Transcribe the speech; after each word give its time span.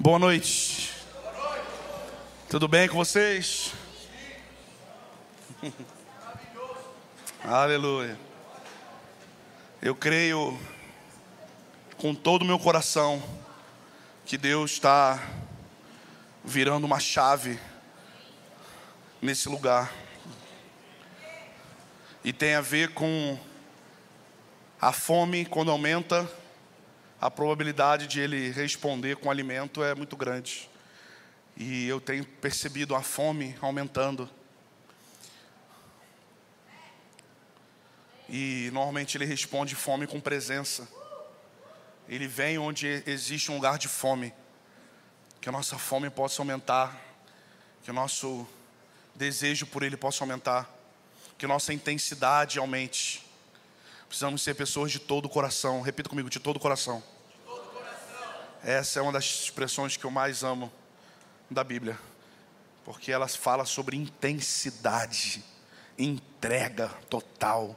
Boa 0.00 0.16
noite. 0.16 0.94
Tudo 2.48 2.68
bem 2.68 2.86
com 2.88 2.94
vocês? 2.94 3.72
Aleluia. 7.42 8.16
Eu 9.82 9.96
creio 9.96 10.56
com 11.96 12.14
todo 12.14 12.42
o 12.42 12.44
meu 12.44 12.60
coração 12.60 13.20
que 14.24 14.38
Deus 14.38 14.70
está 14.70 15.20
virando 16.44 16.84
uma 16.84 17.00
chave 17.00 17.58
nesse 19.20 19.48
lugar. 19.48 19.92
E 22.22 22.32
tem 22.32 22.54
a 22.54 22.60
ver 22.60 22.94
com 22.94 23.36
a 24.80 24.92
fome 24.92 25.44
quando 25.44 25.72
aumenta, 25.72 26.30
a 27.20 27.30
probabilidade 27.30 28.06
de 28.06 28.20
ele 28.20 28.50
responder 28.50 29.16
com 29.16 29.30
alimento 29.30 29.82
é 29.82 29.94
muito 29.94 30.16
grande. 30.16 30.70
E 31.56 31.88
eu 31.88 32.00
tenho 32.00 32.24
percebido 32.24 32.94
a 32.94 33.02
fome 33.02 33.56
aumentando. 33.60 34.30
E 38.28 38.70
normalmente 38.72 39.16
ele 39.16 39.24
responde 39.24 39.74
fome 39.74 40.06
com 40.06 40.20
presença. 40.20 40.86
Ele 42.08 42.28
vem 42.28 42.58
onde 42.58 43.02
existe 43.04 43.50
um 43.50 43.56
lugar 43.56 43.78
de 43.78 43.88
fome. 43.88 44.32
Que 45.40 45.48
a 45.48 45.52
nossa 45.52 45.76
fome 45.76 46.08
possa 46.10 46.40
aumentar. 46.40 46.96
Que 47.82 47.90
o 47.90 47.94
nosso 47.94 48.46
desejo 49.14 49.66
por 49.66 49.82
ele 49.82 49.96
possa 49.96 50.22
aumentar. 50.22 50.72
Que 51.36 51.46
a 51.46 51.48
nossa 51.48 51.72
intensidade 51.72 52.58
aumente. 52.58 53.26
Precisamos 54.08 54.42
ser 54.42 54.54
pessoas 54.54 54.90
de 54.90 54.98
todo 54.98 55.26
o 55.26 55.28
coração. 55.28 55.82
Repita 55.82 56.08
comigo, 56.08 56.30
de 56.30 56.40
todo 56.40 56.56
o 56.56 56.60
coração. 56.60 57.02
De 57.28 57.44
todo 57.44 57.62
o 57.62 57.70
coração. 57.70 58.47
Essa 58.62 58.98
é 58.98 59.02
uma 59.02 59.12
das 59.12 59.24
expressões 59.24 59.96
que 59.96 60.04
eu 60.04 60.10
mais 60.10 60.42
amo 60.42 60.72
da 61.50 61.62
Bíblia. 61.62 61.98
Porque 62.84 63.12
ela 63.12 63.28
fala 63.28 63.64
sobre 63.64 63.96
intensidade, 63.96 65.44
entrega 65.96 66.88
total. 67.08 67.76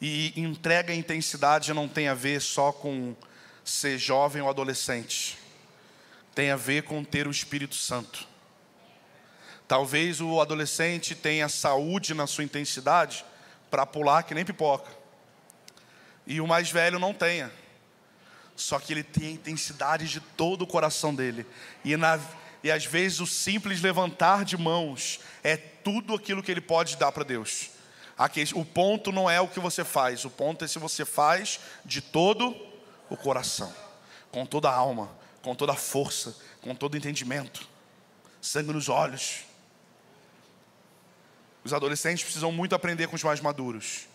E 0.00 0.38
entrega 0.38 0.92
e 0.92 0.98
intensidade 0.98 1.72
não 1.72 1.88
tem 1.88 2.08
a 2.08 2.14
ver 2.14 2.40
só 2.40 2.72
com 2.72 3.16
ser 3.64 3.96
jovem 3.96 4.42
ou 4.42 4.50
adolescente. 4.50 5.38
Tem 6.34 6.50
a 6.50 6.56
ver 6.56 6.82
com 6.82 7.02
ter 7.02 7.26
o 7.26 7.30
Espírito 7.30 7.76
Santo. 7.76 8.28
Talvez 9.66 10.20
o 10.20 10.40
adolescente 10.40 11.14
tenha 11.14 11.48
saúde 11.48 12.12
na 12.12 12.26
sua 12.26 12.44
intensidade 12.44 13.24
para 13.70 13.86
pular 13.86 14.24
que 14.24 14.34
nem 14.34 14.44
pipoca. 14.44 14.90
E 16.26 16.40
o 16.40 16.46
mais 16.46 16.70
velho 16.70 16.98
não 16.98 17.14
tenha. 17.14 17.50
Só 18.56 18.78
que 18.78 18.92
ele 18.92 19.02
tem 19.02 19.28
a 19.28 19.32
intensidade 19.32 20.08
de 20.08 20.20
todo 20.20 20.62
o 20.62 20.66
coração 20.66 21.14
dele. 21.14 21.46
E, 21.84 21.96
na, 21.96 22.20
e 22.62 22.70
às 22.70 22.84
vezes 22.84 23.20
o 23.20 23.26
simples 23.26 23.80
levantar 23.80 24.44
de 24.44 24.56
mãos 24.56 25.20
é 25.42 25.56
tudo 25.56 26.14
aquilo 26.14 26.42
que 26.42 26.50
ele 26.50 26.60
pode 26.60 26.96
dar 26.96 27.12
para 27.12 27.24
Deus. 27.24 27.70
Aqui, 28.16 28.44
o 28.54 28.64
ponto 28.64 29.10
não 29.10 29.28
é 29.28 29.40
o 29.40 29.48
que 29.48 29.58
você 29.58 29.84
faz, 29.84 30.24
o 30.24 30.30
ponto 30.30 30.64
é 30.64 30.68
se 30.68 30.78
você 30.78 31.04
faz 31.04 31.58
de 31.84 32.00
todo 32.00 32.56
o 33.10 33.16
coração, 33.16 33.74
com 34.30 34.46
toda 34.46 34.70
a 34.70 34.74
alma, 34.74 35.10
com 35.42 35.54
toda 35.54 35.72
a 35.72 35.76
força, 35.76 36.36
com 36.62 36.74
todo 36.74 36.94
o 36.94 36.96
entendimento, 36.96 37.68
sangue 38.40 38.72
nos 38.72 38.88
olhos. 38.88 39.40
Os 41.64 41.72
adolescentes 41.72 42.22
precisam 42.22 42.52
muito 42.52 42.74
aprender 42.74 43.08
com 43.08 43.16
os 43.16 43.22
mais 43.22 43.40
maduros, 43.40 44.06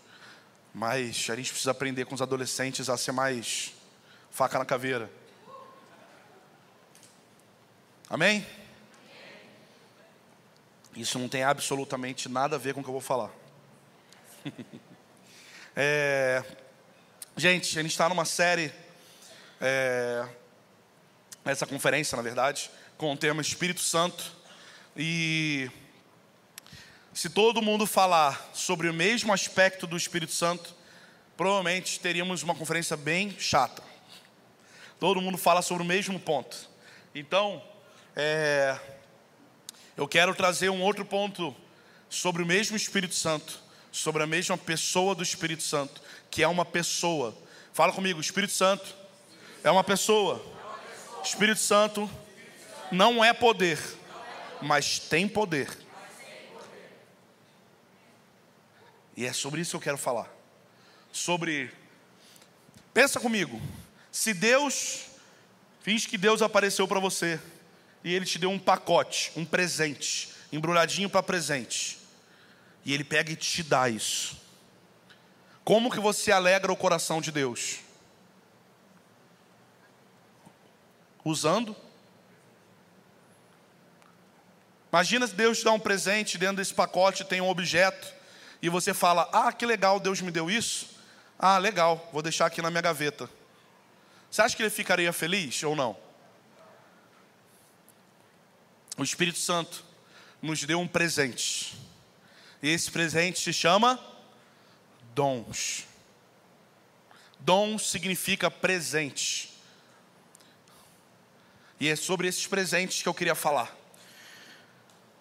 mas 0.74 1.28
a 1.30 1.36
gente 1.36 1.50
precisa 1.50 1.72
aprender 1.72 2.06
com 2.06 2.16
os 2.16 2.22
adolescentes 2.22 2.90
a 2.90 2.96
ser 2.96 3.12
mais 3.12 3.74
faca 4.32 4.60
na 4.60 4.66
caveira. 4.66 5.10
Amém? 8.10 8.46
Isso 10.96 11.20
não 11.20 11.30
tem 11.30 11.44
absolutamente 11.44 12.28
nada 12.28 12.56
a 12.56 12.60
ver 12.60 12.74
com 12.74 12.82
o 12.82 12.84
que 12.84 12.90
eu 12.90 12.94
vou 12.94 13.02
falar. 13.02 13.32
é, 15.76 16.44
gente, 17.38 17.78
a 17.78 17.82
gente 17.82 17.92
está 17.92 18.10
numa 18.10 18.26
série, 18.26 18.74
é, 19.62 20.28
essa 21.46 21.68
conferência, 21.68 22.16
na 22.16 22.22
verdade, 22.22 22.72
com 22.98 23.14
o 23.14 23.18
tema 23.18 23.42
Espírito 23.42 23.82
Santo. 23.82 24.36
E 24.98 25.70
se 27.14 27.30
todo 27.30 27.62
mundo 27.62 27.86
falar 27.86 28.50
sobre 28.54 28.90
o 28.90 28.94
mesmo 28.94 29.32
aspecto 29.32 29.86
do 29.86 29.96
Espírito 29.96 30.34
Santo, 30.34 30.76
provavelmente 31.38 32.00
teríamos 32.00 32.44
uma 32.44 32.56
conferência 32.56 32.98
bem 32.98 33.36
chata. 33.40 33.89
Todo 35.00 35.22
mundo 35.22 35.38
fala 35.38 35.62
sobre 35.62 35.84
o 35.84 35.86
mesmo 35.86 36.20
ponto. 36.20 36.70
Então, 37.16 37.64
é, 38.16 38.78
eu 39.96 40.08
quero 40.08 40.36
trazer 40.36 40.70
um 40.70 40.82
outro 40.82 41.06
ponto 41.06 41.56
sobre 42.10 42.44
o 42.44 42.46
mesmo 42.46 42.76
Espírito 42.76 43.16
Santo 43.16 43.70
sobre 43.92 44.24
a 44.24 44.28
mesma 44.28 44.58
pessoa 44.58 45.16
do 45.16 45.24
Espírito 45.24 45.64
Santo, 45.64 46.02
que 46.30 46.44
é 46.44 46.48
uma 46.48 46.66
pessoa. 46.66 47.36
Fala 47.74 47.94
comigo, 47.94 48.20
Espírito 48.20 48.54
Santo 48.54 48.96
é 49.64 49.72
uma 49.72 49.84
pessoa. 49.84 50.44
Espírito 51.24 51.60
Santo 51.60 52.10
não 52.92 53.24
é 53.24 53.34
poder, 53.34 53.80
mas 54.62 55.00
tem 55.00 55.28
poder. 55.28 55.70
E 59.16 59.26
é 59.26 59.34
sobre 59.34 59.62
isso 59.62 59.72
que 59.72 59.78
eu 59.78 59.82
quero 59.82 59.98
falar. 59.98 60.30
Sobre 61.12 61.72
Pensa 62.94 63.20
comigo. 63.20 63.62
Se 64.12 64.34
Deus 64.34 65.06
finge 65.82 66.08
que 66.08 66.18
Deus 66.18 66.42
apareceu 66.42 66.88
para 66.88 67.00
você 67.00 67.40
e 68.04 68.14
ele 68.14 68.26
te 68.26 68.38
deu 68.38 68.50
um 68.50 68.60
pacote, 68.60 69.32
um 69.36 69.46
presente, 69.46 70.30
embrulhadinho 70.52 71.10
para 71.10 71.24
presente 71.24 72.00
e 72.86 72.94
Ele 72.94 73.04
pega 73.04 73.32
e 73.32 73.36
te 73.36 73.64
dá 73.64 73.90
isso. 73.90 74.38
Como 75.64 75.92
que 75.92 76.00
você 76.00 76.32
alegra 76.32 76.72
o 76.72 76.78
coração 76.78 77.22
de 77.22 77.32
Deus? 77.32 77.80
Usando. 81.24 81.76
Imagina 84.92 85.28
se 85.28 85.36
Deus 85.36 85.60
te 85.60 85.66
dá 85.66 85.72
um 85.72 85.80
presente, 85.80 86.38
dentro 86.38 86.56
desse 86.56 86.74
pacote 86.74 87.24
tem 87.24 87.42
um 87.42 87.50
objeto, 87.50 88.12
e 88.62 88.70
você 88.70 88.94
fala: 88.94 89.30
Ah, 89.32 89.54
que 89.54 89.66
legal, 89.66 90.00
Deus 90.00 90.22
me 90.22 90.32
deu 90.32 90.50
isso. 90.50 90.98
Ah, 91.38 91.58
legal, 91.58 92.10
vou 92.12 92.24
deixar 92.24 92.48
aqui 92.48 92.62
na 92.62 92.72
minha 92.72 92.82
gaveta. 92.82 93.30
Você 94.30 94.42
acha 94.42 94.56
que 94.56 94.62
ele 94.62 94.70
ficaria 94.70 95.12
feliz 95.12 95.64
ou 95.64 95.76
não? 95.76 95.98
O 98.98 99.04
Espírito 99.04 99.40
Santo 99.40 99.84
nos 100.42 100.64
deu 100.64 100.80
um 100.80 100.88
presente. 100.88 101.76
E 102.62 102.70
esse 102.70 102.92
presente 102.92 103.40
se 103.40 103.54
chama 103.54 104.00
dons. 105.16 105.86
Dons 107.40 107.90
significa 107.90 108.52
presente. 108.52 109.50
E 111.80 111.88
é 111.88 111.96
sobre 111.96 112.28
esses 112.28 112.46
presentes 112.46 113.02
que 113.02 113.08
eu 113.08 113.14
queria 113.14 113.36
falar. 113.36 113.74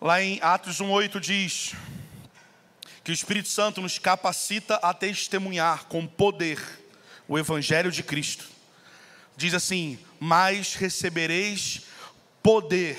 Lá 0.00 0.20
em 0.20 0.40
Atos 0.42 0.80
1,8 0.80 1.20
diz 1.20 1.72
que 3.04 3.12
o 3.12 3.14
Espírito 3.14 3.48
Santo 3.48 3.80
nos 3.80 3.98
capacita 3.98 4.76
a 4.76 4.92
testemunhar 4.92 5.84
com 5.84 6.06
poder 6.06 6.60
o 7.28 7.38
Evangelho 7.38 7.90
de 7.90 8.02
Cristo. 8.02 8.57
Diz 9.38 9.54
assim: 9.54 9.96
Mas 10.18 10.74
recebereis 10.74 11.82
poder 12.42 12.98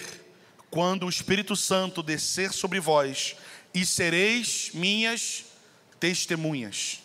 quando 0.71 1.05
o 1.05 1.09
Espírito 1.09 1.53
Santo 1.53 2.01
descer 2.01 2.53
sobre 2.53 2.79
vós 2.79 3.35
e 3.73 3.85
sereis 3.85 4.69
minhas 4.73 5.43
testemunhas. 5.99 7.01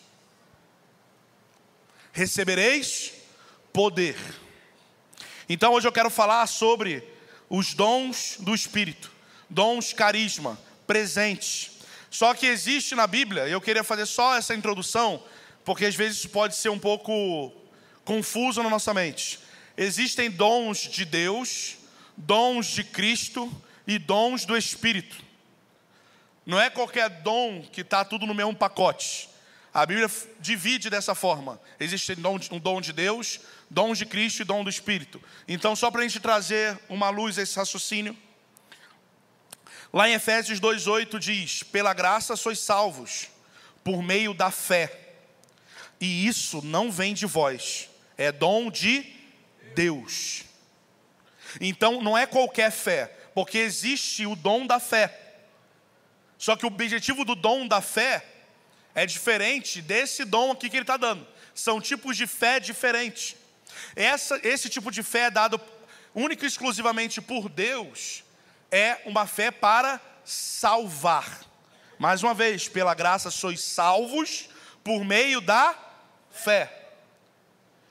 Recebereis 2.13 3.11
poder. 3.73 4.17
Então 5.49 5.73
hoje 5.73 5.89
eu 5.89 5.93
quero 5.93 6.11
falar 6.11 6.47
sobre 6.47 7.03
os 7.51 7.75
dons 7.75 8.37
do 8.39 8.55
Espírito, 8.55 9.11
dons 9.51 9.93
carisma, 9.93 10.57
presentes. 10.87 11.73
Só 12.09 12.35
que 12.35 12.47
existe 12.47 12.95
na 12.95 13.09
Bíblia, 13.09 13.49
eu 13.49 13.61
queria 13.61 13.83
fazer 13.83 14.07
só 14.07 14.37
essa 14.37 14.55
introdução, 14.55 15.21
porque 15.65 15.87
às 15.87 15.97
vezes 15.97 16.19
isso 16.19 16.29
pode 16.29 16.55
ser 16.55 16.69
um 16.69 16.79
pouco 16.79 17.64
confuso 18.05 18.63
na 18.63 18.71
nossa 18.71 18.93
mente. 18.93 19.41
Existem 19.77 20.31
dons 20.31 20.79
de 20.79 21.05
Deus, 21.05 21.77
dons 22.17 22.67
de 22.67 22.85
Cristo 22.85 23.53
e 23.87 23.99
dons 23.99 24.45
do 24.45 24.57
Espírito. 24.57 25.17
Não 26.47 26.61
é 26.61 26.69
qualquer 26.69 27.09
dom 27.09 27.63
que 27.73 27.81
está 27.81 28.05
tudo 28.05 28.27
no 28.27 28.35
mesmo 28.35 28.55
pacote. 28.55 29.29
A 29.73 29.85
Bíblia 29.85 30.09
divide 30.39 30.89
dessa 30.89 31.15
forma. 31.15 31.61
Existe 31.81 32.17
um 32.53 32.61
dom 32.61 32.81
de 32.81 32.93
Deus, 32.93 33.41
dom 33.69 33.93
de 33.93 34.07
Cristo 34.07 34.43
e 34.43 34.45
dom 34.45 34.63
do 34.63 34.71
Espírito. 34.71 35.21
Então, 35.49 35.75
só 35.75 35.91
para 35.91 36.03
a 36.03 36.05
gente 36.05 36.21
trazer 36.21 36.79
uma 36.89 37.11
luz 37.11 37.39
a 37.39 37.43
esse 37.43 37.57
raciocínio. 37.57 38.17
Lá 39.93 40.09
em 40.09 40.13
Efésios 40.13 40.61
2,8 40.61 41.19
diz: 41.19 41.63
Pela 41.65 41.93
graça 41.93 42.37
sois 42.37 42.61
salvos, 42.61 43.29
por 43.83 44.03
meio 44.03 44.33
da 44.33 44.51
fé. 44.51 45.01
E 46.01 46.27
isso 46.27 46.61
não 46.63 46.91
vem 46.91 47.15
de 47.15 47.27
vós, 47.27 47.89
é 48.17 48.33
dom 48.33 48.71
de 48.71 49.05
Deus. 49.75 50.45
Então 51.61 52.03
não 52.03 52.17
é 52.17 52.27
qualquer 52.27 52.71
fé, 52.71 53.07
porque 53.35 53.59
existe 53.59 54.27
o 54.27 54.37
dom 54.37 54.67
da 54.67 54.81
fé. 54.81 55.21
Só 56.39 56.57
que 56.57 56.65
o 56.65 56.69
objetivo 56.69 57.25
do 57.25 57.35
dom 57.35 57.67
da 57.67 57.81
fé 57.81 58.25
é 58.95 59.07
diferente 59.07 59.81
desse 59.81 60.25
dom 60.25 60.53
aqui 60.53 60.69
que 60.69 60.77
ele 60.77 60.83
está 60.83 60.97
dando. 60.97 61.27
São 61.55 61.81
tipos 61.81 62.17
de 62.17 62.27
fé 62.27 62.61
diferentes. 62.61 63.37
Essa, 63.97 64.39
esse 64.43 64.69
tipo 64.69 64.91
de 64.91 65.03
fé 65.03 65.27
é 65.27 65.31
dado 65.31 65.61
única 66.15 66.45
e 66.45 66.49
exclusivamente 66.49 67.21
por 67.21 67.49
Deus, 67.49 68.23
é 68.71 69.01
uma 69.05 69.27
fé 69.27 69.51
para 69.51 70.01
salvar. 70.25 71.41
Mais 71.99 72.23
uma 72.23 72.35
vez, 72.35 72.69
pela 72.69 72.95
graça 72.95 73.31
sois 73.31 73.61
salvos 73.61 74.49
por 74.83 75.05
meio 75.05 75.41
da 75.41 75.75
fé. 76.31 76.84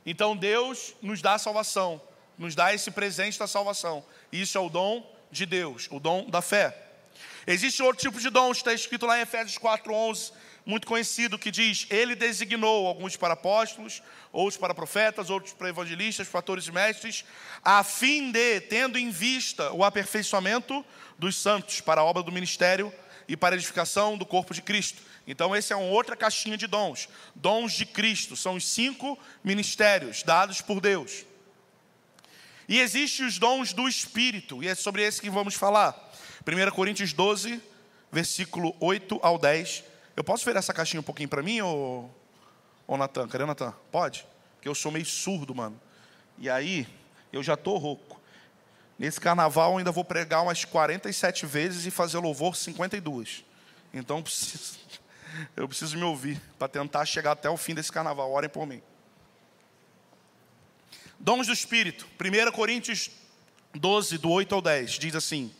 Então 0.05 0.35
Deus 0.35 0.93
nos 1.01 1.21
dá 1.21 1.33
a 1.33 1.39
salvação, 1.39 2.01
nos 2.37 2.55
dá 2.55 2.73
esse 2.73 2.91
presente 2.91 3.39
da 3.39 3.47
salvação. 3.47 4.03
Isso 4.31 4.57
é 4.57 4.61
o 4.61 4.69
dom 4.69 5.09
de 5.31 5.45
Deus, 5.45 5.87
o 5.91 5.99
dom 5.99 6.29
da 6.29 6.41
fé. 6.41 6.77
Existe 7.45 7.83
outro 7.83 8.01
tipo 8.01 8.19
de 8.19 8.29
dom, 8.29 8.51
está 8.51 8.73
escrito 8.73 9.05
lá 9.05 9.17
em 9.17 9.21
Efésios 9.21 9.57
4:11, 9.57 10.31
muito 10.65 10.87
conhecido, 10.87 11.37
que 11.37 11.51
diz: 11.51 11.85
Ele 11.89 12.15
designou 12.15 12.87
alguns 12.87 13.17
para 13.17 13.33
apóstolos, 13.33 14.01
outros 14.31 14.57
para 14.57 14.73
profetas, 14.73 15.29
outros 15.29 15.53
para 15.53 15.69
evangelistas, 15.69 16.27
fatores 16.27 16.67
e 16.67 16.71
mestres, 16.71 17.25
a 17.63 17.83
fim 17.83 18.31
de, 18.31 18.61
tendo 18.61 18.97
em 18.97 19.09
vista 19.09 19.71
o 19.73 19.83
aperfeiçoamento 19.83 20.85
dos 21.17 21.35
santos 21.35 21.81
para 21.81 22.01
a 22.01 22.03
obra 22.03 22.23
do 22.23 22.31
ministério 22.31 22.93
e 23.27 23.37
para 23.37 23.55
edificação 23.55 24.17
do 24.17 24.25
corpo 24.25 24.53
de 24.53 24.61
Cristo. 24.61 25.01
Então, 25.25 25.55
esse 25.55 25.71
é 25.71 25.75
uma 25.75 25.89
outra 25.89 26.15
caixinha 26.15 26.57
de 26.57 26.67
dons. 26.67 27.07
Dons 27.33 27.73
de 27.73 27.85
Cristo 27.85 28.35
são 28.35 28.55
os 28.55 28.67
cinco 28.67 29.17
ministérios 29.43 30.23
dados 30.23 30.61
por 30.61 30.81
Deus. 30.81 31.25
E 32.67 32.79
existem 32.79 33.25
os 33.25 33.37
dons 33.37 33.73
do 33.73 33.87
Espírito, 33.87 34.63
e 34.63 34.67
é 34.67 34.75
sobre 34.75 35.03
esse 35.03 35.21
que 35.21 35.29
vamos 35.29 35.55
falar. 35.55 36.11
1 36.45 36.71
Coríntios 36.71 37.13
12, 37.13 37.61
versículo 38.11 38.75
8 38.79 39.19
ao 39.21 39.37
10. 39.37 39.83
Eu 40.15 40.23
posso 40.23 40.45
ver 40.45 40.55
essa 40.55 40.73
caixinha 40.73 40.99
um 40.99 41.03
pouquinho 41.03 41.29
para 41.29 41.41
mim, 41.41 41.61
ou, 41.61 42.13
ou 42.85 42.97
Natan? 42.97 43.27
Cadê 43.27 43.45
Natan? 43.45 43.73
Pode? 43.91 44.25
Porque 44.55 44.67
eu 44.67 44.75
sou 44.75 44.91
meio 44.91 45.05
surdo, 45.05 45.53
mano. 45.55 45.79
E 46.37 46.49
aí, 46.49 46.87
eu 47.31 47.41
já 47.41 47.57
tô 47.57 47.77
rouco. 47.77 48.12
Nesse 49.03 49.19
carnaval 49.19 49.73
eu 49.73 49.79
ainda 49.79 49.91
vou 49.91 50.05
pregar 50.05 50.41
umas 50.43 50.63
47 50.63 51.45
vezes 51.45 51.85
e 51.85 51.91
fazer 51.91 52.19
louvor 52.19 52.55
52. 52.55 53.43
Então 53.93 54.19
eu 54.19 54.23
preciso, 54.23 54.79
eu 55.57 55.67
preciso 55.67 55.97
me 55.97 56.03
ouvir 56.05 56.41
para 56.57 56.69
tentar 56.69 57.03
chegar 57.03 57.33
até 57.33 57.49
o 57.49 57.57
fim 57.57 57.75
desse 57.75 57.91
carnaval. 57.91 58.31
Orem 58.31 58.49
por 58.49 58.65
mim. 58.65 58.81
Dons 61.19 61.47
do 61.47 61.51
Espírito. 61.51 62.07
1 62.17 62.51
Coríntios 62.53 63.09
12, 63.75 64.19
do 64.19 64.29
8 64.29 64.55
ao 64.55 64.61
10, 64.61 64.91
diz 64.91 65.15
assim: 65.15 65.53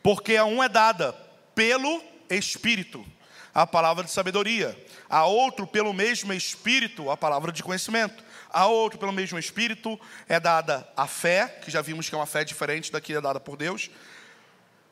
Porque 0.00 0.36
a 0.36 0.44
um 0.44 0.62
é 0.62 0.68
dada 0.68 1.12
pelo 1.52 2.00
Espírito 2.30 3.04
a 3.52 3.66
palavra 3.66 4.04
de 4.04 4.10
sabedoria, 4.12 4.80
a 5.10 5.24
outro 5.24 5.66
pelo 5.66 5.92
mesmo 5.92 6.32
Espírito 6.32 7.10
a 7.10 7.16
palavra 7.16 7.50
de 7.50 7.60
conhecimento 7.60 8.22
a 8.54 8.68
outro, 8.68 9.00
pelo 9.00 9.12
mesmo 9.12 9.36
Espírito, 9.36 9.98
é 10.28 10.38
dada 10.38 10.88
a 10.96 11.08
fé, 11.08 11.58
que 11.60 11.72
já 11.72 11.82
vimos 11.82 12.08
que 12.08 12.14
é 12.14 12.18
uma 12.18 12.24
fé 12.24 12.44
diferente 12.44 12.92
da 12.92 13.00
que 13.00 13.12
é 13.12 13.20
dada 13.20 13.40
por 13.40 13.56
Deus. 13.56 13.90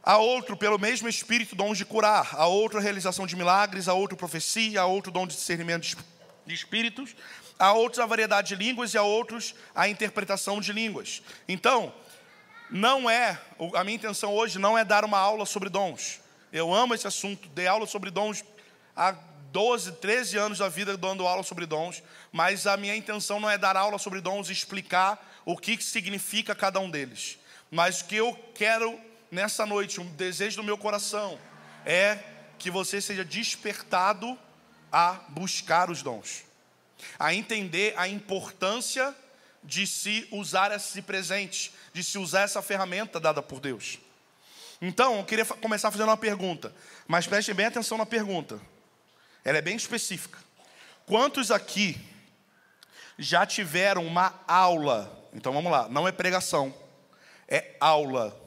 A 0.02 0.16
outro, 0.16 0.56
pelo 0.56 0.80
mesmo 0.80 1.08
Espírito, 1.08 1.54
dom 1.54 1.72
de 1.72 1.84
curar. 1.84 2.34
A 2.34 2.48
outro, 2.48 2.80
a 2.80 2.82
realização 2.82 3.24
de 3.24 3.36
milagres. 3.36 3.86
A 3.86 3.94
outro, 3.94 4.16
profecia. 4.16 4.80
A 4.80 4.86
outro, 4.86 5.12
dom 5.12 5.28
de 5.28 5.36
discernimento 5.36 5.96
de 6.44 6.52
espíritos. 6.52 7.14
A 7.56 7.72
outros, 7.72 8.00
a 8.00 8.06
variedade 8.06 8.48
de 8.48 8.56
línguas. 8.56 8.94
E 8.94 8.98
a 8.98 9.04
outros, 9.04 9.54
a 9.72 9.88
interpretação 9.88 10.60
de 10.60 10.72
línguas. 10.72 11.22
Então, 11.46 11.94
não 12.68 13.08
é, 13.08 13.40
a 13.76 13.84
minha 13.84 13.94
intenção 13.94 14.34
hoje 14.34 14.58
não 14.58 14.76
é 14.76 14.84
dar 14.84 15.04
uma 15.04 15.18
aula 15.18 15.46
sobre 15.46 15.68
dons. 15.68 16.20
Eu 16.52 16.74
amo 16.74 16.94
esse 16.94 17.06
assunto, 17.06 17.48
dei 17.50 17.68
aula 17.68 17.86
sobre 17.86 18.10
dons 18.10 18.44
há 18.96 19.14
12, 19.52 19.92
13 19.92 20.38
anos 20.38 20.58
da 20.58 20.68
vida 20.68 20.96
dando 20.96 21.26
aula 21.26 21.42
sobre 21.42 21.66
dons, 21.66 22.02
mas 22.32 22.66
a 22.66 22.74
minha 22.76 22.96
intenção 22.96 23.38
não 23.38 23.50
é 23.50 23.58
dar 23.58 23.76
aula 23.76 23.98
sobre 23.98 24.20
dons 24.22 24.48
e 24.48 24.52
explicar 24.52 25.22
o 25.44 25.58
que 25.58 25.80
significa 25.82 26.54
cada 26.54 26.80
um 26.80 26.90
deles. 26.90 27.38
Mas 27.70 28.00
o 28.00 28.06
que 28.06 28.16
eu 28.16 28.34
quero 28.54 28.98
nessa 29.30 29.66
noite, 29.66 30.00
um 30.00 30.06
desejo 30.14 30.56
do 30.56 30.64
meu 30.64 30.78
coração, 30.78 31.38
é 31.84 32.18
que 32.58 32.70
você 32.70 32.98
seja 33.00 33.24
despertado 33.24 34.38
a 34.90 35.20
buscar 35.28 35.90
os 35.90 36.02
dons, 36.02 36.44
a 37.18 37.34
entender 37.34 37.92
a 37.98 38.08
importância 38.08 39.14
de 39.62 39.86
se 39.86 40.26
usar 40.32 40.72
esse 40.72 41.02
presente, 41.02 41.74
de 41.92 42.02
se 42.02 42.16
usar 42.16 42.42
essa 42.42 42.62
ferramenta 42.62 43.20
dada 43.20 43.42
por 43.42 43.60
Deus. 43.60 43.98
Então, 44.80 45.18
eu 45.18 45.24
queria 45.24 45.44
começar 45.44 45.90
fazendo 45.90 46.08
uma 46.08 46.16
pergunta, 46.16 46.74
mas 47.06 47.26
prestem 47.26 47.54
bem 47.54 47.66
atenção 47.66 47.98
na 47.98 48.06
pergunta. 48.06 48.71
Ela 49.44 49.58
é 49.58 49.62
bem 49.62 49.76
específica. 49.76 50.38
Quantos 51.06 51.50
aqui 51.50 52.00
já 53.18 53.44
tiveram 53.44 54.06
uma 54.06 54.40
aula? 54.46 55.28
Então 55.32 55.52
vamos 55.52 55.70
lá, 55.70 55.88
não 55.88 56.06
é 56.06 56.12
pregação, 56.12 56.74
é 57.48 57.76
aula. 57.80 58.38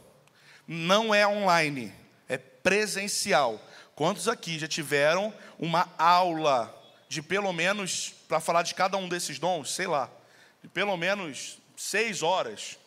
Não 0.67 1.13
é 1.13 1.27
online, 1.27 1.93
é 2.27 2.37
presencial. 2.37 3.61
Quantos 3.95 4.27
aqui 4.27 4.57
já 4.57 4.67
tiveram 4.67 5.33
uma 5.59 5.87
aula 5.97 6.73
de 7.07 7.21
pelo 7.21 7.53
menos, 7.53 8.13
para 8.27 8.39
falar 8.39 8.63
de 8.63 8.73
cada 8.73 8.97
um 8.97 9.07
desses 9.07 9.37
dons, 9.37 9.73
sei 9.73 9.87
lá, 9.87 10.09
de 10.61 10.67
pelo 10.69 10.97
menos 10.97 11.59
seis 11.77 12.23
horas, 12.23 12.79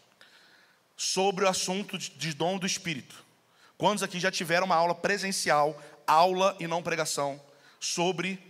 sobre 0.97 1.45
o 1.45 1.49
assunto 1.49 1.97
de 1.97 2.35
dom 2.35 2.59
do 2.59 2.67
Espírito? 2.67 3.25
Quantos 3.77 4.03
aqui 4.03 4.19
já 4.19 4.31
tiveram 4.31 4.67
uma 4.67 4.75
aula 4.75 4.95
presencial, 4.95 5.81
aula 6.05 6.57
e 6.59 6.67
não 6.67 6.83
pregação, 6.83 7.41
sobre 7.81 8.43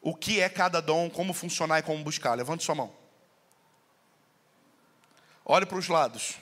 o 0.00 0.14
que 0.14 0.40
é 0.40 0.48
cada 0.48 0.80
dom, 0.80 1.08
como 1.08 1.32
funcionar 1.32 1.78
e 1.78 1.82
como 1.82 2.02
buscar. 2.02 2.34
Levante 2.34 2.64
sua 2.64 2.74
mão. 2.74 2.92
Olhe 5.44 5.66
para 5.66 5.78
os 5.78 5.88
lados. 5.88 6.36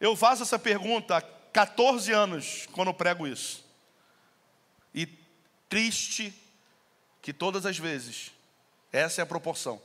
Eu 0.00 0.14
faço 0.14 0.42
essa 0.42 0.58
pergunta 0.58 1.16
há 1.16 1.22
14 1.22 2.12
anos 2.12 2.66
quando 2.72 2.88
eu 2.88 2.94
prego 2.94 3.26
isso. 3.26 3.64
E 4.94 5.06
triste 5.68 6.32
que 7.22 7.32
todas 7.32 7.64
as 7.64 7.78
vezes 7.78 8.30
essa 8.92 9.20
é 9.20 9.24
a 9.24 9.26
proporção. 9.26 9.80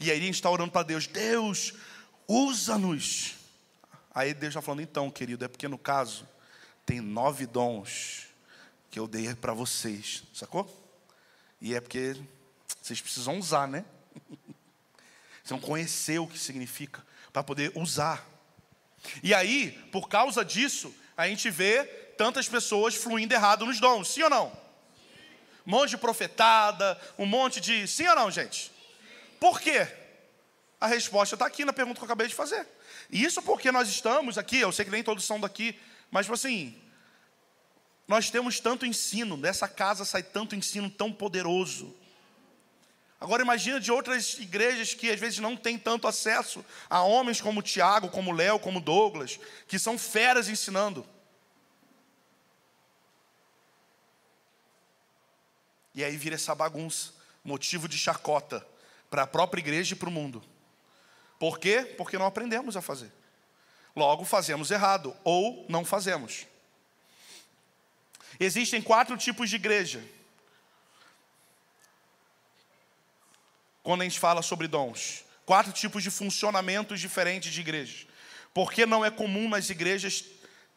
E 0.00 0.10
aí 0.10 0.18
a 0.18 0.22
gente 0.22 0.34
está 0.34 0.48
orando 0.48 0.70
para 0.70 0.84
Deus, 0.84 1.06
Deus, 1.06 1.74
usa-nos. 2.28 3.34
Aí 4.14 4.32
Deus 4.32 4.52
está 4.52 4.62
falando, 4.62 4.82
então, 4.82 5.10
querido, 5.10 5.44
é 5.44 5.48
porque 5.48 5.68
no 5.68 5.78
caso 5.78 6.28
tem 6.84 7.00
nove 7.00 7.46
dons 7.46 8.26
que 8.90 8.98
eu 8.98 9.06
dei 9.06 9.34
para 9.34 9.54
vocês, 9.54 10.22
sacou? 10.34 10.68
E 11.60 11.74
é 11.74 11.80
porque 11.80 12.16
vocês 12.82 13.00
precisam 13.00 13.38
usar, 13.38 13.68
né? 13.68 13.84
Precisam 15.40 15.58
conhecer 15.58 16.18
o 16.18 16.26
que 16.26 16.38
significa 16.38 17.04
para 17.32 17.42
poder 17.42 17.72
usar. 17.74 18.24
E 19.22 19.34
aí, 19.34 19.72
por 19.90 20.08
causa 20.08 20.44
disso, 20.44 20.94
a 21.16 21.26
gente 21.26 21.50
vê 21.50 21.84
tantas 22.16 22.48
pessoas 22.48 22.94
fluindo 22.94 23.34
errado 23.34 23.66
nos 23.66 23.80
dons, 23.80 24.08
sim 24.08 24.22
ou 24.22 24.30
não? 24.30 24.52
Um 25.66 25.70
monte 25.70 25.90
de 25.90 25.96
profetada, 25.96 27.00
um 27.18 27.26
monte 27.26 27.60
de. 27.60 27.86
Sim 27.86 28.06
ou 28.08 28.16
não, 28.16 28.30
gente? 28.30 28.70
Por 29.40 29.60
quê? 29.60 29.86
A 30.80 30.86
resposta 30.86 31.34
está 31.34 31.46
aqui 31.46 31.64
na 31.64 31.72
pergunta 31.72 31.98
que 31.98 32.02
eu 32.02 32.06
acabei 32.06 32.26
de 32.26 32.34
fazer. 32.34 32.66
E 33.10 33.24
isso 33.24 33.40
porque 33.42 33.70
nós 33.70 33.88
estamos 33.88 34.36
aqui, 34.36 34.58
eu 34.58 34.72
sei 34.72 34.84
que 34.84 34.90
nem 34.90 35.02
todos 35.02 35.24
são 35.24 35.38
daqui, 35.38 35.78
mas, 36.12 36.26
tipo 36.26 36.34
assim, 36.34 36.78
nós 38.06 38.30
temos 38.30 38.60
tanto 38.60 38.84
ensino, 38.84 39.38
dessa 39.38 39.66
casa 39.66 40.04
sai 40.04 40.22
tanto 40.22 40.54
ensino 40.54 40.90
tão 40.90 41.10
poderoso. 41.10 41.96
Agora 43.18 43.42
imagina 43.42 43.80
de 43.80 43.90
outras 43.90 44.34
igrejas 44.38 44.92
que 44.92 45.10
às 45.10 45.18
vezes 45.18 45.38
não 45.38 45.56
têm 45.56 45.78
tanto 45.78 46.06
acesso 46.06 46.62
a 46.90 47.00
homens 47.02 47.40
como 47.40 47.62
Tiago, 47.62 48.10
como 48.10 48.30
Léo, 48.30 48.58
como 48.58 48.78
Douglas, 48.78 49.40
que 49.66 49.78
são 49.78 49.98
feras 49.98 50.50
ensinando. 50.50 51.06
E 55.94 56.04
aí 56.04 56.16
vira 56.16 56.34
essa 56.34 56.54
bagunça, 56.54 57.14
motivo 57.42 57.88
de 57.88 57.96
chacota 57.96 58.66
para 59.08 59.22
a 59.22 59.26
própria 59.26 59.60
igreja 59.60 59.94
e 59.94 59.96
para 59.96 60.10
o 60.10 60.12
mundo. 60.12 60.44
Por 61.38 61.58
quê? 61.58 61.94
Porque 61.96 62.18
não 62.18 62.26
aprendemos 62.26 62.76
a 62.76 62.82
fazer. 62.82 63.10
Logo, 63.94 64.24
fazemos 64.24 64.70
errado 64.70 65.14
ou 65.22 65.66
não 65.68 65.84
fazemos. 65.84 66.46
Existem 68.40 68.80
quatro 68.80 69.16
tipos 69.16 69.50
de 69.50 69.56
igreja. 69.56 70.02
Quando 73.82 74.02
a 74.02 74.04
gente 74.04 74.18
fala 74.18 74.42
sobre 74.42 74.66
dons, 74.66 75.24
quatro 75.44 75.72
tipos 75.72 76.02
de 76.02 76.10
funcionamentos 76.10 77.00
diferentes 77.00 77.52
de 77.52 77.60
igrejas. 77.60 78.06
Por 78.54 78.72
que 78.72 78.86
não 78.86 79.04
é 79.04 79.10
comum 79.10 79.48
nas 79.48 79.68
igrejas 79.70 80.24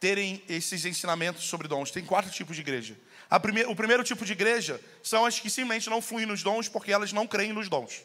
terem 0.00 0.42
esses 0.48 0.84
ensinamentos 0.84 1.44
sobre 1.44 1.68
dons? 1.68 1.90
Tem 1.90 2.04
quatro 2.04 2.30
tipos 2.30 2.56
de 2.56 2.62
igreja. 2.62 2.96
Prime... 3.40 3.64
o 3.64 3.76
primeiro 3.76 4.04
tipo 4.04 4.24
de 4.24 4.32
igreja 4.32 4.80
são 5.02 5.24
as 5.24 5.38
que 5.38 5.50
simplesmente 5.50 5.90
não 5.90 6.00
fluem 6.02 6.26
nos 6.26 6.42
dons 6.42 6.68
porque 6.68 6.92
elas 6.92 7.12
não 7.12 7.26
creem 7.26 7.52
nos 7.52 7.68
dons. 7.68 8.02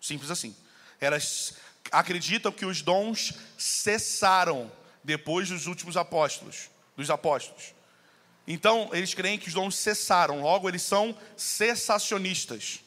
Simples 0.00 0.30
assim. 0.30 0.54
elas 1.00 1.54
acreditam 1.92 2.50
que 2.50 2.66
os 2.66 2.82
dons 2.82 3.34
cessaram 3.58 4.70
depois 5.04 5.48
dos 5.48 5.66
últimos 5.66 5.96
apóstolos, 5.96 6.70
dos 6.96 7.10
apóstolos. 7.10 7.74
Então, 8.46 8.90
eles 8.92 9.14
creem 9.14 9.38
que 9.38 9.48
os 9.48 9.54
dons 9.54 9.76
cessaram, 9.76 10.42
logo 10.42 10.68
eles 10.68 10.82
são 10.82 11.16
cessacionistas. 11.36 12.80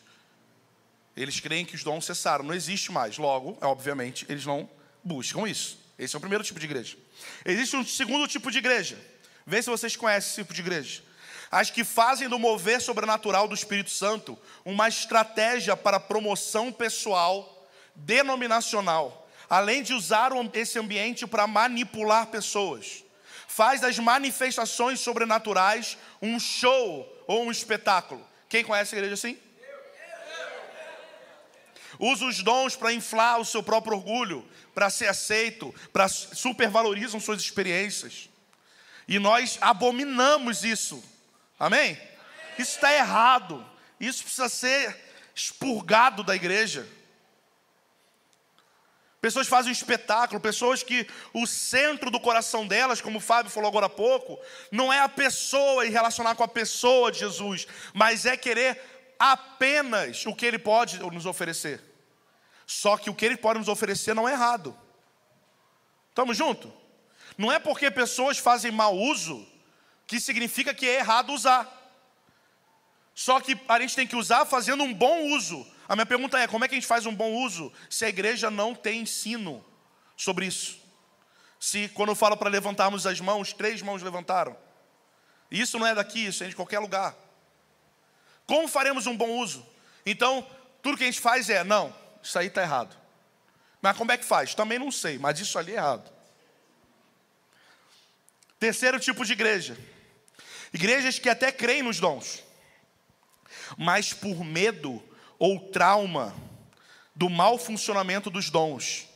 Eles 1.16 1.40
creem 1.40 1.66
que 1.66 1.76
os 1.76 1.84
dons 1.84 2.06
cessaram, 2.06 2.44
não 2.44 2.54
existe 2.54 2.92
mais. 2.92 3.18
Logo, 3.18 3.58
obviamente, 3.62 4.26
eles 4.28 4.46
não 4.46 4.70
buscam 5.04 5.48
isso. 5.48 5.80
Esse 5.98 6.16
é 6.16 6.18
o 6.18 6.20
primeiro 6.20 6.44
tipo 6.44 6.60
de 6.60 6.66
igreja. 6.66 6.98
Existe 7.46 7.78
um 7.78 7.86
segundo 7.86 8.28
tipo 8.28 8.52
de 8.52 8.58
igreja. 8.58 8.98
Vê 9.48 9.62
se 9.62 9.70
vocês 9.70 9.96
conhecem 9.96 10.28
esse 10.28 10.42
tipo 10.42 10.54
de 10.54 10.60
igreja. 10.60 11.02
As 11.50 11.70
que 11.70 11.86
fazem 11.86 12.28
do 12.28 12.38
mover 12.38 12.82
sobrenatural 12.82 13.48
do 13.48 13.56
Espírito 13.56 13.92
Santo 13.92 14.38
uma 14.66 14.90
estratégia 14.90 15.78
para 15.78 16.02
promoção 16.02 16.72
pessoal, 16.72 17.55
denominacional, 17.96 19.28
além 19.50 19.84
de 19.84 19.94
usar 19.94 20.32
esse 20.54 20.78
ambiente 20.80 21.26
para 21.26 21.48
manipular 21.48 22.28
pessoas. 22.28 23.04
Faz 23.48 23.82
das 23.82 23.98
manifestações 24.00 25.00
sobrenaturais 25.00 25.98
um 26.22 26.40
show 26.40 27.24
ou 27.28 27.46
um 27.46 27.52
espetáculo. 27.52 28.26
Quem 28.50 28.64
conhece 28.64 28.96
a 28.96 28.98
igreja 28.98 29.14
assim? 29.14 29.38
usa 32.00 32.26
os 32.26 32.42
dons 32.42 32.76
para 32.76 32.94
inflar 32.94 33.40
o 33.40 33.46
seu 33.46 33.64
próprio 33.64 33.98
orgulho, 33.98 34.48
para 34.74 34.90
ser 34.90 35.08
aceito, 35.08 35.74
para 35.92 36.08
supervalorizam 36.08 37.20
suas 37.20 37.42
experiências. 37.42 38.30
E 39.08 39.20
nós 39.20 39.58
abominamos 39.62 40.64
isso. 40.64 41.04
Amém? 41.60 41.98
Isso 42.58 42.76
está 42.76 42.94
errado. 42.94 43.66
Isso 44.00 44.24
precisa 44.24 44.50
ser 44.50 44.98
expurgado 45.34 46.24
da 46.24 46.36
igreja. 46.36 46.88
Pessoas 49.26 49.48
fazem 49.48 49.72
um 49.72 49.74
espetáculo, 49.74 50.40
pessoas 50.40 50.84
que 50.84 51.08
o 51.34 51.48
centro 51.48 52.12
do 52.12 52.20
coração 52.20 52.68
delas, 52.68 53.02
como 53.02 53.18
o 53.18 53.20
Fábio 53.20 53.50
falou 53.50 53.68
agora 53.68 53.88
há 53.88 53.90
pouco, 53.90 54.40
não 54.72 54.94
é 54.94 55.00
a 55.00 55.10
pessoa 55.10 55.84
e 55.84 55.90
relacionar 55.90 56.36
com 56.36 56.44
a 56.44 56.48
pessoa 56.48 57.12
de 57.12 57.18
Jesus, 57.18 57.66
mas 57.92 58.28
é 58.28 58.38
querer 58.38 58.80
apenas 59.18 60.28
o 60.28 60.36
que 60.36 60.46
Ele 60.46 60.60
pode 60.60 61.00
nos 61.00 61.26
oferecer. 61.26 61.82
Só 62.68 62.98
que 62.98 63.10
o 63.10 63.16
que 63.16 63.26
Ele 63.26 63.36
pode 63.36 63.58
nos 63.58 63.68
oferecer 63.68 64.14
não 64.14 64.30
é 64.30 64.34
errado. 64.34 64.78
Estamos 66.10 66.38
juntos? 66.38 66.72
Não 67.36 67.52
é 67.52 67.58
porque 67.58 67.90
pessoas 67.90 68.38
fazem 68.38 68.72
mau 68.72 68.96
uso 68.96 69.44
que 70.06 70.20
significa 70.20 70.72
que 70.72 70.88
é 70.88 71.00
errado 71.00 71.34
usar. 71.34 71.68
Só 73.16 73.40
que 73.40 73.60
a 73.68 73.80
gente 73.80 73.96
tem 73.96 74.06
que 74.06 74.16
usar 74.16 74.46
fazendo 74.46 74.84
um 74.84 74.94
bom 74.94 75.32
uso. 75.32 75.66
A 75.88 75.96
minha 75.96 76.06
pergunta 76.06 76.38
é: 76.40 76.48
como 76.48 76.66
é 76.66 76.68
que 76.68 76.76
a 76.76 76.78
gente 76.78 76.88
faz 76.88 77.06
um 77.06 77.14
bom 77.14 77.34
uso 77.34 77.72
se 77.90 78.06
a 78.06 78.10
igreja 78.10 78.50
não 78.50 78.74
tem 78.74 79.02
ensino 79.02 79.64
sobre 80.16 80.46
isso? 80.46 80.80
Se 81.60 81.90
quando 81.90 82.10
eu 82.10 82.16
falo 82.16 82.38
para 82.38 82.50
levantarmos 82.50 83.06
as 83.06 83.20
mãos, 83.20 83.54
três 83.54 83.82
mãos 83.82 84.02
levantaram. 84.02 84.56
Isso 85.50 85.78
não 85.80 85.88
é 85.88 85.96
daqui, 85.96 86.26
isso 86.26 86.44
é 86.44 86.48
de 86.48 86.56
qualquer 86.56 86.80
lugar. 86.80 87.16
Como 88.46 88.68
faremos 88.68 89.08
um 89.08 89.16
bom 89.16 89.30
uso? 89.30 89.66
Então, 90.06 90.46
tudo 90.82 90.98
que 90.98 91.04
a 91.04 91.08
gente 91.08 91.20
faz 91.20 91.50
é, 91.50 91.64
não, 91.64 91.96
isso 92.22 92.38
aí 92.38 92.48
está 92.48 92.62
errado. 92.62 92.96
Mas 93.82 93.98
como 93.98 94.12
é 94.12 94.18
que 94.18 94.26
faz? 94.26 94.54
Também 94.54 94.80
não 94.80 94.92
sei, 94.92 95.18
mas 95.18 95.40
isso 95.40 95.58
ali 95.58 95.74
é 95.74 95.76
errado. 95.76 96.12
Terceiro 98.60 99.00
tipo 99.00 99.24
de 99.26 99.34
igreja. 99.34 99.78
Igrejas 100.74 101.20
que 101.20 101.30
até 101.30 101.52
creem 101.52 101.84
nos 101.84 102.00
dons, 102.00 102.44
mas 103.78 104.12
por 104.12 104.44
medo 104.44 105.02
ou 105.38 105.60
trauma 105.60 106.36
do 107.16 107.30
mau 107.30 107.58
funcionamento 107.58 108.30
dos 108.30 108.50
dons. 108.50 109.08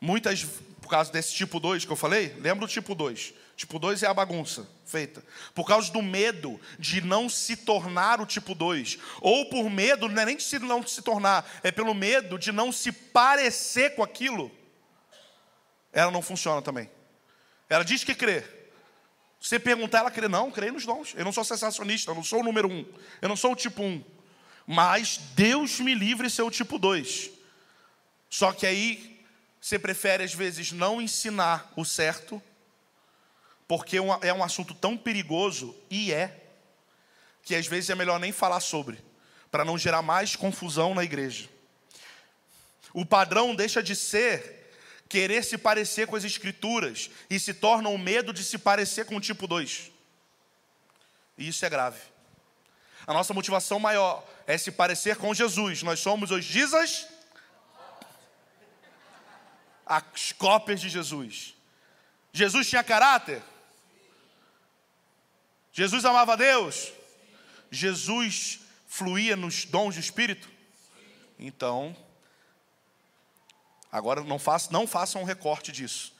Muitas, 0.00 0.44
por 0.80 0.88
causa 0.88 1.12
desse 1.12 1.34
tipo 1.34 1.58
2 1.60 1.84
que 1.84 1.92
eu 1.92 1.96
falei, 1.96 2.34
lembra 2.38 2.66
do 2.66 2.72
tipo 2.72 2.94
2? 2.94 3.34
Tipo 3.56 3.78
2 3.78 4.04
é 4.04 4.06
a 4.06 4.14
bagunça 4.14 4.68
feita. 4.86 5.22
Por 5.54 5.66
causa 5.66 5.92
do 5.92 6.00
medo 6.00 6.60
de 6.78 7.00
não 7.00 7.28
se 7.28 7.56
tornar 7.56 8.20
o 8.20 8.26
tipo 8.26 8.54
2. 8.54 8.98
Ou 9.20 9.46
por 9.50 9.68
medo, 9.68 10.08
não 10.08 10.22
é 10.22 10.26
nem 10.26 10.36
de 10.36 10.42
se 10.44 10.58
não 10.60 10.86
se 10.86 11.02
tornar, 11.02 11.44
é 11.62 11.70
pelo 11.70 11.92
medo 11.92 12.38
de 12.38 12.52
não 12.52 12.70
se 12.70 12.92
parecer 12.92 13.94
com 13.96 14.02
aquilo. 14.02 14.50
Ela 15.92 16.10
não 16.10 16.22
funciona 16.22 16.62
também. 16.62 16.88
Ela 17.68 17.84
diz 17.84 18.04
que 18.04 18.14
crê. 18.14 18.44
Você 19.40 19.58
perguntar, 19.58 19.98
ela 19.98 20.10
crê, 20.10 20.28
não, 20.28 20.50
crê 20.50 20.70
nos 20.70 20.86
dons. 20.86 21.14
Eu 21.16 21.24
não 21.24 21.32
sou 21.32 21.44
sensacionista, 21.44 22.10
eu 22.10 22.14
não 22.14 22.24
sou 22.24 22.40
o 22.40 22.44
número 22.44 22.68
um. 22.68 22.86
Eu 23.20 23.28
não 23.28 23.36
sou 23.36 23.52
o 23.52 23.56
tipo 23.56 23.82
um. 23.82 24.02
Mas 24.70 25.18
Deus 25.34 25.80
me 25.80 25.94
livre 25.94 26.28
ser 26.28 26.42
o 26.42 26.50
tipo 26.50 26.78
2. 26.78 27.30
Só 28.28 28.52
que 28.52 28.66
aí 28.66 29.24
você 29.58 29.78
prefere, 29.78 30.22
às 30.22 30.34
vezes, 30.34 30.72
não 30.72 31.00
ensinar 31.00 31.72
o 31.74 31.86
certo 31.86 32.42
porque 33.66 33.98
é 34.22 34.32
um 34.32 34.42
assunto 34.42 34.74
tão 34.74 34.96
perigoso, 34.96 35.76
e 35.90 36.10
é, 36.10 36.48
que 37.42 37.54
às 37.54 37.66
vezes 37.66 37.90
é 37.90 37.94
melhor 37.94 38.18
nem 38.18 38.32
falar 38.32 38.60
sobre, 38.60 38.98
para 39.50 39.62
não 39.62 39.76
gerar 39.76 40.00
mais 40.00 40.34
confusão 40.34 40.94
na 40.94 41.04
igreja. 41.04 41.50
O 42.94 43.04
padrão 43.04 43.54
deixa 43.54 43.82
de 43.82 43.94
ser 43.94 44.72
querer 45.06 45.44
se 45.44 45.58
parecer 45.58 46.06
com 46.06 46.16
as 46.16 46.24
escrituras 46.24 47.10
e 47.28 47.38
se 47.38 47.52
torna 47.52 47.90
o 47.90 47.98
medo 47.98 48.32
de 48.32 48.42
se 48.42 48.56
parecer 48.56 49.04
com 49.04 49.16
o 49.16 49.20
tipo 49.20 49.46
2. 49.46 49.90
E 51.36 51.48
isso 51.48 51.64
é 51.64 51.68
grave. 51.68 52.00
A 53.08 53.14
nossa 53.14 53.32
motivação 53.32 53.80
maior 53.80 54.22
é 54.46 54.58
se 54.58 54.70
parecer 54.70 55.16
com 55.16 55.32
Jesus. 55.32 55.82
Nós 55.82 55.98
somos 55.98 56.30
os 56.30 56.44
Jesus, 56.44 57.08
as 59.86 60.32
cópias 60.32 60.78
de 60.78 60.90
Jesus. 60.90 61.54
Jesus 62.34 62.68
tinha 62.68 62.84
caráter? 62.84 63.42
Jesus 65.72 66.04
amava 66.04 66.36
Deus? 66.36 66.92
Jesus 67.70 68.60
fluía 68.86 69.36
nos 69.36 69.64
dons 69.64 69.94
do 69.94 70.00
Espírito? 70.02 70.46
Então, 71.38 71.96
agora 73.90 74.22
não, 74.22 74.38
faça, 74.38 74.70
não 74.70 74.86
façam 74.86 75.22
um 75.22 75.24
recorte 75.24 75.72
disso, 75.72 76.12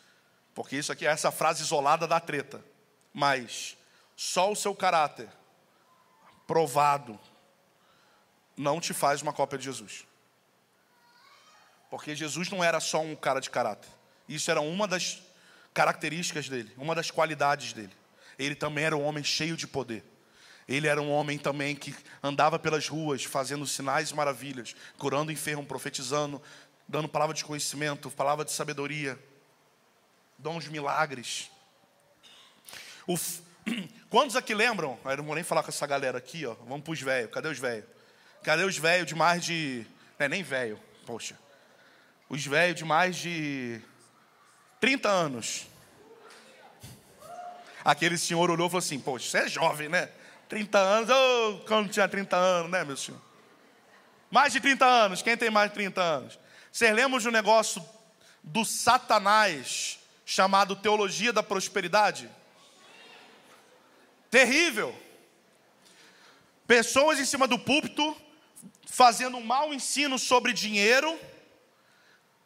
porque 0.55 0.77
isso 0.77 0.91
aqui 0.91 1.07
é 1.07 1.11
essa 1.11 1.31
frase 1.31 1.63
isolada 1.63 2.07
da 2.07 2.19
treta. 2.19 2.65
Mas 3.13 3.77
só 4.17 4.51
o 4.51 4.57
seu 4.57 4.75
caráter 4.75 5.29
provado 6.49 7.17
não 8.57 8.81
te 8.81 8.93
faz 8.93 9.23
uma 9.23 9.33
cópia 9.33 9.57
de 9.57 9.67
Jesus. 9.67 10.05
Porque 11.89 12.17
Jesus 12.17 12.51
não 12.51 12.65
era 12.65 12.81
só 12.81 13.01
um 13.01 13.15
cara 13.15 13.39
de 13.39 13.49
caráter. 13.49 13.89
Isso 14.29 14.51
era 14.51 14.61
uma 14.61 14.89
das 14.89 15.23
características 15.73 16.49
dele, 16.49 16.75
uma 16.77 16.97
das 16.97 17.13
qualidades 17.13 17.73
dele 17.73 17.97
ele 18.39 18.55
também 18.55 18.85
era 18.85 18.97
um 18.97 19.05
homem 19.05 19.25
cheio 19.25 19.57
de 19.57 19.67
poder. 19.67 20.05
Ele 20.69 20.87
era 20.87 21.01
um 21.03 21.11
homem 21.11 21.39
também 21.39 21.75
que 21.75 21.95
andava 22.23 22.59
pelas 22.59 22.87
ruas 22.87 23.25
fazendo 23.25 23.67
sinais 23.67 24.11
e 24.11 24.15
maravilhas, 24.15 24.77
curando 24.97 25.33
enfermo, 25.33 25.67
profetizando, 25.67 26.41
dando 26.87 27.09
palavra 27.09 27.35
de 27.35 27.45
conhecimento, 27.45 28.11
palavra 28.11 28.45
de 28.45 28.53
sabedoria, 28.53 29.19
dons 30.39 30.65
de 30.65 30.71
milagres. 30.71 31.51
O... 33.07 33.17
Quantos 34.11 34.37
aqui 34.37 34.55
lembram? 34.55 34.99
Eu 35.05 35.17
não 35.19 35.25
vou 35.25 35.35
nem 35.35 35.45
falar 35.45 35.63
com 35.63 35.69
essa 35.69 35.87
galera 35.87 36.19
aqui, 36.19 36.47
ó. 36.47 36.55
Vamos 36.67 36.83
para 36.83 36.93
os 36.93 37.01
velhos. 37.01 37.31
Cadê 37.31 37.49
os 37.49 37.59
velhos? 37.59 37.85
Cadê 38.43 38.65
os 38.65 38.77
velhos 38.77 39.07
de 39.07 39.15
mais 39.15 39.45
de. 39.45 39.87
Não 40.19 40.27
é 40.27 40.29
nem 40.29 40.43
velho, 40.43 40.79
poxa. 41.07 41.39
Os 42.29 42.45
velhos 42.45 42.77
de 42.77 42.85
mais 42.85 43.17
de 43.17 43.81
30 44.81 45.09
anos. 45.09 45.67
Aquele 47.85 48.19
senhor 48.19 48.51
olhou 48.51 48.67
e 48.67 48.71
falou 48.71 48.79
assim: 48.79 49.01
Poxa, 49.01 49.29
você 49.29 49.39
é 49.39 49.49
jovem, 49.49 49.89
né? 49.89 50.11
30 50.49 50.79
anos, 50.79 51.11
oh, 51.11 51.59
quando 51.67 51.91
tinha 51.91 52.09
30 52.09 52.37
anos, 52.37 52.71
né, 52.71 52.83
meu 52.83 52.97
senhor? 52.97 53.21
Mais 54.31 54.53
de 54.53 54.61
30 54.61 54.85
anos, 54.85 55.23
quem 55.23 55.37
tem 55.37 55.51
mais 55.51 55.71
de 55.71 55.75
30 55.75 56.01
anos? 56.01 56.39
Vocês 56.73 56.95
lembram 56.95 57.19
de 57.19 57.29
um 57.29 57.33
negócio 57.33 57.85
do 58.43 58.65
Satanás 58.65 59.99
chamado 60.25 60.75
Teologia 60.75 61.33
da 61.33 61.43
Prosperidade? 61.43 62.31
Terrível. 64.31 64.95
Pessoas 66.67 67.19
em 67.19 67.25
cima 67.25 67.49
do 67.49 67.59
púlpito 67.59 68.17
fazendo 68.85 69.37
um 69.37 69.45
mau 69.45 69.73
ensino 69.73 70.19
sobre 70.19 70.53
dinheiro. 70.53 71.19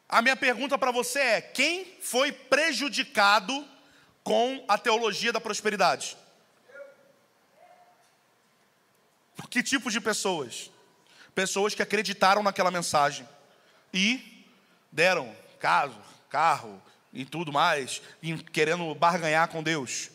A 0.09 0.21
minha 0.23 0.37
pergunta 0.37 0.79
para 0.79 0.91
você 0.93 1.19
é: 1.19 1.41
quem 1.41 1.97
foi 2.01 2.31
prejudicado 2.31 3.67
com 4.23 4.65
a 4.69 4.79
teologia 4.79 5.33
da 5.33 5.41
prosperidade. 5.41 6.17
Que 9.51 9.63
tipo 9.63 9.91
de 9.91 10.01
pessoas? 10.01 10.71
Pessoas 11.35 11.75
que 11.75 11.83
acreditaram 11.83 12.43
naquela 12.43 12.71
mensagem 12.71 13.29
e 13.93 14.47
deram 14.91 15.35
casa, 15.59 15.99
carro 16.29 16.81
e 17.13 17.25
tudo 17.25 17.53
mais, 17.53 18.01
querendo 18.53 18.95
barganhar 18.95 19.49
com 19.49 19.63
Deus. 19.63 20.12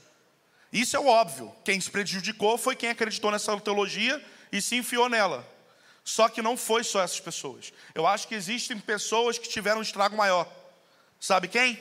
Isso 0.71 0.95
é 0.95 0.99
óbvio. 0.99 1.53
Quem 1.63 1.79
se 1.79 1.89
prejudicou 1.89 2.57
foi 2.57 2.75
quem 2.75 2.89
acreditou 2.89 3.31
nessa 3.31 3.59
teologia 3.59 4.23
e 4.51 4.61
se 4.61 4.75
enfiou 4.75 5.09
nela. 5.09 5.47
Só 6.03 6.29
que 6.29 6.41
não 6.41 6.55
foi 6.55 6.83
só 6.83 7.01
essas 7.01 7.19
pessoas. 7.19 7.73
Eu 7.93 8.07
acho 8.07 8.27
que 8.27 8.35
existem 8.35 8.79
pessoas 8.79 9.37
que 9.37 9.49
tiveram 9.49 9.79
um 9.79 9.83
estrago 9.83 10.15
maior. 10.15 10.49
Sabe 11.19 11.47
quem? 11.47 11.79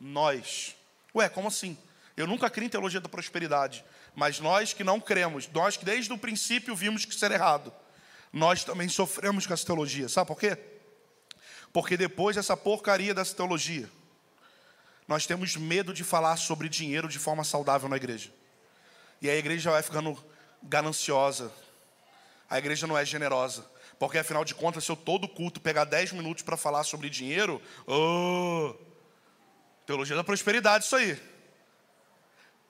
Nós. 0.00 0.74
Ué, 1.14 1.28
como 1.28 1.48
assim? 1.48 1.76
Eu 2.16 2.26
nunca 2.26 2.50
criei 2.50 2.66
em 2.66 2.70
teologia 2.70 3.00
da 3.00 3.08
prosperidade. 3.08 3.84
Mas 4.14 4.40
nós 4.40 4.72
que 4.72 4.82
não 4.82 5.00
cremos, 5.00 5.48
nós 5.52 5.76
que 5.76 5.84
desde 5.84 6.12
o 6.12 6.18
princípio 6.18 6.74
vimos 6.74 7.04
que 7.04 7.24
era 7.24 7.34
errado, 7.34 7.72
nós 8.32 8.64
também 8.64 8.88
sofremos 8.88 9.46
com 9.46 9.54
essa 9.54 9.64
teologia. 9.64 10.08
Sabe 10.08 10.28
por 10.28 10.38
quê? 10.38 10.58
Porque 11.72 11.96
depois 11.96 12.36
dessa 12.36 12.56
porcaria 12.56 13.14
dessa 13.14 13.34
teologia, 13.34 13.88
nós 15.08 15.26
temos 15.26 15.56
medo 15.56 15.94
de 15.94 16.04
falar 16.04 16.36
sobre 16.36 16.68
dinheiro 16.68 17.08
de 17.08 17.18
forma 17.18 17.42
saudável 17.42 17.88
na 17.88 17.96
igreja. 17.96 18.30
E 19.22 19.30
a 19.30 19.34
igreja 19.34 19.70
vai 19.70 19.82
ficando 19.82 20.22
gananciosa. 20.62 21.50
A 22.48 22.58
igreja 22.58 22.86
não 22.86 22.96
é 22.96 23.04
generosa. 23.06 23.64
Porque 23.98 24.18
afinal 24.18 24.44
de 24.44 24.54
contas, 24.54 24.84
se 24.84 24.90
eu 24.92 24.96
todo 24.96 25.26
culto 25.26 25.60
pegar 25.60 25.84
10 25.84 26.12
minutos 26.12 26.42
para 26.44 26.58
falar 26.58 26.84
sobre 26.84 27.08
dinheiro, 27.08 27.60
oh, 27.86 28.74
teologia 29.86 30.14
da 30.14 30.22
prosperidade, 30.22 30.84
isso 30.84 30.94
aí. 30.94 31.18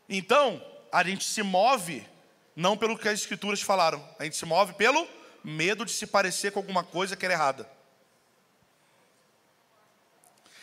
Então, 0.08 0.64
a 0.92 1.02
gente 1.02 1.24
se 1.24 1.42
move 1.42 2.06
não 2.54 2.76
pelo 2.76 2.96
que 2.96 3.08
as 3.08 3.20
escrituras 3.20 3.60
falaram, 3.60 4.02
a 4.18 4.24
gente 4.24 4.36
se 4.36 4.46
move 4.46 4.72
pelo 4.74 5.06
medo 5.44 5.84
de 5.84 5.92
se 5.92 6.06
parecer 6.06 6.52
com 6.52 6.60
alguma 6.60 6.82
coisa 6.82 7.16
que 7.16 7.24
era 7.24 7.34
errada. 7.34 7.77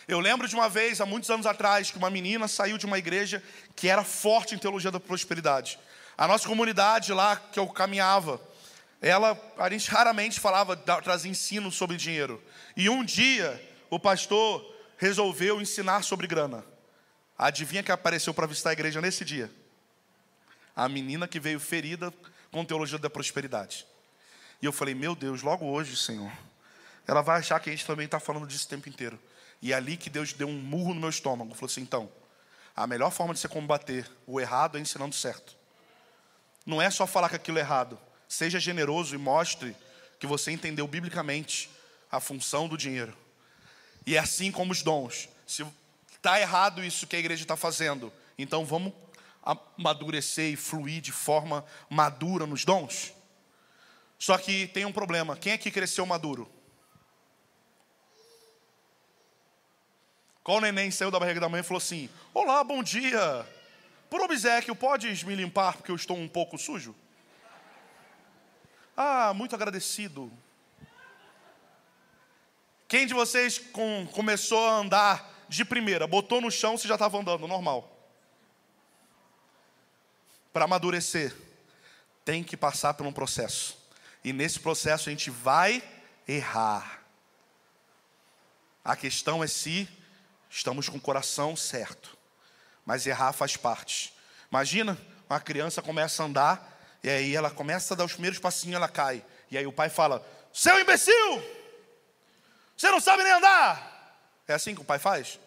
Eu 0.07 0.19
lembro 0.19 0.47
de 0.47 0.55
uma 0.55 0.69
vez, 0.69 1.01
há 1.01 1.05
muitos 1.05 1.29
anos 1.29 1.45
atrás, 1.45 1.89
que 1.89 1.97
uma 1.97 2.09
menina 2.09 2.47
saiu 2.47 2.77
de 2.77 2.85
uma 2.85 2.97
igreja 2.97 3.41
que 3.75 3.87
era 3.87 4.03
forte 4.03 4.53
em 4.53 4.57
teologia 4.57 4.91
da 4.91 4.99
prosperidade. 4.99 5.79
A 6.17 6.27
nossa 6.27 6.47
comunidade 6.47 7.11
lá 7.11 7.35
que 7.35 7.59
eu 7.59 7.67
caminhava, 7.67 8.39
ela, 9.01 9.39
a 9.57 9.69
gente 9.69 9.89
raramente 9.89 10.39
falava, 10.39 10.77
trazia 10.77 11.31
ensino 11.31 11.71
sobre 11.71 11.97
dinheiro. 11.97 12.41
E 12.77 12.89
um 12.89 13.03
dia, 13.03 13.61
o 13.89 13.99
pastor 13.99 14.73
resolveu 14.97 15.59
ensinar 15.59 16.03
sobre 16.03 16.27
grana. 16.27 16.63
Adivinha 17.37 17.83
que 17.83 17.91
apareceu 17.91 18.33
para 18.33 18.47
visitar 18.47 18.69
a 18.69 18.73
igreja 18.73 19.01
nesse 19.01 19.25
dia? 19.25 19.51
A 20.75 20.87
menina 20.87 21.27
que 21.27 21.39
veio 21.39 21.59
ferida 21.59 22.13
com 22.51 22.63
teologia 22.63 22.97
da 22.97 23.09
prosperidade. 23.09 23.85
E 24.61 24.65
eu 24.65 24.71
falei, 24.71 24.93
meu 24.93 25.15
Deus, 25.15 25.41
logo 25.41 25.65
hoje, 25.65 25.97
Senhor, 25.97 26.31
ela 27.07 27.21
vai 27.21 27.39
achar 27.39 27.59
que 27.59 27.69
a 27.69 27.73
gente 27.73 27.85
também 27.85 28.05
está 28.05 28.19
falando 28.19 28.47
disso 28.47 28.65
o 28.65 28.69
tempo 28.69 28.87
inteiro. 28.87 29.19
E 29.65 29.73
é 29.73 29.75
ali 29.75 29.97
que 29.97 30.11
Deus 30.11 30.31
deu 30.31 30.47
um 30.47 30.61
murro 30.61 30.93
no 30.93 30.99
meu 30.99 31.09
estômago. 31.09 31.55
Falou 31.55 31.65
assim: 31.65 31.81
então, 31.81 32.07
a 32.75 32.85
melhor 32.85 33.09
forma 33.09 33.33
de 33.33 33.39
você 33.39 33.47
combater 33.47 34.07
o 34.27 34.39
errado 34.39 34.77
é 34.77 34.79
ensinando 34.79 35.15
certo. 35.15 35.57
Não 36.63 36.79
é 36.79 36.91
só 36.91 37.07
falar 37.07 37.29
que 37.29 37.35
aquilo 37.35 37.57
é 37.57 37.61
errado. 37.61 37.97
Seja 38.27 38.59
generoso 38.59 39.15
e 39.15 39.17
mostre 39.17 39.75
que 40.19 40.27
você 40.27 40.51
entendeu 40.51 40.87
biblicamente 40.87 41.67
a 42.11 42.19
função 42.19 42.67
do 42.67 42.77
dinheiro. 42.77 43.17
E 44.05 44.15
é 44.15 44.19
assim 44.19 44.51
como 44.51 44.71
os 44.71 44.83
dons. 44.83 45.29
Se 45.47 45.65
está 46.15 46.39
errado 46.39 46.83
isso 46.83 47.07
que 47.07 47.15
a 47.15 47.19
igreja 47.19 47.41
está 47.41 47.57
fazendo, 47.57 48.13
então 48.37 48.63
vamos 48.65 48.93
amadurecer 49.41 50.53
e 50.53 50.55
fluir 50.55 51.01
de 51.01 51.11
forma 51.11 51.65
madura 51.89 52.45
nos 52.45 52.63
dons. 52.63 53.15
Só 54.19 54.37
que 54.37 54.67
tem 54.67 54.85
um 54.85 54.91
problema: 54.91 55.35
quem 55.35 55.53
aqui 55.53 55.71
cresceu 55.71 56.05
maduro? 56.05 56.54
Qual 60.45 60.61
neném 60.61 60.91
saiu 60.91 61.09
da 61.09 61.19
barriga 61.19 61.39
da 61.39 61.49
mãe 61.49 61.61
e 61.61 61.63
falou 61.63 61.79
assim: 61.79 62.07
Olá, 62.31 62.63
bom 62.63 62.83
dia. 62.83 63.43
Por 64.07 64.21
obsequio, 64.21 64.75
podes 64.75 65.23
me 65.23 65.33
limpar 65.33 65.73
porque 65.73 65.89
eu 65.89 65.95
estou 65.95 66.15
um 66.15 66.27
pouco 66.27 66.55
sujo? 66.55 66.95
Ah, 68.95 69.33
muito 69.33 69.55
agradecido. 69.55 70.31
Quem 72.87 73.07
de 73.07 73.13
vocês 73.15 73.57
com, 73.57 74.07
começou 74.11 74.67
a 74.67 74.75
andar 74.75 75.45
de 75.49 75.65
primeira, 75.65 76.05
botou 76.05 76.39
no 76.39 76.51
chão, 76.51 76.77
você 76.77 76.87
já 76.87 76.93
estava 76.93 77.17
andando, 77.17 77.47
normal? 77.47 77.91
Para 80.53 80.65
amadurecer, 80.65 81.35
tem 82.23 82.43
que 82.43 82.55
passar 82.55 82.93
por 82.93 83.07
um 83.07 83.11
processo. 83.11 83.83
E 84.23 84.31
nesse 84.31 84.59
processo 84.59 85.09
a 85.09 85.11
gente 85.11 85.31
vai 85.31 85.81
errar. 86.27 87.03
A 88.83 88.95
questão 88.95 89.43
é 89.43 89.47
se 89.47 89.89
estamos 90.55 90.87
com 90.87 90.97
o 90.97 91.01
coração 91.01 91.53
certo. 91.55 92.17
Mas 92.85 93.05
errar 93.05 93.33
faz 93.33 93.57
parte. 93.57 94.15
Imagina, 94.49 94.97
uma 95.29 95.39
criança 95.39 95.81
começa 95.81 96.23
a 96.23 96.25
andar, 96.25 96.79
e 97.03 97.09
aí 97.09 97.35
ela 97.35 97.51
começa 97.51 97.93
a 97.93 97.97
dar 97.97 98.05
os 98.05 98.13
primeiros 98.13 98.39
passinhos, 98.39 98.77
ela 98.77 98.87
cai. 98.87 99.23
E 99.51 99.57
aí 99.57 99.67
o 99.67 99.73
pai 99.73 99.89
fala: 99.89 100.25
Seu 100.53 100.79
imbecil! 100.79 101.43
Você 102.77 102.89
não 102.89 103.01
sabe 103.01 103.23
nem 103.23 103.33
andar! 103.33 104.17
É 104.47 104.53
assim 104.53 104.73
que 104.73 104.81
o 104.81 104.85
pai 104.85 104.97
faz? 104.97 105.39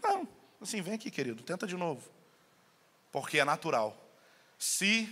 Não. 0.00 0.28
Assim, 0.60 0.80
vem 0.80 0.94
aqui, 0.94 1.10
querido, 1.10 1.42
tenta 1.42 1.66
de 1.66 1.76
novo. 1.76 2.08
Porque 3.10 3.40
é 3.40 3.44
natural. 3.44 3.96
Se 4.58 5.08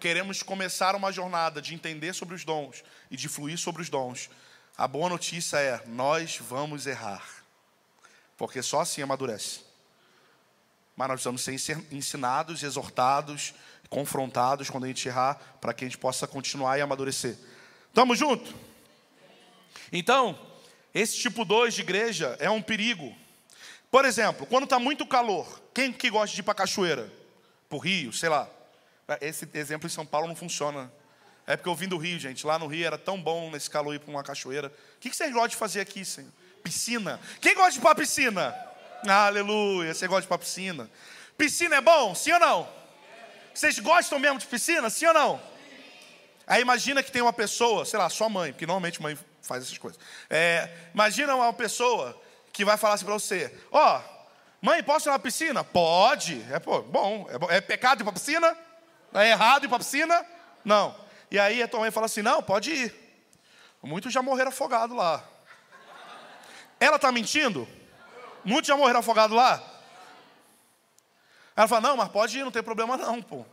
queremos 0.00 0.42
começar 0.42 0.94
uma 0.94 1.12
jornada 1.12 1.60
de 1.60 1.74
entender 1.74 2.14
sobre 2.14 2.34
os 2.34 2.44
dons 2.44 2.82
e 3.10 3.16
de 3.16 3.28
fluir 3.28 3.58
sobre 3.58 3.82
os 3.82 3.90
dons, 3.90 4.30
a 4.78 4.88
boa 4.88 5.10
notícia 5.10 5.58
é: 5.58 5.82
nós 5.86 6.38
vamos 6.38 6.86
errar 6.86 7.35
porque 8.36 8.62
só 8.62 8.80
assim 8.80 9.02
amadurece. 9.02 9.60
Mas 10.96 11.08
nós 11.08 11.22
precisamos 11.22 11.62
ser 11.62 11.86
ensinados, 11.92 12.62
exortados, 12.62 13.54
confrontados 13.88 14.70
quando 14.70 14.84
a 14.84 14.88
gente 14.88 15.06
errar, 15.06 15.34
para 15.60 15.74
que 15.74 15.84
a 15.84 15.88
gente 15.88 15.98
possa 15.98 16.26
continuar 16.26 16.78
e 16.78 16.80
amadurecer. 16.80 17.36
Estamos 17.88 18.18
juntos? 18.18 18.54
Então, 19.92 20.38
esse 20.94 21.18
tipo 21.18 21.44
2 21.44 21.74
de 21.74 21.82
igreja 21.82 22.36
é 22.40 22.50
um 22.50 22.62
perigo. 22.62 23.14
Por 23.90 24.04
exemplo, 24.04 24.46
quando 24.46 24.64
está 24.64 24.78
muito 24.78 25.06
calor, 25.06 25.60
quem 25.72 25.92
que 25.92 26.10
gosta 26.10 26.34
de 26.34 26.40
ir 26.40 26.44
para 26.44 26.54
cachoeira? 26.54 27.12
Para 27.68 27.76
o 27.76 27.78
Rio, 27.78 28.12
sei 28.12 28.28
lá. 28.28 28.48
Esse 29.20 29.48
exemplo 29.54 29.86
em 29.86 29.90
São 29.90 30.04
Paulo 30.04 30.26
não 30.26 30.34
funciona. 30.34 30.90
É 31.46 31.56
porque 31.56 31.68
eu 31.68 31.74
vim 31.74 31.86
do 31.86 31.96
Rio, 31.96 32.18
gente. 32.18 32.44
Lá 32.44 32.58
no 32.58 32.66
Rio 32.66 32.86
era 32.86 32.98
tão 32.98 33.20
bom 33.20 33.50
nesse 33.50 33.70
calor 33.70 33.94
ir 33.94 34.00
para 34.00 34.10
uma 34.10 34.24
cachoeira. 34.24 34.72
O 34.96 35.00
que 35.00 35.14
vocês 35.14 35.32
gostam 35.32 35.48
de 35.48 35.56
fazer 35.56 35.80
aqui, 35.80 36.04
Senhor? 36.04 36.32
Piscina. 36.66 37.20
Quem 37.40 37.54
gosta 37.54 37.70
de 37.70 37.78
ir 37.78 37.80
para 37.80 37.94
piscina? 37.94 38.52
Aleluia. 39.08 39.94
Você 39.94 40.08
gosta 40.08 40.22
de 40.22 40.26
ir 40.26 40.28
para 40.28 40.38
piscina? 40.38 40.90
Piscina 41.38 41.76
é 41.76 41.80
bom? 41.80 42.12
Sim 42.12 42.32
ou 42.32 42.40
não? 42.40 42.68
Vocês 43.54 43.78
gostam 43.78 44.18
mesmo 44.18 44.40
de 44.40 44.46
piscina? 44.46 44.90
Sim 44.90 45.06
ou 45.06 45.14
não? 45.14 45.40
Aí 46.44 46.60
imagina 46.60 47.04
que 47.04 47.12
tem 47.12 47.22
uma 47.22 47.32
pessoa, 47.32 47.84
sei 47.84 48.00
lá, 48.00 48.10
sua 48.10 48.28
mãe, 48.28 48.50
porque 48.52 48.66
normalmente 48.66 49.00
mãe 49.00 49.16
faz 49.40 49.62
essas 49.62 49.78
coisas. 49.78 50.00
É, 50.28 50.68
imagina 50.92 51.36
uma 51.36 51.52
pessoa 51.52 52.20
que 52.52 52.64
vai 52.64 52.76
falar 52.76 52.94
assim 52.94 53.04
para 53.04 53.14
você: 53.14 53.56
Ó, 53.70 54.00
oh, 54.00 54.26
mãe, 54.60 54.82
posso 54.82 55.08
ir 55.08 55.12
na 55.12 55.20
piscina? 55.20 55.62
Pode. 55.62 56.44
É 56.50 56.58
pô, 56.58 56.82
bom. 56.82 57.28
É, 57.48 57.58
é 57.58 57.60
pecado 57.60 58.02
ir 58.02 58.04
para 58.04 58.12
piscina? 58.12 58.58
É 59.14 59.30
errado 59.30 59.66
ir 59.66 59.68
para 59.68 59.78
piscina? 59.78 60.26
Não. 60.64 60.96
E 61.30 61.38
aí 61.38 61.62
a 61.62 61.68
tua 61.68 61.78
mãe 61.78 61.92
fala 61.92 62.06
assim: 62.06 62.22
Não, 62.22 62.42
pode 62.42 62.72
ir. 62.72 62.94
Muitos 63.84 64.12
já 64.12 64.20
morreram 64.20 64.48
afogados 64.48 64.96
lá. 64.96 65.22
Ela 66.78 66.96
está 66.96 67.10
mentindo? 67.10 67.66
Muitos 68.44 68.68
já 68.68 68.76
morreram 68.76 69.00
afogados 69.00 69.36
lá? 69.36 69.62
Ela 71.56 71.66
fala, 71.66 71.88
não, 71.88 71.96
mas 71.96 72.08
pode 72.08 72.38
ir, 72.38 72.44
não 72.44 72.50
tem 72.50 72.62
problema 72.62 72.96
não, 72.96 73.22
pô. 73.22 73.44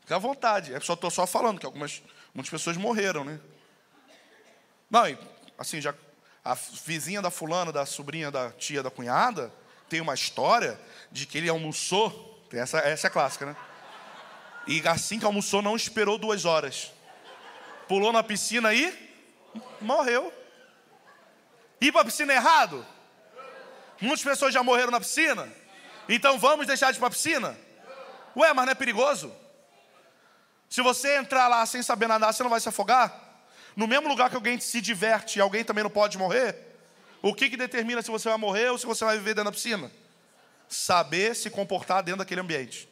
Fica 0.00 0.16
à 0.16 0.18
vontade. 0.18 0.74
É 0.74 0.80
só 0.80 0.92
estou 0.92 1.10
só 1.10 1.26
falando 1.26 1.58
que 1.58 1.66
algumas 1.66 2.02
muitas 2.34 2.50
pessoas 2.50 2.76
morreram, 2.76 3.24
né? 3.24 3.40
Não, 4.90 5.08
e, 5.08 5.18
assim, 5.58 5.80
já 5.80 5.94
a 6.44 6.54
vizinha 6.54 7.22
da 7.22 7.30
fulana, 7.30 7.70
da 7.72 7.86
sobrinha 7.86 8.30
da 8.30 8.50
tia 8.50 8.82
da 8.82 8.90
cunhada, 8.90 9.52
tem 9.88 10.00
uma 10.00 10.14
história 10.14 10.80
de 11.10 11.26
que 11.26 11.38
ele 11.38 11.48
almoçou, 11.48 12.44
essa, 12.52 12.78
essa 12.78 13.06
é 13.06 13.10
clássica, 13.10 13.46
né? 13.46 13.56
E 14.66 14.86
assim 14.86 15.18
que 15.18 15.24
almoçou, 15.24 15.62
não 15.62 15.76
esperou 15.76 16.18
duas 16.18 16.44
horas. 16.44 16.92
Pulou 17.88 18.12
na 18.12 18.22
piscina 18.22 18.72
e 18.72 18.92
morreu. 19.80 20.32
Ir 21.80 21.92
para 21.92 22.02
a 22.02 22.04
piscina 22.04 22.32
é 22.32 22.36
errado? 22.36 22.86
Muitas 24.00 24.22
pessoas 24.22 24.52
já 24.52 24.62
morreram 24.62 24.90
na 24.90 25.00
piscina. 25.00 25.48
Então 26.08 26.38
vamos 26.38 26.66
deixar 26.66 26.90
de 26.90 26.98
ir 26.98 27.00
para 27.00 27.08
a 27.08 27.12
piscina? 27.12 27.58
Ué, 28.36 28.52
mas 28.52 28.64
não 28.66 28.72
é 28.72 28.74
perigoso? 28.74 29.34
Se 30.68 30.82
você 30.82 31.16
entrar 31.16 31.48
lá 31.48 31.64
sem 31.66 31.82
saber 31.82 32.06
nadar, 32.06 32.32
você 32.32 32.42
não 32.42 32.50
vai 32.50 32.60
se 32.60 32.68
afogar? 32.68 33.28
No 33.74 33.86
mesmo 33.86 34.08
lugar 34.08 34.28
que 34.30 34.36
alguém 34.36 34.58
se 34.60 34.80
diverte 34.80 35.38
e 35.38 35.42
alguém 35.42 35.64
também 35.64 35.82
não 35.82 35.90
pode 35.90 36.16
morrer? 36.18 36.56
O 37.22 37.34
que, 37.34 37.50
que 37.50 37.56
determina 37.56 38.02
se 38.02 38.10
você 38.10 38.28
vai 38.28 38.38
morrer 38.38 38.70
ou 38.70 38.78
se 38.78 38.86
você 38.86 39.04
vai 39.04 39.16
viver 39.16 39.34
dentro 39.34 39.50
da 39.50 39.52
piscina? 39.52 39.90
Saber 40.68 41.34
se 41.34 41.50
comportar 41.50 42.02
dentro 42.02 42.18
daquele 42.18 42.40
ambiente. 42.40 42.88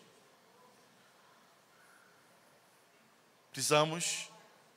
Precisamos 3.53 4.31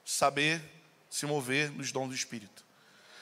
saber 0.06 0.62
se 1.10 1.26
mover 1.26 1.72
nos 1.72 1.92
dons 1.92 2.10
do 2.10 2.16
Espírito. 2.16 2.64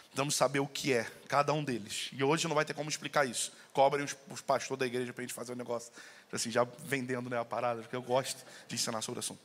Precisamos 0.10 0.36
saber 0.36 0.60
o 0.60 0.68
que 0.68 0.92
é 0.92 1.10
cada 1.28 1.54
um 1.54 1.64
deles. 1.64 2.10
E 2.12 2.24
hoje 2.24 2.48
não 2.48 2.56
vai 2.56 2.66
ter 2.66 2.74
como 2.74 2.90
explicar 2.90 3.26
isso. 3.26 3.52
Cobrem 3.72 4.04
os, 4.04 4.16
os 4.30 4.42
pastores 4.42 4.80
da 4.80 4.86
igreja 4.86 5.14
para 5.14 5.22
a 5.22 5.26
gente 5.26 5.34
fazer 5.34 5.54
um 5.54 5.56
negócio, 5.56 5.92
assim, 6.32 6.50
já 6.50 6.66
vendendo 6.80 7.30
né, 7.30 7.40
a 7.40 7.46
parada, 7.46 7.82
porque 7.82 7.96
eu 7.96 8.02
gosto 8.02 8.44
de 8.68 8.76
ensinar 8.76 9.02
sobre 9.02 9.20
o 9.20 9.22
assunto. 9.22 9.40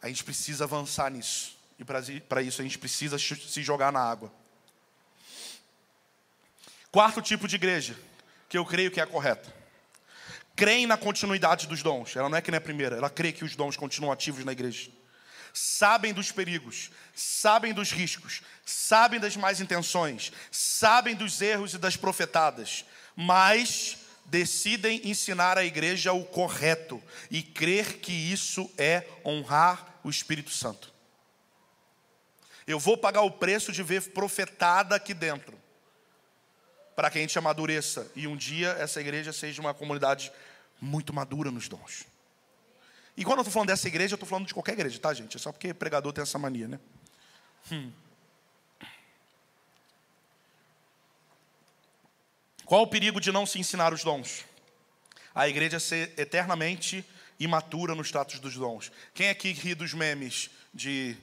A 0.00 0.08
gente 0.08 0.22
precisa 0.22 0.64
avançar 0.64 1.10
nisso. 1.10 1.56
E 1.78 1.84
para 2.20 2.42
isso 2.42 2.60
a 2.60 2.64
gente 2.64 2.78
precisa 2.78 3.18
se 3.18 3.62
jogar 3.62 3.92
na 3.92 4.00
água. 4.00 4.32
Quarto 6.92 7.20
tipo 7.20 7.48
de 7.48 7.56
igreja, 7.56 7.98
que 8.48 8.56
eu 8.56 8.64
creio 8.64 8.90
que 8.90 9.00
é 9.00 9.02
a 9.02 9.06
correta. 9.06 9.52
Creem 10.54 10.86
na 10.86 10.96
continuidade 10.96 11.66
dos 11.66 11.82
dons. 11.82 12.14
Ela 12.14 12.28
não 12.28 12.38
é 12.38 12.40
que 12.40 12.52
nem 12.52 12.58
a 12.58 12.60
primeira, 12.60 12.96
ela 12.96 13.10
crê 13.10 13.32
que 13.32 13.44
os 13.44 13.56
dons 13.56 13.76
continuam 13.76 14.12
ativos 14.12 14.44
na 14.44 14.52
igreja. 14.52 14.90
Sabem 15.56 16.12
dos 16.12 16.32
perigos, 16.32 16.90
sabem 17.14 17.72
dos 17.72 17.92
riscos, 17.92 18.42
sabem 18.66 19.20
das 19.20 19.36
más 19.36 19.60
intenções, 19.60 20.32
sabem 20.50 21.14
dos 21.14 21.40
erros 21.40 21.74
e 21.74 21.78
das 21.78 21.96
profetadas, 21.96 22.84
mas 23.14 23.98
decidem 24.24 25.00
ensinar 25.08 25.56
à 25.56 25.64
igreja 25.64 26.12
o 26.12 26.24
correto 26.24 27.00
e 27.30 27.40
crer 27.40 28.00
que 28.00 28.10
isso 28.10 28.68
é 28.76 29.06
honrar 29.24 30.00
o 30.02 30.10
Espírito 30.10 30.50
Santo. 30.50 30.92
Eu 32.66 32.80
vou 32.80 32.98
pagar 32.98 33.22
o 33.22 33.30
preço 33.30 33.70
de 33.70 33.80
ver 33.80 34.10
profetada 34.10 34.96
aqui 34.96 35.14
dentro, 35.14 35.56
para 36.96 37.10
que 37.10 37.18
a 37.18 37.20
gente 37.20 37.38
amadureça 37.38 38.10
e 38.16 38.26
um 38.26 38.36
dia 38.36 38.70
essa 38.80 39.00
igreja 39.00 39.32
seja 39.32 39.60
uma 39.60 39.72
comunidade 39.72 40.32
muito 40.80 41.12
madura 41.12 41.52
nos 41.52 41.68
dons. 41.68 42.12
E 43.16 43.24
quando 43.24 43.38
eu 43.38 43.42
estou 43.42 43.52
falando 43.52 43.68
dessa 43.68 43.86
igreja, 43.86 44.14
eu 44.14 44.16
estou 44.16 44.28
falando 44.28 44.46
de 44.46 44.54
qualquer 44.54 44.72
igreja, 44.72 44.98
tá, 44.98 45.14
gente? 45.14 45.36
É 45.36 45.40
só 45.40 45.52
porque 45.52 45.72
pregador 45.72 46.12
tem 46.12 46.22
essa 46.22 46.38
mania, 46.38 46.66
né? 46.66 46.80
Hum. 47.70 47.92
Qual 52.64 52.82
o 52.82 52.86
perigo 52.86 53.20
de 53.20 53.30
não 53.30 53.46
se 53.46 53.58
ensinar 53.58 53.92
os 53.92 54.02
dons? 54.02 54.44
A 55.34 55.48
igreja 55.48 55.78
ser 55.78 56.12
eternamente 56.18 57.04
imatura 57.38 57.94
nos 57.94 58.08
status 58.08 58.38
dos 58.38 58.54
dons. 58.54 58.90
Quem 59.12 59.28
aqui 59.28 59.52
ri 59.52 59.74
dos 59.74 59.92
memes 59.92 60.50
de 60.72 61.16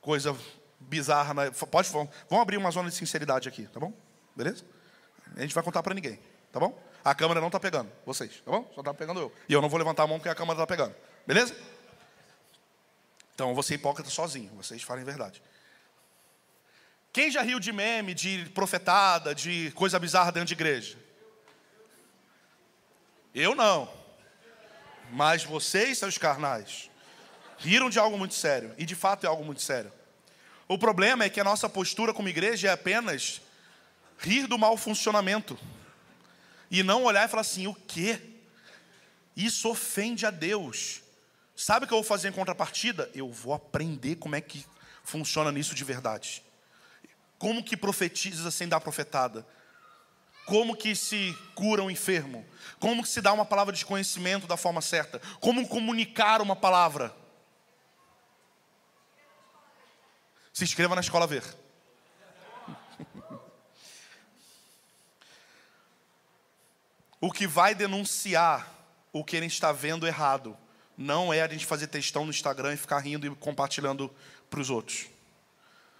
coisa 0.00 0.36
bizarra? 0.78 1.32
Na... 1.32 1.50
Pode, 1.50 1.88
vamos 1.88 2.10
abrir 2.30 2.56
uma 2.56 2.70
zona 2.70 2.90
de 2.90 2.94
sinceridade 2.94 3.48
aqui, 3.48 3.66
tá 3.68 3.80
bom? 3.80 3.92
Beleza? 4.34 4.64
A 5.36 5.40
gente 5.40 5.54
vai 5.54 5.64
contar 5.64 5.82
para 5.82 5.94
ninguém, 5.94 6.18
tá 6.52 6.60
bom? 6.60 6.78
A 7.04 7.14
câmera 7.14 7.40
não 7.40 7.48
está 7.48 7.60
pegando, 7.60 7.90
vocês, 8.04 8.42
tá 8.44 8.50
bom? 8.50 8.70
Só 8.74 8.80
está 8.80 8.92
pegando 8.92 9.20
eu. 9.20 9.32
E 9.48 9.52
eu 9.52 9.62
não 9.62 9.68
vou 9.68 9.78
levantar 9.78 10.02
a 10.02 10.06
mão 10.06 10.18
porque 10.18 10.28
a 10.28 10.34
câmera 10.34 10.54
está 10.54 10.66
pegando, 10.66 10.94
beleza? 11.26 11.54
Então, 13.34 13.54
vou 13.54 13.62
ser 13.62 13.74
hipócrita 13.74 14.08
sozinho, 14.08 14.50
vocês 14.54 14.82
falem 14.82 15.04
verdade. 15.04 15.42
Quem 17.12 17.30
já 17.30 17.42
riu 17.42 17.58
de 17.58 17.72
meme, 17.72 18.14
de 18.14 18.44
profetada, 18.54 19.34
de 19.34 19.70
coisa 19.72 19.98
bizarra 19.98 20.30
dentro 20.30 20.48
de 20.48 20.54
igreja? 20.54 20.98
Eu 23.34 23.54
não. 23.54 23.90
Mas 25.10 25.44
vocês, 25.44 25.98
seus 25.98 26.18
carnais, 26.18 26.90
riram 27.58 27.88
de 27.88 27.98
algo 27.98 28.18
muito 28.18 28.34
sério. 28.34 28.74
E 28.76 28.84
de 28.84 28.94
fato 28.94 29.24
é 29.24 29.28
algo 29.28 29.44
muito 29.44 29.62
sério. 29.62 29.92
O 30.68 30.78
problema 30.78 31.24
é 31.24 31.30
que 31.30 31.40
a 31.40 31.44
nossa 31.44 31.68
postura 31.68 32.12
como 32.12 32.28
igreja 32.28 32.68
é 32.68 32.72
apenas 32.72 33.40
rir 34.18 34.46
do 34.46 34.58
mau 34.58 34.76
funcionamento. 34.76 35.58
E 36.70 36.82
não 36.82 37.04
olhar 37.04 37.26
e 37.26 37.30
falar 37.30 37.42
assim: 37.42 37.66
o 37.66 37.74
quê? 37.74 38.20
Isso 39.36 39.68
ofende 39.68 40.26
a 40.26 40.30
Deus. 40.30 41.02
Sabe 41.56 41.86
o 41.86 41.88
que 41.88 41.94
eu 41.94 41.98
vou 41.98 42.04
fazer 42.04 42.28
em 42.28 42.32
contrapartida? 42.32 43.10
Eu 43.14 43.32
vou 43.32 43.54
aprender 43.54 44.16
como 44.16 44.36
é 44.36 44.42
que 44.42 44.66
funciona 45.02 45.50
nisso 45.50 45.74
de 45.74 45.82
verdade. 45.84 46.44
Como 47.38 47.64
que 47.64 47.74
profetiza 47.78 48.50
sem 48.50 48.68
dar 48.68 48.78
profetada? 48.80 49.46
Como 50.44 50.76
que 50.76 50.94
se 50.94 51.34
cura 51.54 51.82
um 51.82 51.90
enfermo? 51.90 52.46
Como 52.78 53.02
que 53.02 53.08
se 53.08 53.22
dá 53.22 53.32
uma 53.32 53.46
palavra 53.46 53.74
de 53.74 53.86
conhecimento 53.86 54.46
da 54.46 54.58
forma 54.58 54.82
certa? 54.82 55.18
Como 55.40 55.66
comunicar 55.66 56.42
uma 56.42 56.54
palavra? 56.54 57.12
Se 60.52 60.62
inscreva 60.62 60.94
na 60.94 61.00
escola 61.00 61.26
ver. 61.26 61.42
o 67.18 67.32
que 67.32 67.46
vai 67.46 67.74
denunciar 67.74 68.70
o 69.10 69.24
que 69.24 69.36
ele 69.36 69.46
está 69.46 69.72
vendo 69.72 70.06
errado 70.06 70.56
não 70.96 71.32
é 71.32 71.42
a 71.42 71.48
gente 71.48 71.66
fazer 71.66 71.88
textão 71.88 72.24
no 72.24 72.30
Instagram 72.30 72.74
e 72.74 72.76
ficar 72.76 72.98
rindo 72.98 73.26
e 73.26 73.30
compartilhando 73.30 74.10
para 74.48 74.60
os 74.60 74.70
outros. 74.70 75.06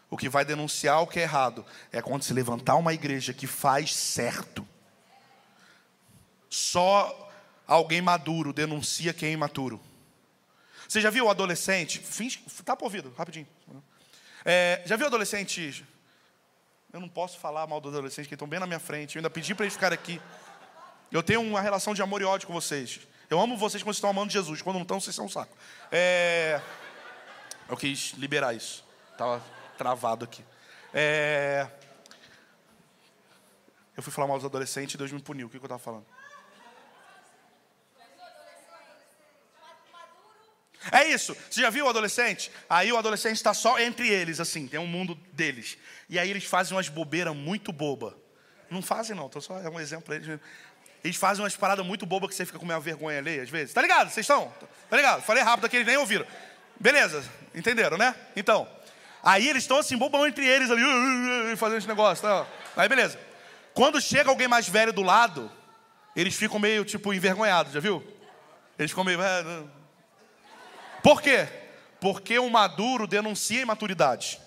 O 0.09 0.17
que 0.17 0.29
vai 0.29 0.45
denunciar 0.45 1.03
o 1.03 1.07
que 1.07 1.19
é 1.19 1.23
errado 1.23 1.67
é 1.93 2.01
quando 2.01 2.23
se 2.23 2.33
levantar 2.33 2.77
uma 2.77 2.95
igreja 2.95 3.35
que 3.35 3.47
faz 3.47 3.95
certo. 3.95 4.67
Só 6.49 7.31
alguém 7.67 8.01
maduro 8.01 8.53
denuncia 8.53 9.13
quem 9.13 9.31
é 9.31 9.33
imaturo. 9.33 9.81
Você 10.89 11.01
já 11.01 11.11
viu 11.11 11.27
o 11.27 11.31
adolescente? 11.31 12.01
Tá 12.65 12.77
por 12.77 12.85
ouvido, 12.85 13.13
rapidinho. 13.19 13.49
É, 14.45 14.81
já 14.87 14.97
viu 14.97 15.07
o 15.07 15.09
adolescente? 15.09 15.85
Eu 16.93 17.01
não 17.01 17.09
posso 17.09 17.39
falar 17.39 17.67
mal 17.67 17.81
do 17.81 17.89
adolescente, 17.89 18.29
que 18.29 18.35
estão 18.35 18.49
bem 18.49 18.61
na 18.61 18.67
minha 18.67 18.79
frente. 18.79 19.17
Eu 19.17 19.21
ainda 19.21 19.29
pedi 19.29 19.55
para 19.55 19.65
eles 19.65 19.75
ficarem 19.75 19.99
aqui. 19.99 20.21
Eu 21.11 21.23
tenho 21.23 21.43
uma 21.43 21.61
relação 21.61 21.93
de 21.93 22.01
amor 22.01 22.23
e 22.23 22.25
ódio 22.25 22.47
com 22.47 22.55
vocês. 22.55 23.01
Eu 23.29 23.41
amo 23.41 23.57
vocês 23.57 23.83
quando 23.83 23.95
vocês 23.95 23.97
estão 23.97 24.11
amando 24.11 24.33
Jesus. 24.33 24.63
Quando 24.63 24.77
não 24.77 24.83
estão, 24.83 25.01
vocês 25.01 25.15
são 25.15 25.25
um 25.25 25.29
saco. 25.29 25.57
É... 25.91 26.61
Eu 27.69 27.77
quis 27.77 28.13
liberar 28.17 28.55
isso. 28.55 28.85
Estava 29.13 29.43
travado 29.77 30.25
aqui. 30.25 30.45
É... 30.95 31.69
Eu 33.97 34.03
fui 34.03 34.13
falar 34.13 34.29
mal 34.29 34.37
dos 34.37 34.45
adolescentes 34.45 34.95
e 34.95 34.99
Deus 34.99 35.11
me 35.11 35.21
puniu. 35.21 35.47
O 35.47 35.51
que, 35.51 35.57
eu 35.57 35.63
estava 35.63 35.79
falando? 35.79 36.07
É 40.93 41.09
isso. 41.09 41.37
Você 41.51 41.63
já 41.63 41.71
viu 41.71 41.87
o 41.87 41.89
adolescente? 41.89 42.53
Aí 42.71 42.93
o 42.93 42.97
adolescente 42.97 43.37
está 43.37 43.53
só 43.53 43.79
entre 43.81 44.09
eles, 44.09 44.39
assim, 44.39 44.69
tem 44.69 44.79
um 44.79 44.87
mundo 44.87 45.17
deles. 45.33 45.77
E 46.09 46.17
aí 46.19 46.31
eles 46.31 46.45
fazem 46.45 46.77
umas 46.77 46.89
bobeiras 46.89 47.35
muito 47.35 47.73
boba. 47.73 48.17
Não 48.71 48.83
fazem, 48.83 49.17
não, 49.17 49.29
tô 49.29 49.41
só 49.41 49.59
é 49.59 49.69
um 49.69 49.81
exemplo 49.81 50.07
para 50.07 50.17
eles. 50.17 50.41
Eles 51.07 51.17
fazem 51.17 51.43
umas 51.43 51.57
paradas 51.57 51.85
muito 51.85 52.05
bobas 52.05 52.31
que 52.31 52.37
você 52.37 52.45
fica 52.45 52.59
com 52.59 52.65
uma 52.65 52.79
vergonha 52.81 53.19
ali, 53.19 53.41
às 53.41 53.49
vezes. 53.49 53.73
Tá 53.73 53.83
ligado? 53.83 54.11
Vocês 54.11 54.25
estão? 54.25 54.53
Tá 54.91 54.97
ligado? 54.97 55.23
Falei 55.23 55.43
rápido 55.43 55.67
aqui, 55.67 55.77
eles 55.77 55.87
nem 55.87 55.97
ouviram. 55.97 56.27
Beleza, 56.79 57.25
entenderam, 57.55 57.97
né? 57.97 58.15
Então, 58.35 58.69
Aí 59.27 59.49
eles 59.49 59.65
estão 59.65 59.79
assim, 59.79 59.97
bobão 59.97 60.25
entre 60.25 60.47
eles 60.47 60.71
ali, 60.71 60.81
fazendo 61.59 61.79
esse 61.79 61.89
negócio. 61.89 62.23
Tá? 62.23 62.47
Aí 62.77 62.89
beleza. 62.89 63.19
Quando 63.75 64.01
chega 64.01 64.31
alguém 64.31 64.47
mais 64.47 64.69
velho 64.69 64.93
do 64.93 65.03
lado, 65.03 65.51
eles 66.15 66.37
ficam 66.37 66.61
meio, 66.61 66.85
tipo, 66.85 67.13
envergonhados, 67.13 67.73
já 67.73 67.81
viu? 67.81 68.07
Eles 68.79 68.93
ficam 68.93 69.03
meio. 69.03 69.21
É, 69.21 69.65
Por 71.03 71.21
quê? 71.21 71.49
Porque 72.01 72.39
o 72.39 72.49
maduro 72.49 73.09
denuncia 73.09 73.63
imaturidade. 73.63 74.41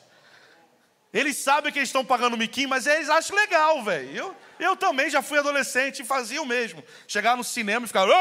Eles 1.12 1.36
sabem 1.36 1.74
que 1.74 1.80
eles 1.80 1.90
estão 1.90 2.06
pagando 2.06 2.38
miquinho, 2.38 2.70
mas 2.70 2.88
eles 2.88 3.10
acham 3.10 3.36
legal, 3.36 3.84
velho. 3.84 4.34
Eu, 4.60 4.76
também 4.76 5.10
já 5.10 5.22
fui 5.22 5.40
adolescente 5.40 6.02
e 6.02 6.06
fazia 6.06 6.42
o 6.42 6.46
mesmo. 6.46 6.84
Chegar 7.08 7.38
no 7.38 7.44
cinema 7.44 7.86
e 7.86 7.88
ficar. 7.88 8.06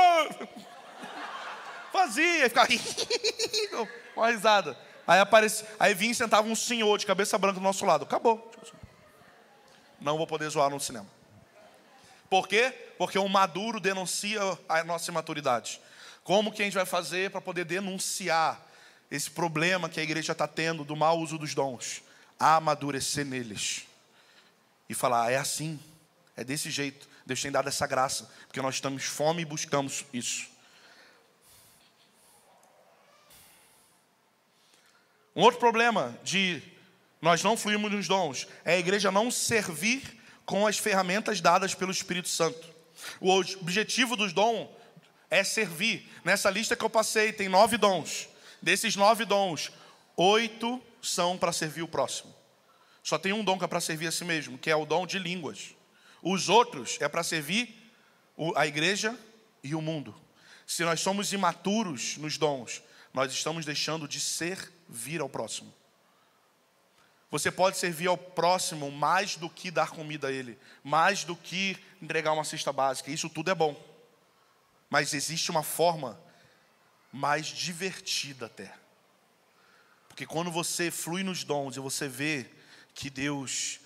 Fazia, 1.92 2.46
e 2.46 2.48
ficava. 2.48 2.68
uma 4.14 4.30
risada. 4.30 4.78
Aí, 5.06 5.18
aparecia, 5.18 5.66
aí 5.80 5.94
vinha 5.94 6.12
e 6.12 6.14
sentava 6.14 6.46
um 6.46 6.54
senhor 6.54 6.96
de 6.98 7.06
cabeça 7.06 7.36
branca 7.38 7.58
do 7.58 7.64
nosso 7.64 7.84
lado. 7.84 8.04
Acabou. 8.04 8.52
Não 10.00 10.16
vou 10.16 10.26
poder 10.26 10.48
zoar 10.48 10.70
no 10.70 10.78
cinema. 10.78 11.06
Por 12.30 12.46
quê? 12.46 12.72
Porque 12.98 13.18
o 13.18 13.28
maduro 13.28 13.80
denuncia 13.80 14.40
a 14.68 14.84
nossa 14.84 15.10
imaturidade. 15.10 15.80
Como 16.22 16.52
que 16.52 16.62
a 16.62 16.64
gente 16.64 16.74
vai 16.74 16.84
fazer 16.84 17.30
para 17.30 17.40
poder 17.40 17.64
denunciar 17.64 18.60
esse 19.10 19.30
problema 19.30 19.88
que 19.88 19.98
a 19.98 20.02
igreja 20.02 20.32
está 20.32 20.46
tendo 20.46 20.84
do 20.84 20.94
mau 20.94 21.18
uso 21.18 21.38
dos 21.38 21.54
dons? 21.54 22.02
Amadurecer 22.38 23.24
neles. 23.24 23.86
E 24.88 24.94
falar, 24.94 25.32
é 25.32 25.36
assim, 25.36 25.80
é 26.38 26.44
desse 26.44 26.70
jeito. 26.70 27.08
Deus 27.26 27.42
tem 27.42 27.50
dado 27.50 27.68
essa 27.68 27.84
graça, 27.86 28.30
porque 28.46 28.62
nós 28.62 28.76
estamos 28.76 29.02
fome 29.04 29.42
e 29.42 29.44
buscamos 29.44 30.04
isso. 30.12 30.46
Um 35.34 35.42
outro 35.42 35.58
problema 35.58 36.16
de 36.22 36.62
nós 37.20 37.42
não 37.42 37.56
fluirmos 37.56 37.90
nos 37.90 38.06
dons 38.06 38.46
é 38.64 38.74
a 38.74 38.78
igreja 38.78 39.10
não 39.10 39.30
servir 39.30 40.16
com 40.46 40.64
as 40.64 40.78
ferramentas 40.78 41.40
dadas 41.40 41.74
pelo 41.74 41.90
Espírito 41.90 42.28
Santo. 42.28 42.68
O 43.20 43.32
objetivo 43.32 44.16
dos 44.16 44.32
dons 44.32 44.68
é 45.28 45.42
servir. 45.42 46.08
Nessa 46.24 46.48
lista 46.50 46.76
que 46.76 46.84
eu 46.84 46.90
passei, 46.90 47.32
tem 47.32 47.48
nove 47.48 47.76
dons. 47.76 48.28
Desses 48.62 48.94
nove 48.94 49.24
dons, 49.24 49.72
oito 50.16 50.80
são 51.02 51.36
para 51.36 51.52
servir 51.52 51.82
o 51.82 51.88
próximo. 51.88 52.34
Só 53.02 53.18
tem 53.18 53.32
um 53.32 53.42
dom 53.42 53.58
que 53.58 53.64
é 53.64 53.68
para 53.68 53.80
servir 53.80 54.06
a 54.06 54.12
si 54.12 54.24
mesmo, 54.24 54.56
que 54.56 54.70
é 54.70 54.76
o 54.76 54.86
dom 54.86 55.04
de 55.04 55.18
línguas. 55.18 55.77
Os 56.22 56.48
outros 56.48 56.98
é 57.00 57.08
para 57.08 57.22
servir 57.22 57.92
a 58.54 58.66
igreja 58.66 59.18
e 59.62 59.74
o 59.74 59.82
mundo. 59.82 60.14
Se 60.66 60.84
nós 60.84 61.00
somos 61.00 61.32
imaturos 61.32 62.16
nos 62.18 62.36
dons, 62.36 62.82
nós 63.12 63.32
estamos 63.32 63.64
deixando 63.64 64.06
de 64.06 64.20
ser 64.20 64.72
vir 64.88 65.20
ao 65.20 65.28
próximo. 65.28 65.74
Você 67.30 67.50
pode 67.50 67.76
servir 67.76 68.06
ao 68.06 68.16
próximo 68.16 68.90
mais 68.90 69.36
do 69.36 69.50
que 69.50 69.70
dar 69.70 69.90
comida 69.90 70.28
a 70.28 70.32
ele, 70.32 70.58
mais 70.82 71.24
do 71.24 71.36
que 71.36 71.76
entregar 72.00 72.32
uma 72.32 72.44
cesta 72.44 72.72
básica. 72.72 73.10
Isso 73.10 73.28
tudo 73.28 73.50
é 73.50 73.54
bom. 73.54 73.76
Mas 74.88 75.12
existe 75.12 75.50
uma 75.50 75.62
forma 75.62 76.18
mais 77.12 77.46
divertida 77.46 78.46
até. 78.46 78.74
Porque 80.08 80.26
quando 80.26 80.50
você 80.50 80.90
flui 80.90 81.22
nos 81.22 81.44
dons 81.44 81.76
e 81.76 81.80
você 81.80 82.08
vê 82.08 82.46
que 82.94 83.10
Deus 83.10 83.80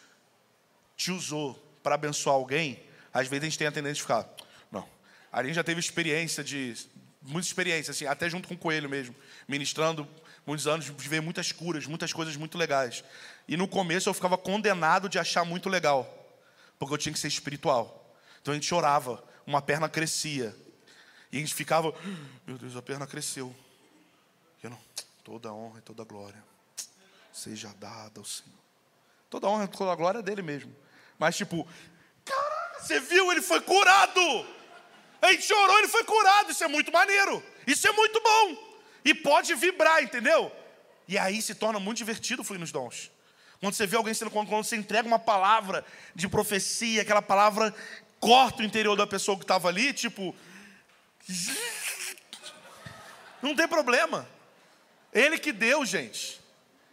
te 0.97 1.11
usou 1.11 1.61
para 1.83 1.95
abençoar 1.95 2.35
alguém, 2.35 2.83
às 3.13 3.29
vezes 3.29 3.43
a 3.43 3.47
gente 3.47 3.59
tem 3.59 3.67
a 3.67 3.73
tendência 3.73 3.97
de 3.97 4.03
ficar, 4.03 4.29
não. 4.71 4.89
A 5.31 5.43
gente 5.43 5.55
já 5.55 5.65
teve 5.65 5.81
experiência 5.81 6.43
de, 6.43 6.75
muita 7.23 7.47
experiência, 7.47 7.91
assim, 7.91 8.07
até 8.07 8.29
junto 8.29 8.49
com 8.49 8.55
o 8.55 8.59
Coelho 8.59 8.89
mesmo, 8.89 9.15
ministrando 9.47 10.07
muitos 10.47 10.67
anos, 10.67 10.87
de 10.87 11.09
ver 11.09 11.21
muitas 11.21 11.53
curas, 11.53 11.87
muitas 11.87 12.13
coisas 12.13 12.37
muito 12.37 12.59
legais. 12.59 13.05
E 13.47 13.57
no 13.57 13.69
começo 13.69 14.09
eu 14.09 14.15
ficava 14.15 14.37
condenado 14.37 15.09
de 15.09 15.19
achar 15.19 15.45
muito 15.45 15.69
legal, 15.69 16.07
porque 16.79 16.95
eu 16.95 16.99
tinha 16.99 17.13
que 17.13 17.19
ser 17.19 17.29
espiritual. 17.29 18.17
Então 18.41 18.53
a 18.53 18.55
gente 18.55 18.67
chorava, 18.67 19.23
uma 19.47 19.63
perna 19.63 19.89
crescia. 19.89 20.57
E 21.31 21.37
a 21.37 21.41
gente 21.41 21.55
ficava, 21.55 21.95
meu 22.47 22.59
Deus, 22.59 22.77
a 22.77 22.83
perna 22.83 23.07
cresceu. 23.07 23.55
Eu 24.63 24.71
não, 24.71 24.79
toda 25.25 25.53
honra 25.53 25.79
e 25.79 25.83
toda 25.83 26.05
glória 26.05 26.43
seja 27.33 27.73
dada 27.79 28.21
ao 28.21 28.25
Senhor. 28.25 28.53
Toda 29.31 29.49
honra 29.49 29.65
e 29.65 29.69
toda 29.69 29.95
glória 29.95 30.19
é 30.19 30.23
dele 30.23 30.43
mesmo. 30.43 30.75
Mas 31.19 31.37
tipo, 31.37 31.67
caraca, 32.25 32.81
você 32.81 33.01
viu? 33.01 33.31
Ele 33.31 33.43
foi 33.43 33.61
curado. 33.61 34.47
A 35.21 35.33
gente 35.33 35.45
chorou, 35.45 35.79
ele 35.79 35.89
foi 35.89 36.05
curado. 36.05 36.51
Isso 36.51 36.65
é 36.65 36.69
muito 36.69 36.93
maneiro. 36.93 37.43
Isso 37.67 37.87
é 37.87 37.93
muito 37.93 38.21
bom. 38.21 38.79
E 39.05 39.15
pode 39.15 39.55
vibrar, 39.55 40.03
entendeu? 40.03 40.51
E 41.07 41.19
aí 41.19 41.41
se 41.43 41.55
torna 41.55 41.79
muito 41.79 41.99
divertido 41.99 42.45
fluir 42.45 42.61
nos 42.61 42.73
dons. 42.73 43.11
Quando 43.61 43.75
você 43.75 43.87
vê 43.87 43.97
alguém 43.97 44.13
sendo 44.13 44.31
quando 44.31 44.49
você 44.49 44.77
entrega 44.77 45.07
uma 45.07 45.19
palavra 45.19 45.85
de 46.15 46.29
profecia, 46.29 47.03
aquela 47.03 47.23
palavra 47.23 47.73
corta 48.19 48.63
o 48.63 48.65
interior 48.65 48.97
da 48.97 49.07
pessoa 49.07 49.37
que 49.37 49.45
estava 49.45 49.69
ali, 49.69 49.93
tipo. 49.93 50.35
Não 53.41 53.55
tem 53.55 53.69
problema. 53.69 54.29
Ele 55.13 55.39
que 55.39 55.53
deu, 55.53 55.85
gente. 55.85 56.41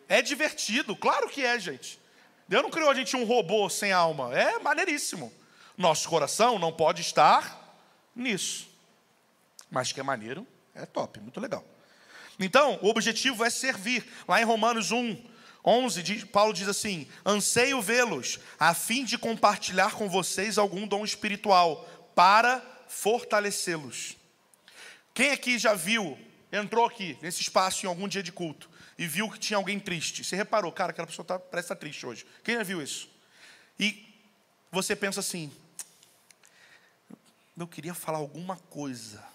É 0.07 0.21
divertido, 0.21 0.95
claro 0.95 1.29
que 1.29 1.45
é, 1.45 1.59
gente. 1.59 1.98
Deus 2.49 2.63
não 2.63 2.71
criou 2.71 2.89
a 2.89 2.95
gente 2.95 3.15
um 3.15 3.25
robô 3.25 3.69
sem 3.69 3.91
alma. 3.91 4.35
É 4.35 4.57
maneiríssimo. 4.57 5.31
Nosso 5.77 6.09
coração 6.09 6.57
não 6.57 6.73
pode 6.73 6.99
estar 6.99 7.79
nisso. 8.15 8.67
Mas 9.69 9.91
que 9.91 9.99
é 9.99 10.03
maneiro, 10.03 10.47
é 10.73 10.83
top, 10.83 11.19
muito 11.19 11.39
legal. 11.39 11.63
Então, 12.39 12.79
o 12.81 12.89
objetivo 12.89 13.45
é 13.45 13.51
servir. 13.51 14.03
Lá 14.27 14.41
em 14.41 14.45
Romanos 14.45 14.91
1, 14.91 15.23
11, 15.63 16.25
Paulo 16.25 16.51
diz 16.51 16.67
assim: 16.67 17.07
Anseio 17.23 17.83
vê-los, 17.83 18.39
a 18.59 18.73
fim 18.73 19.05
de 19.05 19.15
compartilhar 19.15 19.93
com 19.93 20.09
vocês 20.09 20.57
algum 20.57 20.87
dom 20.87 21.05
espiritual, 21.05 21.87
para 22.15 22.63
fortalecê-los. 22.87 24.17
Quem 25.13 25.29
aqui 25.29 25.59
já 25.59 25.75
viu, 25.75 26.17
entrou 26.51 26.83
aqui 26.83 27.15
nesse 27.21 27.41
espaço 27.41 27.85
em 27.85 27.89
algum 27.89 28.07
dia 28.07 28.23
de 28.23 28.31
culto 28.31 28.68
e 28.99 29.07
viu 29.07 29.31
que 29.31 29.39
tinha 29.39 29.55
alguém 29.55 29.79
triste? 29.79 30.25
Você 30.25 30.35
reparou, 30.35 30.73
cara, 30.73 30.91
aquela 30.91 31.07
pessoa 31.07 31.25
tá, 31.25 31.39
parece 31.39 31.67
estar 31.67 31.75
tá 31.75 31.79
triste 31.79 32.05
hoje. 32.05 32.25
Quem 32.43 32.55
já 32.55 32.63
viu 32.63 32.81
isso? 32.81 33.09
E 33.79 34.13
você 34.69 34.93
pensa 34.93 35.21
assim: 35.21 35.49
eu 37.57 37.65
queria 37.65 37.93
falar 37.93 38.17
alguma 38.17 38.57
coisa 38.57 39.25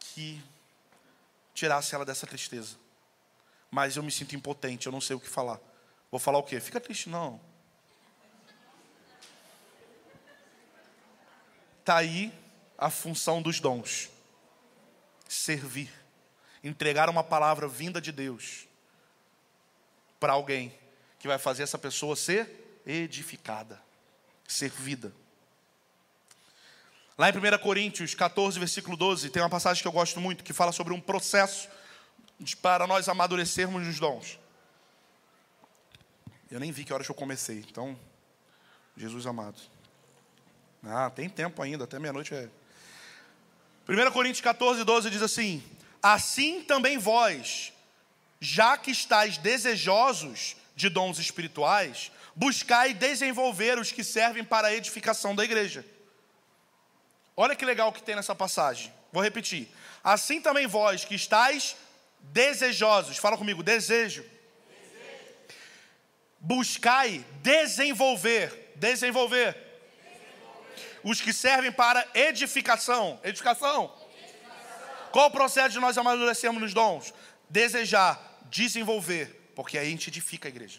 que 0.00 0.42
tirasse 1.52 1.94
ela 1.94 2.06
dessa 2.06 2.26
tristeza. 2.26 2.78
Mas 3.70 3.96
eu 3.96 4.02
me 4.02 4.10
sinto 4.10 4.34
impotente, 4.34 4.86
eu 4.86 4.92
não 4.92 5.00
sei 5.00 5.14
o 5.14 5.20
que 5.20 5.28
falar. 5.28 5.60
Vou 6.10 6.18
falar 6.18 6.38
o 6.38 6.42
quê? 6.42 6.58
Fica 6.58 6.80
triste, 6.80 7.10
não. 7.10 7.38
Está 11.80 11.98
aí 11.98 12.32
a 12.78 12.88
função 12.88 13.42
dos 13.42 13.60
dons: 13.60 14.08
servir, 15.28 15.92
entregar 16.66 17.08
uma 17.08 17.22
palavra 17.22 17.68
vinda 17.68 18.00
de 18.00 18.10
Deus 18.10 18.66
para 20.18 20.32
alguém 20.32 20.74
que 21.18 21.28
vai 21.28 21.38
fazer 21.38 21.62
essa 21.62 21.78
pessoa 21.78 22.16
ser 22.16 22.82
edificada, 22.86 23.80
servida. 24.46 25.12
Lá 27.16 27.30
em 27.30 27.32
1 27.32 27.58
Coríntios 27.58 28.14
14, 28.14 28.58
versículo 28.58 28.96
12, 28.96 29.30
tem 29.30 29.42
uma 29.42 29.48
passagem 29.48 29.80
que 29.80 29.88
eu 29.88 29.92
gosto 29.92 30.20
muito, 30.20 30.44
que 30.44 30.52
fala 30.52 30.72
sobre 30.72 30.92
um 30.92 31.00
processo 31.00 31.68
para 32.60 32.86
nós 32.86 33.08
amadurecermos 33.08 33.86
nos 33.86 33.98
dons. 33.98 34.38
Eu 36.50 36.60
nem 36.60 36.70
vi 36.70 36.84
que 36.84 36.92
hora 36.92 37.02
que 37.02 37.10
eu 37.10 37.14
comecei, 37.14 37.64
então, 37.68 37.98
Jesus 38.96 39.26
amado. 39.26 39.60
Ah, 40.84 41.10
tem 41.10 41.28
tempo 41.28 41.62
ainda, 41.62 41.84
até 41.84 41.98
meia-noite 41.98 42.34
é. 42.34 42.48
1 43.88 44.10
Coríntios 44.12 44.40
14, 44.42 44.84
12 44.84 45.10
diz 45.10 45.22
assim: 45.22 45.62
Assim 46.06 46.62
também 46.62 46.98
vós, 46.98 47.72
já 48.38 48.78
que 48.78 48.92
estáis 48.92 49.38
desejosos 49.38 50.54
de 50.76 50.88
dons 50.88 51.18
espirituais, 51.18 52.12
buscai 52.32 52.94
desenvolver 52.94 53.76
os 53.76 53.90
que 53.90 54.04
servem 54.04 54.44
para 54.44 54.68
a 54.68 54.72
edificação 54.72 55.34
da 55.34 55.42
igreja. 55.42 55.84
Olha 57.36 57.56
que 57.56 57.64
legal 57.64 57.92
que 57.92 58.04
tem 58.04 58.14
nessa 58.14 58.36
passagem. 58.36 58.94
Vou 59.12 59.20
repetir. 59.20 59.68
Assim 60.04 60.40
também 60.40 60.68
vós 60.68 61.04
que 61.04 61.16
estáis 61.16 61.74
desejosos, 62.20 63.16
fala 63.16 63.36
comigo, 63.36 63.60
desejo. 63.64 64.22
desejo. 64.22 65.54
Buscai 66.38 67.24
desenvolver, 67.42 68.72
desenvolver, 68.76 69.56
desenvolver. 69.56 71.00
Os 71.02 71.20
que 71.20 71.32
servem 71.32 71.72
para 71.72 72.06
edificação. 72.14 73.18
Edificação. 73.24 74.05
Qual 75.16 75.28
o 75.28 75.30
processo 75.30 75.70
de 75.70 75.80
nós 75.80 75.96
amadurecermos 75.96 76.60
nos 76.60 76.74
dons? 76.74 77.14
Desejar, 77.48 78.20
desenvolver, 78.50 79.50
porque 79.54 79.78
aí 79.78 79.86
a 79.86 79.90
gente 79.90 80.10
edifica 80.10 80.46
a 80.46 80.50
igreja. 80.50 80.78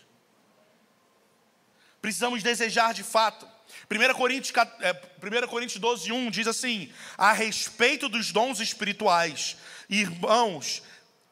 Precisamos 1.99 2.43
desejar 2.43 2.93
de 2.93 3.01
fato. 3.01 3.49
1 3.89 4.13
Coríntios, 4.13 4.53
1 4.53 5.47
Coríntios 5.47 5.79
12, 5.81 6.11
1 6.11 6.29
diz 6.29 6.45
assim: 6.45 6.93
a 7.17 7.33
respeito 7.33 8.07
dos 8.07 8.31
dons 8.31 8.59
espirituais, 8.59 9.57
irmãos, 9.89 10.83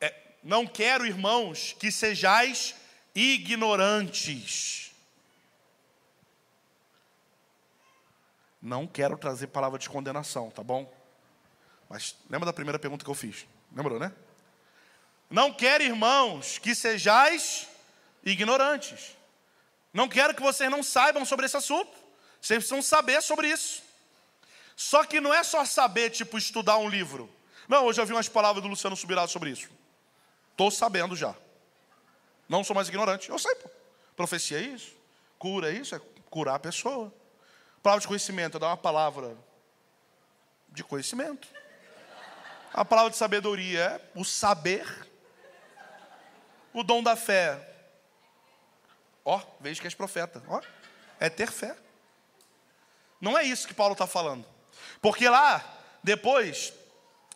é, 0.02 0.12
não 0.44 0.66
quero, 0.66 1.06
irmãos, 1.06 1.76
que 1.80 1.92
sejais 1.92 2.74
ignorantes. 3.14 4.92
Não 8.60 8.88
quero 8.88 9.16
trazer 9.16 9.46
palavra 9.46 9.78
de 9.78 9.88
condenação, 9.88 10.50
tá 10.50 10.64
bom? 10.64 10.92
Mas 11.90 12.16
lembra 12.30 12.46
da 12.46 12.54
primeira 12.54 12.80
pergunta 12.80 13.04
que 13.04 13.10
eu 13.10 13.16
fiz? 13.16 13.46
Lembrou, 13.76 14.00
né? 14.00 14.12
Não 15.30 15.54
quero, 15.54 15.84
irmãos, 15.84 16.58
que 16.58 16.74
sejais 16.76 17.68
ignorantes. 18.24 19.16
Não 19.94 20.08
quero 20.08 20.36
que 20.36 20.42
vocês 20.42 20.70
não 20.70 20.84
saibam 20.84 21.26
sobre 21.26 21.46
esse 21.46 21.58
assunto. 21.58 21.92
Vocês 22.42 22.60
precisam 22.60 22.82
saber 22.82 23.22
sobre 23.22 23.48
isso. 23.48 23.84
Só 24.76 25.04
que 25.06 25.22
não 25.22 25.34
é 25.34 25.44
só 25.44 25.64
saber, 25.66 26.10
tipo, 26.10 26.38
estudar 26.38 26.78
um 26.78 26.90
livro. 26.90 27.30
Não, 27.68 27.88
eu 27.88 27.94
já 27.94 28.04
vi 28.04 28.14
umas 28.14 28.30
palavras 28.30 28.62
do 28.62 28.70
Luciano 28.70 28.96
Subirado 28.96 29.32
sobre 29.32 29.50
isso. 29.50 29.70
Estou 30.52 30.70
sabendo 30.70 31.16
já. 31.16 31.36
Não 32.48 32.64
sou 32.64 32.76
mais 32.76 32.88
ignorante. 32.88 33.30
Eu 33.30 33.40
sei, 33.40 33.56
pô. 33.56 33.70
Profecia 34.16 34.60
é 34.60 34.62
isso. 34.62 34.96
Cura 35.38 35.72
é 35.72 35.76
isso, 35.76 35.96
é 35.96 36.02
curar 36.30 36.56
a 36.56 36.60
pessoa. 36.60 37.14
Palavra 37.82 38.02
de 38.02 38.08
conhecimento 38.08 38.58
é 38.58 38.60
dar 38.60 38.68
uma 38.68 38.78
palavra 38.78 39.38
de 40.70 40.84
conhecimento. 40.84 41.48
A 42.78 42.84
palavra 42.84 43.10
de 43.10 43.16
sabedoria 43.16 43.80
é 43.80 44.02
o 44.14 44.26
saber. 44.26 44.86
O 46.74 46.84
dom 46.84 47.02
da 47.02 47.16
fé. 47.16 47.58
Ó, 49.24 49.40
veja 49.62 49.80
que 49.80 49.88
és 49.88 49.94
profeta. 49.94 50.44
Ó, 50.50 50.62
é 51.18 51.30
ter 51.30 51.50
fé. 51.50 51.74
Não 53.22 53.38
é 53.38 53.46
isso 53.46 53.66
que 53.66 53.74
Paulo 53.74 53.94
está 53.94 54.06
falando. 54.06 54.46
Porque 55.02 55.30
lá, 55.30 55.64
depois, 56.04 56.74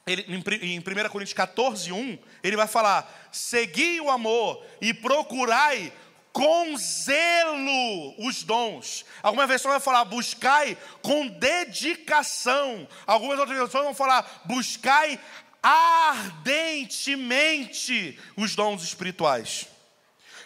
ele, 0.06 0.26
em 0.62 0.80
1 0.80 0.84
Coríntios 1.10 1.32
14, 1.32 1.90
1, 1.90 2.20
ele 2.44 2.58
vai 2.58 2.68
falar: 2.68 3.10
segui 3.32 4.02
o 4.02 4.10
amor 4.10 4.62
e 4.82 4.94
procurai 4.94 5.94
com 6.32 6.78
zelo 6.78 8.26
os 8.26 8.44
dons. 8.44 9.04
Alguma 9.22 9.48
versão 9.48 9.72
vai 9.72 9.80
falar 9.80 10.06
buscai 10.06 10.78
com 11.02 11.28
dedicação. 11.28 12.88
Algumas 13.06 13.40
outras 13.40 13.58
versões 13.58 13.84
vão 13.84 13.96
falar 13.96 14.44
buscai 14.46 15.20
ardentemente 15.62 18.18
os 18.38 18.56
dons 18.56 18.84
espirituais. 18.84 19.68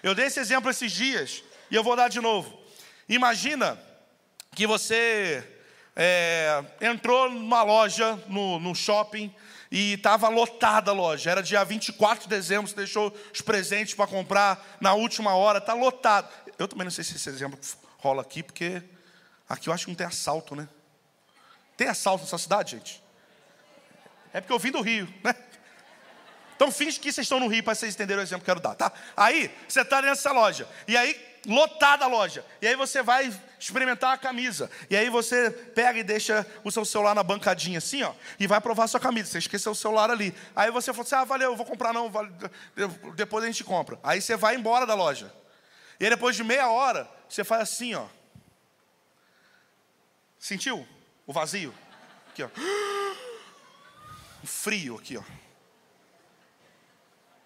Eu 0.02 0.16
dei 0.16 0.26
esse 0.26 0.40
exemplo 0.40 0.70
esses 0.70 0.92
dias 0.92 1.44
e 1.70 1.76
eu 1.76 1.84
vou 1.84 1.96
dar 1.96 2.10
de 2.10 2.20
novo. 2.20 2.60
Imagina 3.08 3.80
que 4.56 4.66
você 4.66 5.48
é, 5.96 6.64
entrou 6.82 7.30
numa 7.30 7.64
loja, 7.64 8.20
no, 8.28 8.60
no 8.60 8.74
shopping, 8.74 9.34
e 9.74 9.94
estava 9.94 10.30
lotada 10.30 10.92
a 10.92 10.94
loja. 10.94 11.32
Era 11.32 11.42
dia 11.42 11.64
24 11.64 12.26
de 12.26 12.30
dezembro, 12.30 12.70
você 12.70 12.76
deixou 12.76 13.12
os 13.34 13.42
presentes 13.42 13.96
para 13.96 14.06
comprar 14.06 14.78
na 14.80 14.94
última 14.94 15.34
hora, 15.34 15.58
está 15.58 15.74
lotado. 15.74 16.30
Eu 16.60 16.68
também 16.68 16.84
não 16.84 16.92
sei 16.92 17.04
se 17.04 17.16
esse 17.16 17.28
exemplo 17.28 17.60
rola 17.98 18.22
aqui, 18.22 18.44
porque 18.44 18.84
aqui 19.50 19.70
eu 19.70 19.74
acho 19.74 19.86
que 19.86 19.92
não 19.92 19.96
tem 19.96 20.06
assalto, 20.06 20.56
né? 20.56 20.70
Tem 21.76 21.88
assalto 21.88 22.24
nessa 22.24 22.38
cidade, 22.38 22.78
gente? 22.78 23.04
É 24.32 24.40
porque 24.40 24.54
eu 24.54 24.60
vim 24.60 24.70
do 24.70 24.80
Rio, 24.80 25.12
né? 25.24 25.34
Então 26.56 26.72
finge 26.72 27.00
que 27.00 27.12
vocês 27.12 27.26
estão 27.26 27.40
no 27.40 27.48
Rio 27.48 27.64
para 27.64 27.74
vocês 27.74 27.96
entenderem 27.96 28.22
o 28.22 28.24
exemplo 28.24 28.46
que 28.46 28.52
eu 28.52 28.56
quero 28.56 28.64
dar, 28.64 28.76
tá? 28.76 28.94
Aí, 29.18 29.50
você 29.68 29.82
está 29.82 30.04
nessa 30.04 30.32
loja. 30.32 30.70
E 30.88 30.96
aí, 30.96 31.20
lotada 31.46 32.06
a 32.06 32.08
loja. 32.08 32.46
E 32.62 32.68
aí 32.68 32.76
você 32.76 33.02
vai 33.02 33.34
experimentar 33.60 34.14
a 34.14 34.18
camisa. 34.18 34.70
E 34.90 34.96
aí 34.96 35.10
você 35.10 35.52
pega 35.52 36.00
e 36.00 36.04
deixa 36.04 36.46
o 36.64 36.72
seu 36.72 36.86
celular 36.86 37.14
na 37.14 37.24
bancadinha 37.24 37.78
assim, 37.78 38.04
ó, 38.04 38.14
e 38.40 38.48
vai 38.48 38.62
provar 38.62 38.86
a 38.86 38.88
sua 38.88 39.00
camisa. 39.00 39.32
Você 39.32 39.38
esqueceu 39.40 39.72
o 39.72 39.76
celular 39.76 40.10
ali. 40.10 40.34
Aí 40.56 40.72
você 40.72 40.94
fala 40.94 41.04
assim: 41.04 41.16
"Ah, 41.16 41.24
valeu, 41.24 41.52
eu 41.52 41.56
vou 41.56 41.66
comprar 41.66 41.94
não, 41.94 42.12
depois 43.16 43.44
a 43.44 43.48
gente 43.48 43.64
compra". 43.64 44.00
Aí 44.04 44.22
você 44.22 44.36
vai 44.36 44.56
embora 44.56 44.86
da 44.86 44.96
loja. 44.96 45.34
E 46.00 46.06
aí 46.06 46.10
depois 46.10 46.36
de 46.36 46.44
meia 46.44 46.70
hora, 46.70 47.10
você 47.28 47.44
faz 47.44 47.62
assim, 47.64 47.94
ó. 47.94 48.06
Sentiu 50.40 50.86
o 51.26 51.34
vazio? 51.34 51.74
Aqui, 52.30 52.44
ó. 52.44 52.50
O 54.44 54.48
frio 54.48 54.98
aqui, 54.98 55.16
ó. 55.18 55.24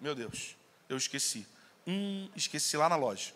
Meu 0.00 0.14
Deus, 0.14 0.56
eu 0.88 0.96
esqueci. 0.96 1.46
Hum, 1.86 2.28
esqueci 2.34 2.76
lá 2.76 2.88
na 2.88 2.96
loja. 2.96 3.32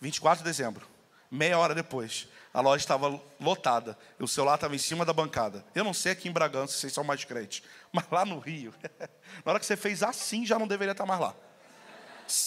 24 0.00 0.44
de 0.44 0.50
dezembro, 0.50 0.86
meia 1.30 1.58
hora 1.58 1.74
depois, 1.74 2.28
a 2.52 2.60
loja 2.60 2.82
estava 2.82 3.20
lotada, 3.40 3.98
o 4.18 4.28
celular 4.28 4.54
estava 4.54 4.74
em 4.74 4.78
cima 4.78 5.04
da 5.04 5.12
bancada. 5.12 5.64
Eu 5.74 5.82
não 5.82 5.92
sei 5.92 6.12
aqui 6.12 6.28
em 6.28 6.32
Bragança 6.32 6.78
vocês 6.78 6.92
são 6.92 7.02
mais 7.02 7.24
crentes, 7.24 7.62
mas 7.92 8.04
lá 8.10 8.24
no 8.24 8.38
Rio, 8.38 8.72
na 9.44 9.50
hora 9.50 9.60
que 9.60 9.66
você 9.66 9.76
fez 9.76 10.02
assim, 10.02 10.46
já 10.46 10.58
não 10.58 10.68
deveria 10.68 10.92
estar 10.92 11.06
mais 11.06 11.20
lá. 11.20 11.34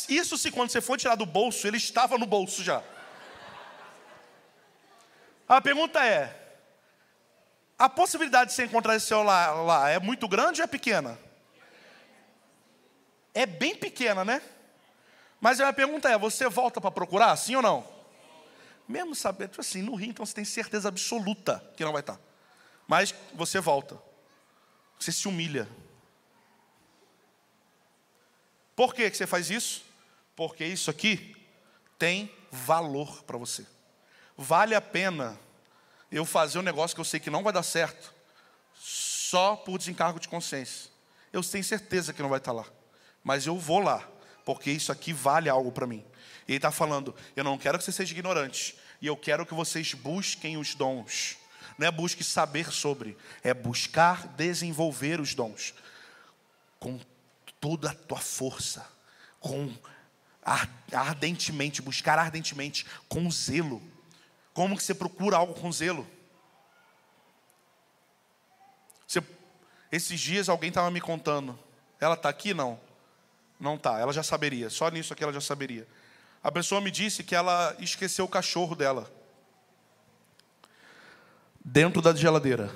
Isso 0.10 0.38
se 0.38 0.50
quando 0.50 0.70
você 0.70 0.82
for 0.82 0.98
tirar 0.98 1.16
do 1.16 1.26
bolso, 1.26 1.68
ele 1.68 1.78
estava 1.78 2.18
no 2.18 2.26
bolso 2.26 2.64
já. 2.64 2.82
A 5.48 5.62
pergunta 5.62 6.04
é: 6.04 6.36
a 7.78 7.88
possibilidade 7.88 8.50
de 8.50 8.56
você 8.56 8.66
encontrar 8.66 8.96
esse 8.96 9.06
celular 9.06 9.52
lá 9.64 9.90
é 9.90 10.00
muito 10.00 10.28
grande 10.28 10.62
ou 10.62 10.66
é 10.66 10.68
pequena? 10.68 11.18
É 13.34 13.46
bem 13.46 13.76
pequena, 13.76 14.26
né? 14.26 14.42
Mas 15.40 15.60
a 15.60 15.64
minha 15.64 15.74
pergunta 15.74 16.10
é: 16.10 16.18
você 16.18 16.50
volta 16.50 16.82
para 16.82 16.92
procurar, 16.92 17.36
sim 17.36 17.56
ou 17.56 17.62
não? 17.62 17.88
Mesmo 18.88 19.14
sabendo, 19.14 19.50
tipo 19.50 19.62
assim, 19.62 19.82
no 19.82 19.96
Rio, 19.96 20.12
então 20.12 20.26
você 20.26 20.34
tem 20.34 20.46
certeza 20.46 20.88
absoluta 20.88 21.64
que 21.76 21.84
não 21.84 21.92
vai 21.92 22.02
estar. 22.02 22.20
Mas 22.88 23.14
você 23.34 23.60
volta. 23.60 24.02
Você 24.98 25.12
se 25.12 25.28
humilha. 25.28 25.68
Por 28.76 28.94
que 28.94 29.10
você 29.10 29.28
faz 29.28 29.50
isso? 29.50 29.84
Porque 30.36 30.64
isso 30.64 30.90
aqui 30.90 31.36
tem 31.98 32.32
valor 32.52 33.24
para 33.24 33.38
você. 33.38 33.66
Vale 34.38 34.76
a 34.76 34.82
pena 34.82 35.38
eu 36.12 36.24
fazer 36.26 36.60
um 36.60 36.64
negócio 36.64 36.96
que 36.96 37.02
eu 37.02 37.06
sei 37.06 37.20
que 37.20 37.30
não 37.30 37.44
vai 37.44 37.52
dar 37.52 37.64
certo, 37.64 38.14
só 38.76 39.56
por 39.56 39.78
desencargo 39.78 40.20
de 40.20 40.28
consciência. 40.28 40.90
Eu 41.34 41.44
tenho 41.44 41.64
certeza 41.64 42.14
que 42.14 42.22
não 42.22 42.30
vai 42.30 42.38
estar 42.38 42.52
lá, 42.52 42.66
mas 43.24 43.46
eu 43.46 43.58
vou 43.58 43.80
lá, 43.80 44.08
porque 44.48 44.72
isso 44.72 44.94
aqui 44.94 45.12
vale 45.12 45.50
algo 45.50 45.74
para 45.74 45.86
mim. 45.86 46.06
E 46.48 46.54
ele 46.54 46.58
está 46.58 46.72
falando: 46.72 47.14
eu 47.36 47.44
não 47.44 47.58
quero 47.58 47.78
que 47.78 47.84
você 47.84 47.92
seja 47.92 48.14
ignorante, 48.14 48.78
e 49.02 49.08
eu 49.08 49.18
quero 49.18 49.46
que 49.46 49.54
vocês 49.54 49.94
busquem 49.94 50.56
os 50.56 50.74
dons. 50.74 51.36
Não 51.78 51.86
é 51.86 51.92
busque 51.92 52.24
saber 52.24 52.72
sobre, 52.72 53.18
é 53.44 53.54
buscar 53.54 54.26
desenvolver 54.30 55.20
os 55.20 55.36
dons 55.36 55.74
com 56.80 56.98
toda 57.60 57.92
a 57.92 57.94
tua 57.94 58.20
força, 58.20 58.88
com 59.38 59.70
ardentemente, 60.94 61.82
buscar 61.82 62.18
ardentemente, 62.18 62.86
com 63.10 63.30
zelo. 63.30 63.84
Como 64.54 64.78
que 64.78 64.84
você 64.84 64.96
procura 64.96 65.36
algo 65.36 65.54
com 65.56 65.70
zelo? 65.74 66.08
Você, 69.06 69.22
esses 69.92 70.18
dias 70.18 70.48
alguém 70.48 70.70
estava 70.70 70.90
me 70.90 71.02
contando. 71.02 71.60
Ela 72.00 72.14
está 72.14 72.30
aqui? 72.30 72.54
Não. 72.54 72.87
Não 73.60 73.76
está. 73.76 74.00
Ela 74.00 74.14
já 74.14 74.24
saberia. 74.24 74.70
Só 74.70 74.90
nisso 74.90 75.14
aqui 75.14 75.24
ela 75.24 75.34
já 75.34 75.42
saberia. 75.42 75.88
A 76.44 76.52
pessoa 76.52 76.80
me 76.80 76.92
disse 76.92 77.24
que 77.24 77.36
ela 77.36 77.76
esqueceu 77.80 78.26
o 78.26 78.30
cachorro 78.30 78.76
dela. 78.76 79.12
Dentro 81.64 82.02
da 82.02 82.16
geladeira. 82.16 82.72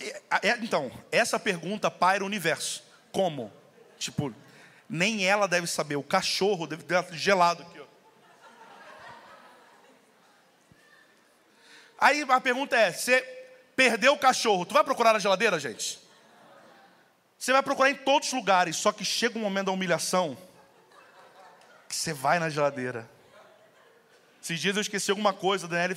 É, 0.00 0.48
é, 0.48 0.58
então, 0.58 0.90
essa 1.12 1.38
pergunta 1.38 1.90
paira 1.90 2.24
o 2.24 2.26
universo. 2.26 2.82
Como? 3.12 3.52
Tipo, 3.98 4.34
nem 4.88 5.26
ela 5.26 5.46
deve 5.46 5.66
saber. 5.66 5.96
O 5.96 6.02
cachorro 6.02 6.66
deve 6.66 6.82
ter 6.82 7.04
gelado 7.14 7.62
aqui. 7.62 7.80
Ó. 7.80 7.86
Aí 11.98 12.24
a 12.28 12.40
pergunta 12.40 12.76
é: 12.76 12.92
você 12.92 13.35
perdeu 13.76 14.14
o 14.14 14.18
cachorro, 14.18 14.64
tu 14.64 14.74
vai 14.74 14.82
procurar 14.82 15.12
na 15.12 15.18
geladeira, 15.18 15.60
gente? 15.60 16.00
Você 17.38 17.52
vai 17.52 17.62
procurar 17.62 17.90
em 17.90 17.94
todos 17.94 18.28
os 18.28 18.34
lugares, 18.34 18.76
só 18.76 18.90
que 18.90 19.04
chega 19.04 19.38
um 19.38 19.42
momento 19.42 19.66
da 19.66 19.72
humilhação 19.72 20.36
que 21.86 21.94
você 21.94 22.12
vai 22.12 22.38
na 22.38 22.48
geladeira. 22.48 23.08
Esses 24.42 24.58
dias 24.58 24.76
eu 24.76 24.82
esqueci 24.82 25.10
alguma 25.10 25.34
coisa, 25.34 25.66
a 25.66 25.96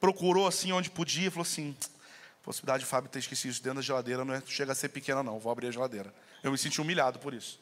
procurou 0.00 0.46
assim 0.46 0.72
onde 0.72 0.90
podia 0.90 1.28
e 1.28 1.30
falou 1.30 1.42
assim: 1.42 1.76
possibilidade 2.42 2.84
de 2.84 2.90
Fábio 2.90 3.08
ter 3.08 3.20
esquecido 3.20 3.52
isso 3.52 3.62
dentro 3.62 3.76
da 3.76 3.82
geladeira 3.82 4.24
não 4.24 4.34
é, 4.34 4.42
chega 4.46 4.72
a 4.72 4.74
ser 4.74 4.88
pequena, 4.88 5.22
não. 5.22 5.38
Vou 5.38 5.52
abrir 5.52 5.68
a 5.68 5.70
geladeira. 5.70 6.12
Eu 6.42 6.50
me 6.50 6.58
senti 6.58 6.80
humilhado 6.80 7.18
por 7.18 7.32
isso. 7.32 7.60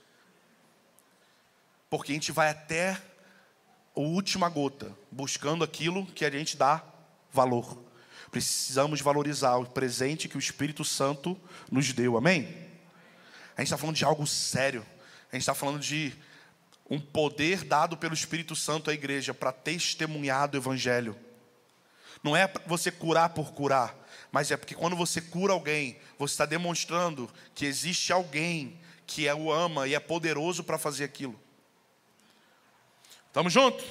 Porque 1.91 2.13
a 2.13 2.15
gente 2.15 2.33
vai 2.33 2.49
até 2.51 2.93
a 3.97 4.01
última 4.01 4.49
gota, 4.49 4.95
buscando 5.11 5.65
aquilo 5.65 6.07
que 6.07 6.25
a 6.25 6.31
gente 6.31 6.57
dá 6.57 6.83
valor. 7.33 7.88
Precisamos 8.31 9.01
valorizar 9.01 9.57
o 9.57 9.67
presente 9.67 10.29
que 10.29 10.37
o 10.37 10.39
Espírito 10.39 10.85
Santo 10.85 11.39
nos 11.71 11.93
deu, 11.93 12.17
amém? 12.17 12.43
A 13.57 13.61
gente 13.61 13.69
está 13.69 13.79
falando 13.79 13.97
de 13.97 14.05
algo 14.05 14.27
sério. 14.27 14.87
A 15.31 15.37
gente 15.37 15.43
está 15.43 15.55
falando 15.55 15.81
de 15.81 16.13
um 16.89 16.99
poder 17.01 17.65
dado 17.65 17.97
pelo 17.97 18.15
Espírito 18.15 18.55
Santo 18.55 18.91
à 18.91 18.95
igreja 18.95 19.35
para 19.35 19.53
testemunhar 19.53 20.49
do 20.49 20.57
Evangelho. 20.57 21.17
Não 22.23 22.37
é 22.37 22.51
você 22.67 22.91
curar 22.91 23.31
por 23.31 23.53
curar, 23.53 23.95
mas 24.33 24.51
é 24.51 24.57
porque 24.57 24.75
quando 24.75 24.97
você 24.97 25.21
cura 25.21 25.53
alguém, 25.53 25.99
você 26.19 26.35
está 26.35 26.47
demonstrando 26.47 27.31
que 27.55 27.65
existe 27.65 28.13
alguém 28.13 28.81
que 29.07 29.27
é 29.27 29.35
o 29.35 29.53
ama 29.53 29.87
e 29.87 29.95
é 29.95 30.01
poderoso 30.01 30.65
para 30.65 30.79
fazer 30.79 31.05
aquilo. 31.05 31.39
Estamos 33.27 33.53
juntos? 33.53 33.85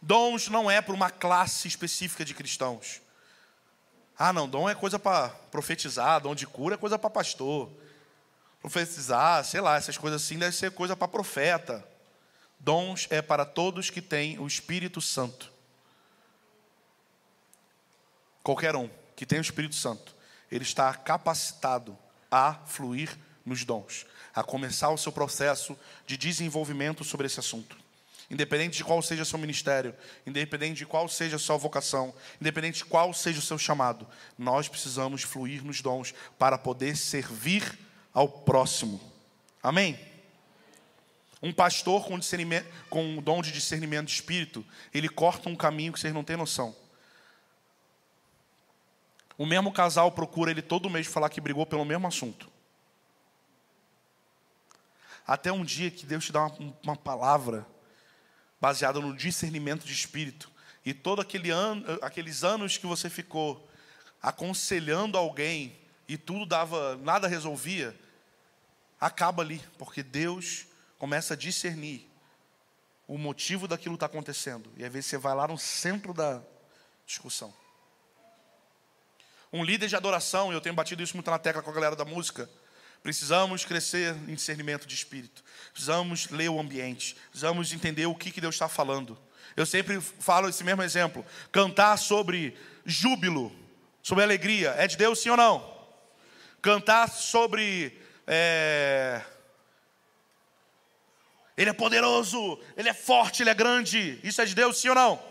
Dons 0.00 0.48
não 0.48 0.70
é 0.70 0.80
para 0.80 0.94
uma 0.94 1.10
classe 1.10 1.66
específica 1.66 2.24
de 2.24 2.34
cristãos. 2.34 3.00
Ah, 4.18 4.32
não, 4.32 4.48
dom 4.48 4.68
é 4.68 4.74
coisa 4.74 4.98
para 4.98 5.28
profetizar, 5.50 6.20
dom 6.20 6.34
de 6.34 6.46
cura 6.46 6.74
é 6.74 6.78
coisa 6.78 6.98
para 6.98 7.10
pastor. 7.10 7.70
Profetizar, 8.60 9.44
sei 9.44 9.60
lá, 9.60 9.76
essas 9.76 9.96
coisas 9.96 10.22
assim 10.22 10.38
deve 10.38 10.56
ser 10.56 10.72
coisa 10.72 10.96
para 10.96 11.06
profeta. 11.06 11.86
Dons 12.58 13.06
é 13.10 13.22
para 13.22 13.44
todos 13.44 13.90
que 13.90 14.02
têm 14.02 14.38
o 14.38 14.46
Espírito 14.46 15.00
Santo. 15.00 15.52
Qualquer 18.42 18.74
um 18.74 18.90
que 19.14 19.26
tem 19.26 19.38
o 19.38 19.42
Espírito 19.42 19.74
Santo, 19.74 20.16
ele 20.50 20.64
está 20.64 20.92
capacitado 20.94 21.96
a 22.30 22.54
fluir 22.66 23.16
nos 23.44 23.64
dons, 23.64 24.06
a 24.34 24.42
começar 24.42 24.90
o 24.90 24.98
seu 24.98 25.12
processo 25.12 25.78
de 26.06 26.16
desenvolvimento 26.16 27.04
sobre 27.04 27.26
esse 27.26 27.38
assunto. 27.38 27.76
Independente 28.30 28.76
de 28.76 28.84
qual 28.84 29.00
seja 29.00 29.22
o 29.22 29.26
seu 29.26 29.38
ministério, 29.38 29.94
independente 30.26 30.78
de 30.78 30.86
qual 30.86 31.08
seja 31.08 31.36
a 31.36 31.38
sua 31.38 31.56
vocação, 31.56 32.14
independente 32.38 32.78
de 32.78 32.84
qual 32.84 33.14
seja 33.14 33.38
o 33.38 33.42
seu 33.42 33.56
chamado, 33.56 34.06
nós 34.36 34.68
precisamos 34.68 35.22
fluir 35.22 35.64
nos 35.64 35.80
dons 35.80 36.12
para 36.38 36.58
poder 36.58 36.94
servir 36.94 37.78
ao 38.12 38.28
próximo. 38.28 39.00
Amém? 39.62 39.98
Um 41.42 41.52
pastor 41.52 42.04
com, 42.04 42.18
com 42.90 43.02
um 43.02 43.22
dom 43.22 43.40
de 43.40 43.50
discernimento 43.50 44.08
de 44.08 44.14
espírito, 44.14 44.64
ele 44.92 45.08
corta 45.08 45.48
um 45.48 45.56
caminho 45.56 45.92
que 45.92 46.00
vocês 46.00 46.12
não 46.12 46.24
têm 46.24 46.36
noção. 46.36 46.76
O 49.38 49.46
mesmo 49.46 49.72
casal 49.72 50.12
procura 50.12 50.50
ele 50.50 50.60
todo 50.60 50.90
mês 50.90 51.06
falar 51.06 51.30
que 51.30 51.40
brigou 51.40 51.64
pelo 51.64 51.84
mesmo 51.84 52.06
assunto. 52.06 52.50
Até 55.26 55.52
um 55.52 55.64
dia 55.64 55.90
que 55.90 56.04
Deus 56.04 56.24
te 56.24 56.32
dá 56.32 56.44
uma, 56.46 56.76
uma 56.82 56.96
palavra 56.96 57.64
baseada 58.60 59.00
no 59.00 59.14
discernimento 59.14 59.84
de 59.84 59.92
espírito. 59.92 60.50
E 60.84 60.94
todos 60.94 61.24
aquele 61.24 61.50
ano, 61.50 61.84
aqueles 62.02 62.44
anos 62.44 62.76
que 62.76 62.86
você 62.86 63.10
ficou 63.10 63.68
aconselhando 64.22 65.16
alguém 65.16 65.78
e 66.08 66.16
tudo 66.16 66.46
dava, 66.46 66.96
nada 66.96 67.28
resolvia, 67.28 67.98
acaba 69.00 69.42
ali, 69.42 69.62
porque 69.76 70.02
Deus 70.02 70.66
começa 70.98 71.34
a 71.34 71.36
discernir 71.36 72.08
o 73.06 73.16
motivo 73.16 73.68
daquilo 73.68 73.94
que 73.94 74.04
está 74.04 74.06
acontecendo. 74.06 74.70
E 74.76 74.84
às 74.84 74.92
vezes 74.92 75.10
você 75.10 75.18
vai 75.18 75.34
lá 75.34 75.46
no 75.46 75.58
centro 75.58 76.12
da 76.12 76.42
discussão. 77.06 77.54
Um 79.52 79.64
líder 79.64 79.88
de 79.88 79.96
adoração, 79.96 80.52
e 80.52 80.54
eu 80.54 80.60
tenho 80.60 80.74
batido 80.74 81.02
isso 81.02 81.16
muito 81.16 81.30
na 81.30 81.38
tecla 81.38 81.62
com 81.62 81.70
a 81.70 81.74
galera 81.74 81.96
da 81.96 82.04
música, 82.04 82.50
Precisamos 83.02 83.64
crescer 83.64 84.14
em 84.28 84.34
discernimento 84.34 84.86
de 84.86 84.94
espírito. 84.94 85.42
Precisamos 85.72 86.28
ler 86.28 86.48
o 86.48 86.60
ambiente. 86.60 87.16
Precisamos 87.30 87.72
entender 87.72 88.06
o 88.06 88.14
que, 88.14 88.30
que 88.30 88.40
Deus 88.40 88.54
está 88.54 88.68
falando. 88.68 89.18
Eu 89.56 89.66
sempre 89.66 90.00
falo 90.00 90.48
esse 90.48 90.62
mesmo 90.62 90.82
exemplo. 90.82 91.24
Cantar 91.50 91.96
sobre 91.96 92.56
júbilo, 92.84 93.52
sobre 94.02 94.24
alegria, 94.24 94.70
é 94.78 94.86
de 94.86 94.96
Deus 94.96 95.20
sim 95.20 95.30
ou 95.30 95.36
não? 95.36 95.76
Cantar 96.60 97.08
sobre. 97.08 98.00
É... 98.26 99.22
Ele 101.56 101.70
é 101.70 101.72
poderoso, 101.72 102.58
ele 102.76 102.88
é 102.88 102.94
forte, 102.94 103.42
ele 103.42 103.50
é 103.50 103.54
grande. 103.54 104.20
Isso 104.22 104.40
é 104.40 104.44
de 104.44 104.54
Deus 104.54 104.80
sim 104.80 104.88
ou 104.88 104.94
não? 104.94 105.22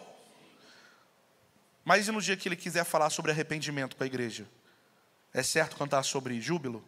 Mas 1.85 2.05
e 2.05 2.11
no 2.11 2.21
dia 2.21 2.35
que 2.35 2.49
ele 2.49 2.55
quiser 2.57 2.83
falar 2.83 3.09
sobre 3.09 3.31
arrependimento 3.31 3.95
com 3.95 4.03
a 4.03 4.07
igreja? 4.07 4.45
É 5.33 5.41
certo 5.41 5.77
cantar 5.77 6.03
sobre 6.03 6.41
júbilo? 6.41 6.83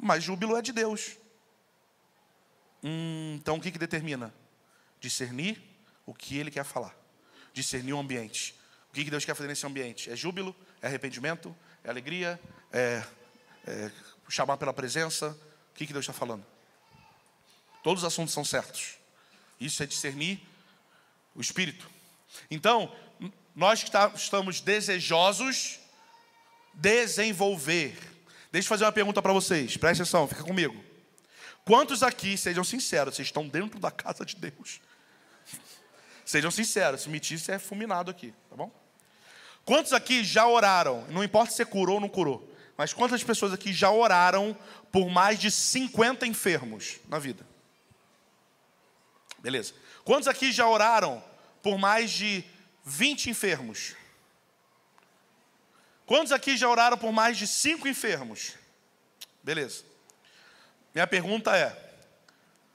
Mas 0.00 0.24
júbilo 0.24 0.56
é 0.56 0.62
de 0.62 0.72
Deus. 0.72 1.16
Hum, 2.82 3.36
então 3.40 3.56
o 3.56 3.60
que, 3.60 3.70
que 3.70 3.78
determina? 3.78 4.34
Discernir 5.00 5.62
o 6.04 6.14
que 6.14 6.36
ele 6.36 6.50
quer 6.50 6.64
falar. 6.64 6.94
Discernir 7.52 7.94
o 7.94 7.98
ambiente. 7.98 8.54
O 8.90 8.94
que, 8.94 9.04
que 9.04 9.10
Deus 9.10 9.24
quer 9.24 9.34
fazer 9.34 9.48
nesse 9.48 9.66
ambiente? 9.66 10.10
É 10.10 10.16
júbilo? 10.16 10.54
É 10.82 10.86
arrependimento? 10.86 11.54
É 11.82 11.90
alegria? 11.90 12.40
É, 12.72 13.02
é 13.66 13.90
chamar 14.28 14.56
pela 14.56 14.72
presença? 14.72 15.36
O 15.70 15.74
que, 15.74 15.86
que 15.86 15.92
Deus 15.92 16.04
está 16.04 16.12
falando? 16.12 16.44
Todos 17.82 18.02
os 18.02 18.06
assuntos 18.06 18.32
são 18.32 18.44
certos. 18.44 18.98
Isso 19.60 19.82
é 19.82 19.86
discernir 19.86 20.40
o 21.34 21.40
Espírito. 21.40 21.90
Então, 22.50 22.94
nós 23.54 23.82
que 23.82 23.90
estamos 24.16 24.60
desejosos 24.60 25.78
desenvolver. 26.74 28.13
Deixa 28.54 28.66
eu 28.66 28.68
fazer 28.68 28.84
uma 28.84 28.92
pergunta 28.92 29.20
para 29.20 29.32
vocês, 29.32 29.76
presta 29.76 30.04
atenção, 30.04 30.28
fica 30.28 30.44
comigo. 30.44 30.80
Quantos 31.64 32.04
aqui, 32.04 32.38
sejam 32.38 32.62
sinceros, 32.62 33.16
vocês 33.16 33.26
estão 33.26 33.48
dentro 33.48 33.80
da 33.80 33.90
casa 33.90 34.24
de 34.24 34.36
Deus? 34.36 34.80
Sejam 36.24 36.52
sinceros, 36.52 37.02
se 37.02 37.08
mentir, 37.08 37.36
você 37.36 37.50
é 37.50 37.58
fulminado 37.58 38.12
aqui, 38.12 38.32
tá 38.48 38.54
bom? 38.54 38.70
Quantos 39.64 39.92
aqui 39.92 40.22
já 40.22 40.46
oraram? 40.46 41.04
Não 41.08 41.24
importa 41.24 41.50
se 41.50 41.56
você 41.56 41.64
curou 41.64 41.96
ou 41.96 42.00
não 42.00 42.08
curou, 42.08 42.48
mas 42.76 42.92
quantas 42.92 43.24
pessoas 43.24 43.52
aqui 43.52 43.72
já 43.72 43.90
oraram 43.90 44.56
por 44.92 45.10
mais 45.10 45.36
de 45.40 45.50
50 45.50 46.24
enfermos 46.24 47.00
na 47.08 47.18
vida? 47.18 47.44
Beleza. 49.40 49.74
Quantos 50.04 50.28
aqui 50.28 50.52
já 50.52 50.68
oraram 50.68 51.20
por 51.60 51.76
mais 51.76 52.12
de 52.12 52.44
20 52.84 53.30
enfermos? 53.30 53.96
Quantos 56.06 56.32
aqui 56.32 56.56
já 56.56 56.68
oraram 56.68 56.98
por 56.98 57.12
mais 57.12 57.36
de 57.36 57.46
cinco 57.46 57.88
enfermos? 57.88 58.54
Beleza. 59.42 59.84
Minha 60.94 61.06
pergunta 61.06 61.56
é: 61.56 61.76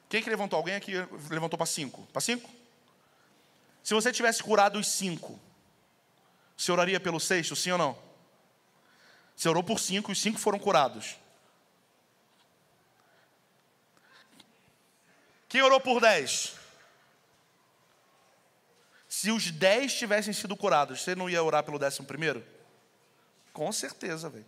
quem 0.09 0.21
que 0.23 0.29
levantou? 0.29 0.57
Alguém 0.57 0.75
aqui 0.75 0.93
levantou 1.29 1.57
para 1.57 1.65
cinco? 1.67 2.07
Para 2.11 2.21
cinco? 2.21 2.49
Se 3.83 3.93
você 3.93 4.11
tivesse 4.11 4.41
curado 4.43 4.79
os 4.79 4.87
cinco, 4.87 5.39
você 6.57 6.71
oraria 6.71 6.99
pelo 6.99 7.19
sexto, 7.19 7.55
sim 7.55 7.71
ou 7.71 7.77
não? 7.77 7.97
Você 9.35 9.47
orou 9.47 9.63
por 9.63 9.79
cinco, 9.79 10.11
os 10.11 10.19
cinco 10.19 10.37
foram 10.39 10.59
curados. 10.59 11.15
Quem 15.47 15.61
orou 15.61 15.79
por 15.79 16.01
dez? 16.01 16.53
Se 19.07 19.31
os 19.31 19.49
dez 19.49 19.93
tivessem 19.93 20.33
sido 20.33 20.55
curados, 20.55 21.01
você 21.01 21.15
não 21.15 21.29
ia 21.29 21.41
orar 21.41 21.63
pelo 21.63 21.79
décimo 21.79 22.05
primeiro? 22.05 22.45
Com 23.59 23.73
certeza, 23.73 24.29
velho. 24.29 24.45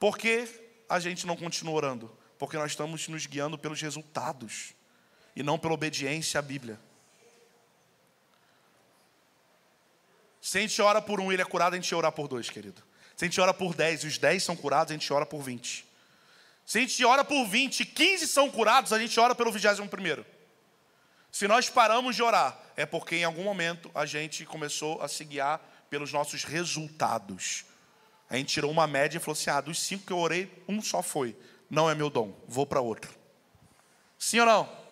Por 0.00 0.16
que 0.16 0.48
a 0.88 0.98
gente 0.98 1.26
não 1.26 1.36
continua 1.36 1.74
orando? 1.74 2.18
Porque 2.38 2.56
nós 2.56 2.72
estamos 2.72 3.06
nos 3.08 3.26
guiando 3.26 3.58
pelos 3.58 3.78
resultados 3.82 4.72
e 5.36 5.42
não 5.42 5.58
pela 5.58 5.74
obediência 5.74 6.38
à 6.38 6.42
Bíblia. 6.42 6.80
Se 10.40 10.56
a 10.56 10.60
gente 10.62 10.80
ora 10.80 11.02
por 11.02 11.20
um 11.20 11.30
e 11.30 11.34
ele 11.34 11.42
é 11.42 11.44
curado, 11.44 11.74
a 11.74 11.76
gente 11.76 11.94
ora 11.94 12.10
por 12.10 12.26
dois, 12.26 12.48
querido. 12.48 12.82
Se 13.14 13.26
a 13.26 13.28
gente 13.28 13.38
ora 13.38 13.52
por 13.52 13.74
dez 13.74 14.02
e 14.02 14.06
os 14.06 14.16
dez 14.16 14.42
são 14.42 14.56
curados, 14.56 14.90
a 14.90 14.94
gente 14.94 15.12
ora 15.12 15.26
por 15.26 15.42
vinte. 15.42 15.84
Se 16.64 16.78
a 16.78 16.80
gente 16.80 17.04
ora 17.04 17.22
por 17.22 17.44
vinte 17.44 17.80
e 17.80 17.84
quinze 17.84 18.26
são 18.26 18.50
curados, 18.50 18.94
a 18.94 18.98
gente 18.98 19.20
ora 19.20 19.34
pelo 19.34 19.52
vigésimo 19.52 19.90
primeiro. 19.90 20.24
Se 21.30 21.46
nós 21.46 21.68
paramos 21.68 22.16
de 22.16 22.22
orar, 22.22 22.58
é 22.76 22.86
porque 22.86 23.16
em 23.16 23.24
algum 23.24 23.44
momento 23.44 23.90
a 23.94 24.06
gente 24.06 24.46
começou 24.46 25.02
a 25.02 25.06
se 25.06 25.22
guiar 25.22 25.60
pelos 25.92 26.10
nossos 26.10 26.44
resultados. 26.44 27.66
A 28.30 28.38
gente 28.38 28.54
tirou 28.54 28.70
uma 28.70 28.86
média 28.86 29.18
e 29.18 29.20
falou 29.20 29.34
assim: 29.34 29.50
ah, 29.50 29.60
dos 29.60 29.78
cinco 29.78 30.06
que 30.06 30.12
eu 30.12 30.18
orei, 30.18 30.50
um 30.66 30.80
só 30.80 31.02
foi. 31.02 31.36
Não 31.68 31.90
é 31.90 31.94
meu 31.94 32.08
dom, 32.08 32.34
vou 32.48 32.66
para 32.66 32.80
outro. 32.80 33.14
Sim 34.18 34.40
ou 34.40 34.46
não? 34.46 34.82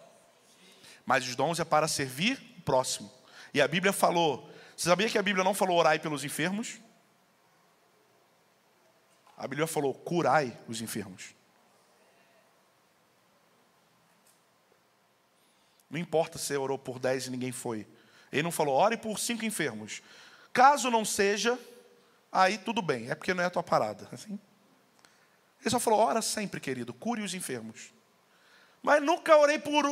Mas 1.07 1.27
os 1.27 1.35
dons 1.35 1.59
é 1.59 1.65
para 1.65 1.89
servir 1.89 2.39
o 2.59 2.61
próximo. 2.61 3.11
E 3.55 3.63
a 3.63 3.67
Bíblia 3.67 3.95
falou. 3.95 4.53
Você 4.77 4.91
sabia 4.91 5.09
que 5.09 5.17
a 5.17 5.23
Bíblia 5.23 5.43
não 5.43 5.55
falou 5.55 5.79
orai 5.79 5.99
pelos 5.99 6.23
enfermos? 6.23 6.79
A 9.39 9.49
Bíblia 9.49 9.67
falou 9.67 9.95
curai 9.95 10.55
os 10.69 10.83
enfermos. 10.83 11.35
Não 15.89 15.99
importa 15.99 16.39
se 16.39 16.45
você 16.45 16.59
orou 16.59 16.79
por 16.79 16.99
dez 16.99 17.27
e 17.27 17.31
ninguém 17.31 17.53
foi. 17.53 17.87
Ele 18.31 18.43
não 18.43 18.53
falou, 18.53 18.75
ore 18.75 18.99
por 18.99 19.19
cinco 19.19 19.47
enfermos. 19.47 20.03
Caso 20.53 20.91
não 20.91 21.05
seja, 21.05 21.59
aí 22.31 22.59
tudo 22.59 22.83
bem, 22.83 23.11
é 23.11 23.15
porque 23.15 23.35
não 23.35 23.43
é 23.43 23.47
a 23.47 23.51
tua 23.51 23.63
parada. 23.63 24.09
Assim. 24.13 24.39
Ele 25.61 25.71
só 25.71 25.79
falou: 25.79 26.01
ora 26.01 26.23
sempre, 26.23 26.61
querido, 26.61 26.93
cure 26.93 27.23
os 27.23 27.35
enfermos. 27.35 27.93
Mas 28.83 29.03
nunca 29.03 29.37
orei 29.37 29.59
por, 29.59 29.85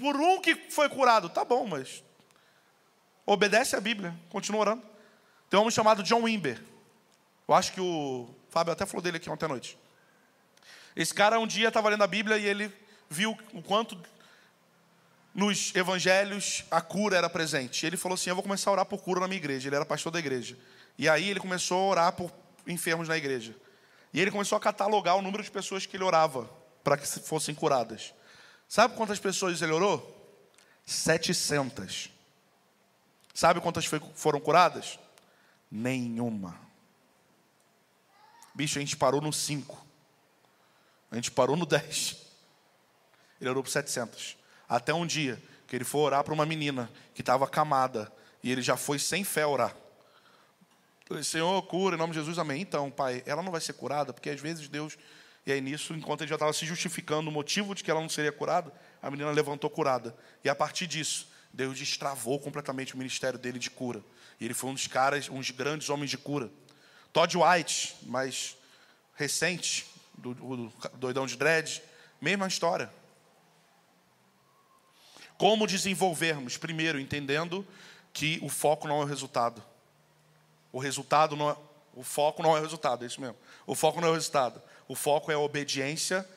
por 0.00 0.16
um 0.16 0.40
que 0.40 0.54
foi 0.70 0.88
curado. 0.88 1.28
Tá 1.28 1.44
bom, 1.44 1.66
mas 1.66 2.02
obedece 3.26 3.76
a 3.76 3.80
Bíblia, 3.80 4.14
continua 4.30 4.62
orando. 4.62 4.82
Tem 5.48 5.58
um 5.58 5.62
homem 5.62 5.72
chamado 5.72 6.02
John 6.02 6.22
Wimber. 6.22 6.62
Eu 7.46 7.54
acho 7.54 7.72
que 7.72 7.80
o 7.80 8.28
Fábio 8.48 8.72
até 8.72 8.86
falou 8.86 9.02
dele 9.02 9.18
aqui 9.18 9.28
ontem 9.28 9.44
à 9.44 9.48
noite. 9.48 9.78
Esse 10.96 11.12
cara 11.12 11.38
um 11.38 11.46
dia 11.46 11.68
estava 11.68 11.88
lendo 11.88 12.02
a 12.02 12.06
Bíblia 12.06 12.38
e 12.38 12.46
ele 12.46 12.72
viu 13.08 13.36
o 13.52 13.62
quanto 13.62 14.00
nos 15.34 15.74
evangelhos 15.74 16.64
a 16.70 16.80
cura 16.80 17.16
era 17.16 17.30
presente. 17.30 17.86
Ele 17.86 17.96
falou 17.96 18.14
assim: 18.14 18.30
Eu 18.30 18.36
vou 18.36 18.42
começar 18.42 18.70
a 18.70 18.72
orar 18.72 18.86
por 18.86 19.00
cura 19.00 19.20
na 19.20 19.28
minha 19.28 19.38
igreja. 19.38 19.68
Ele 19.68 19.76
era 19.76 19.84
pastor 19.84 20.12
da 20.12 20.18
igreja. 20.18 20.58
E 20.98 21.08
aí 21.08 21.28
ele 21.28 21.40
começou 21.40 21.78
a 21.78 21.90
orar 21.90 22.12
por 22.12 22.32
enfermos 22.66 23.08
na 23.08 23.16
igreja. 23.16 23.54
E 24.12 24.20
ele 24.20 24.30
começou 24.30 24.56
a 24.56 24.60
catalogar 24.60 25.16
o 25.16 25.22
número 25.22 25.42
de 25.42 25.50
pessoas 25.50 25.86
que 25.86 25.96
ele 25.96 26.04
orava 26.04 26.50
para 26.82 26.96
que 26.96 27.06
fossem 27.06 27.54
curadas. 27.54 28.12
Sabe 28.68 28.96
quantas 28.96 29.18
pessoas 29.18 29.62
ele 29.62 29.72
orou? 29.72 30.16
700. 30.84 32.10
Sabe 33.32 33.60
quantas 33.60 33.86
foram 34.14 34.40
curadas? 34.40 34.98
Nenhuma. 35.70 36.58
Bicho, 38.54 38.78
a 38.78 38.80
gente 38.80 38.96
parou 38.96 39.20
no 39.20 39.32
5. 39.32 39.86
A 41.10 41.14
gente 41.14 41.30
parou 41.30 41.56
no 41.56 41.64
10. 41.66 42.16
Ele 43.40 43.50
orou 43.50 43.62
por 43.62 43.70
700. 43.70 44.39
Até 44.70 44.94
um 44.94 45.04
dia 45.04 45.42
que 45.66 45.74
ele 45.74 45.84
foi 45.84 46.02
orar 46.02 46.22
para 46.22 46.32
uma 46.32 46.46
menina 46.46 46.88
que 47.12 47.22
estava 47.22 47.48
camada 47.48 48.10
e 48.40 48.52
ele 48.52 48.62
já 48.62 48.76
foi 48.76 49.00
sem 49.00 49.24
fé 49.24 49.44
orar. 49.44 49.74
Senhor, 51.24 51.60
cura 51.62 51.96
em 51.96 51.98
nome 51.98 52.12
de 52.12 52.20
Jesus, 52.20 52.38
amém. 52.38 52.62
Então, 52.62 52.88
pai, 52.88 53.20
ela 53.26 53.42
não 53.42 53.50
vai 53.50 53.60
ser 53.60 53.72
curada, 53.72 54.12
porque 54.12 54.30
às 54.30 54.40
vezes 54.40 54.68
Deus. 54.68 54.96
E 55.44 55.50
aí 55.50 55.60
nisso, 55.60 55.92
enquanto 55.92 56.20
ele 56.20 56.28
já 56.28 56.36
estava 56.36 56.52
se 56.52 56.64
justificando 56.64 57.28
o 57.30 57.32
motivo 57.32 57.74
de 57.74 57.82
que 57.82 57.90
ela 57.90 58.00
não 58.00 58.08
seria 58.08 58.30
curada, 58.30 58.72
a 59.02 59.10
menina 59.10 59.32
levantou 59.32 59.68
curada. 59.68 60.16
E 60.44 60.48
a 60.48 60.54
partir 60.54 60.86
disso, 60.86 61.28
Deus 61.52 61.76
destravou 61.76 62.38
completamente 62.38 62.94
o 62.94 62.98
ministério 62.98 63.40
dele 63.40 63.58
de 63.58 63.70
cura. 63.70 64.00
E 64.38 64.44
ele 64.44 64.54
foi 64.54 64.70
um 64.70 64.74
dos 64.74 64.86
caras, 64.86 65.28
um 65.28 65.40
dos 65.40 65.50
grandes 65.50 65.90
homens 65.90 66.10
de 66.10 66.16
cura. 66.16 66.48
Todd 67.12 67.36
White, 67.36 67.96
mais 68.02 68.56
recente, 69.16 69.84
do, 70.16 70.32
do 70.32 70.72
doidão 70.94 71.26
de 71.26 71.36
dread, 71.36 71.82
mesma 72.20 72.46
história. 72.46 72.88
Como 75.40 75.66
desenvolvermos? 75.66 76.58
Primeiro, 76.58 77.00
entendendo 77.00 77.66
que 78.12 78.38
o 78.42 78.48
foco 78.50 78.86
não 78.86 79.00
é 79.00 79.04
o 79.04 79.06
resultado. 79.06 79.64
O 80.70 80.78
resultado 80.78 81.34
não 81.34 81.48
é, 81.48 81.56
o 81.94 82.02
foco 82.02 82.42
não 82.42 82.54
é 82.54 82.60
o 82.60 82.62
resultado, 82.62 83.04
é 83.04 83.06
isso 83.06 83.22
mesmo. 83.22 83.38
O 83.66 83.74
foco 83.74 84.02
não 84.02 84.08
é 84.08 84.10
o 84.10 84.14
resultado. 84.14 84.60
O 84.86 84.94
foco 84.94 85.32
é 85.32 85.34
a 85.34 85.38
obediência 85.38 86.28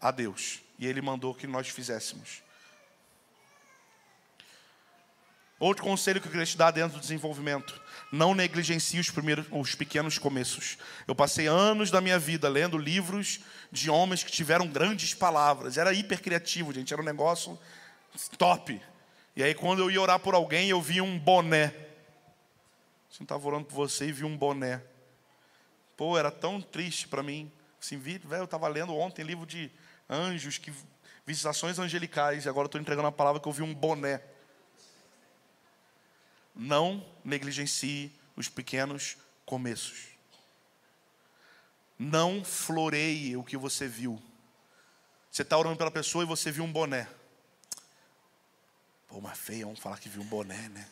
a 0.00 0.12
Deus. 0.12 0.60
E 0.78 0.86
Ele 0.86 1.02
mandou 1.02 1.34
que 1.34 1.48
nós 1.48 1.68
fizéssemos. 1.68 2.44
Outro 5.58 5.82
conselho 5.82 6.20
que 6.20 6.28
eu 6.28 6.30
queria 6.30 6.46
te 6.46 6.56
dar 6.56 6.70
dentro 6.70 6.98
do 6.98 7.00
desenvolvimento: 7.00 7.82
não 8.12 8.36
negligencie 8.36 9.00
os 9.00 9.10
primeiros, 9.10 9.46
os 9.50 9.74
pequenos 9.74 10.16
começos. 10.16 10.78
Eu 11.08 11.14
passei 11.16 11.48
anos 11.48 11.90
da 11.90 12.00
minha 12.00 12.20
vida 12.20 12.48
lendo 12.48 12.78
livros 12.78 13.40
de 13.72 13.90
homens 13.90 14.22
que 14.22 14.30
tiveram 14.30 14.68
grandes 14.68 15.12
palavras. 15.12 15.76
Era 15.76 15.92
hiper 15.92 16.22
criativo, 16.22 16.72
gente. 16.72 16.92
Era 16.92 17.02
um 17.02 17.04
negócio 17.04 17.58
top. 18.38 18.80
E 19.36 19.42
aí, 19.42 19.54
quando 19.54 19.80
eu 19.80 19.90
ia 19.90 20.00
orar 20.00 20.20
por 20.20 20.34
alguém, 20.34 20.68
eu 20.68 20.80
via 20.80 21.02
um 21.02 21.18
boné. 21.18 21.74
Não 23.18 23.24
estava 23.24 23.46
orando 23.46 23.66
por 23.66 23.74
você 23.74 24.06
e 24.06 24.12
vi 24.12 24.24
um 24.24 24.36
boné. 24.36 24.82
Pô, 25.96 26.18
era 26.18 26.30
tão 26.30 26.60
triste 26.60 27.06
para 27.06 27.22
mim. 27.22 27.50
Assim, 27.80 27.98
vi, 27.98 28.18
velho, 28.18 28.42
eu 28.42 28.44
estava 28.44 28.66
lendo 28.66 28.94
ontem 28.96 29.22
livro 29.22 29.46
de 29.46 29.70
anjos, 30.08 30.58
que 30.58 30.72
visitações 31.26 31.78
angelicais, 31.78 32.44
e 32.44 32.48
agora 32.48 32.66
estou 32.66 32.80
entregando 32.80 33.08
a 33.08 33.12
palavra 33.12 33.40
que 33.40 33.48
eu 33.48 33.52
vi 33.52 33.62
um 33.62 33.74
boné. 33.74 34.20
Não 36.54 37.04
negligencie 37.24 38.12
os 38.36 38.48
pequenos 38.48 39.16
começos. 39.44 40.08
Não 41.98 42.44
floreie 42.44 43.36
o 43.36 43.44
que 43.44 43.56
você 43.56 43.86
viu. 43.86 44.20
Você 45.30 45.42
está 45.42 45.56
orando 45.56 45.76
pela 45.76 45.90
pessoa 45.90 46.24
e 46.24 46.26
você 46.26 46.50
viu 46.50 46.64
um 46.64 46.72
boné. 46.72 47.08
Pô, 49.14 49.20
mas 49.20 49.38
feia, 49.38 49.64
vamos 49.64 49.78
falar 49.78 49.96
que 50.00 50.08
viu 50.08 50.22
um 50.22 50.26
boné, 50.26 50.68
né? 50.70 50.88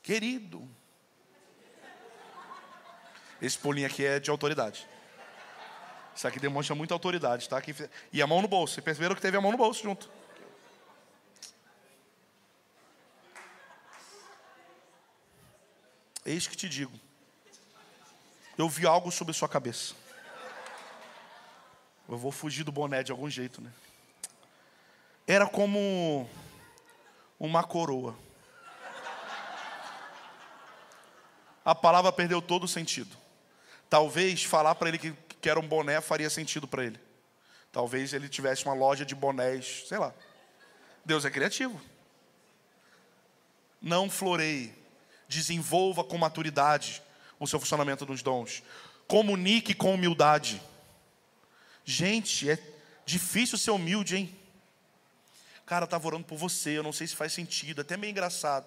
Querido. 0.00 0.64
Esse 3.42 3.58
pulinho 3.58 3.88
aqui 3.88 4.06
é 4.06 4.20
de 4.20 4.30
autoridade. 4.30 4.88
Isso 6.14 6.28
aqui 6.28 6.38
demonstra 6.38 6.76
muita 6.76 6.94
autoridade, 6.94 7.48
tá? 7.48 7.60
E 8.12 8.22
a 8.22 8.28
mão 8.28 8.40
no 8.40 8.46
bolso. 8.46 8.74
Vocês 8.74 8.84
perceberam 8.84 9.16
que 9.16 9.20
teve 9.20 9.36
a 9.36 9.40
mão 9.40 9.50
no 9.50 9.58
bolso 9.58 9.82
junto. 9.82 10.08
Eis 16.24 16.46
que 16.46 16.56
te 16.56 16.68
digo. 16.68 16.96
Eu 18.56 18.68
vi 18.68 18.86
algo 18.86 19.10
sobre 19.10 19.34
sua 19.34 19.48
cabeça. 19.48 19.96
Eu 22.08 22.16
vou 22.16 22.30
fugir 22.30 22.62
do 22.62 22.70
boné 22.70 23.02
de 23.02 23.10
algum 23.10 23.28
jeito, 23.28 23.60
né? 23.60 23.72
Era 25.26 25.48
como 25.48 26.30
uma 27.38 27.62
coroa. 27.62 28.16
A 31.64 31.74
palavra 31.74 32.10
perdeu 32.10 32.40
todo 32.40 32.64
o 32.64 32.68
sentido. 32.68 33.16
Talvez 33.90 34.42
falar 34.44 34.74
para 34.74 34.88
ele 34.88 34.98
que, 34.98 35.12
que 35.40 35.50
era 35.50 35.60
um 35.60 35.66
boné 35.66 36.00
faria 36.00 36.30
sentido 36.30 36.66
para 36.66 36.84
ele. 36.84 36.98
Talvez 37.70 38.12
ele 38.12 38.28
tivesse 38.28 38.64
uma 38.64 38.74
loja 38.74 39.04
de 39.04 39.14
bonés, 39.14 39.84
sei 39.86 39.98
lá. 39.98 40.14
Deus 41.04 41.24
é 41.24 41.30
criativo. 41.30 41.80
Não 43.80 44.10
floreie 44.10 44.74
desenvolva 45.28 46.02
com 46.02 46.16
maturidade 46.16 47.02
o 47.38 47.46
seu 47.46 47.60
funcionamento 47.60 48.04
dos 48.06 48.22
dons. 48.22 48.62
Comunique 49.06 49.74
com 49.74 49.94
humildade. 49.94 50.60
Gente, 51.84 52.50
é 52.50 52.58
difícil 53.04 53.56
ser 53.56 53.70
humilde, 53.70 54.16
hein? 54.16 54.36
Cara, 55.68 55.84
estava 55.84 56.06
orando 56.06 56.24
por 56.24 56.38
você, 56.38 56.78
eu 56.78 56.82
não 56.82 56.94
sei 56.94 57.06
se 57.06 57.14
faz 57.14 57.30
sentido, 57.30 57.82
até 57.82 57.94
meio 57.94 58.10
engraçado. 58.10 58.66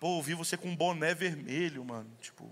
Pô, 0.00 0.08
ouvi 0.08 0.32
você 0.32 0.56
com 0.56 0.68
um 0.68 0.74
boné 0.74 1.12
vermelho, 1.12 1.84
mano. 1.84 2.10
Tipo, 2.18 2.50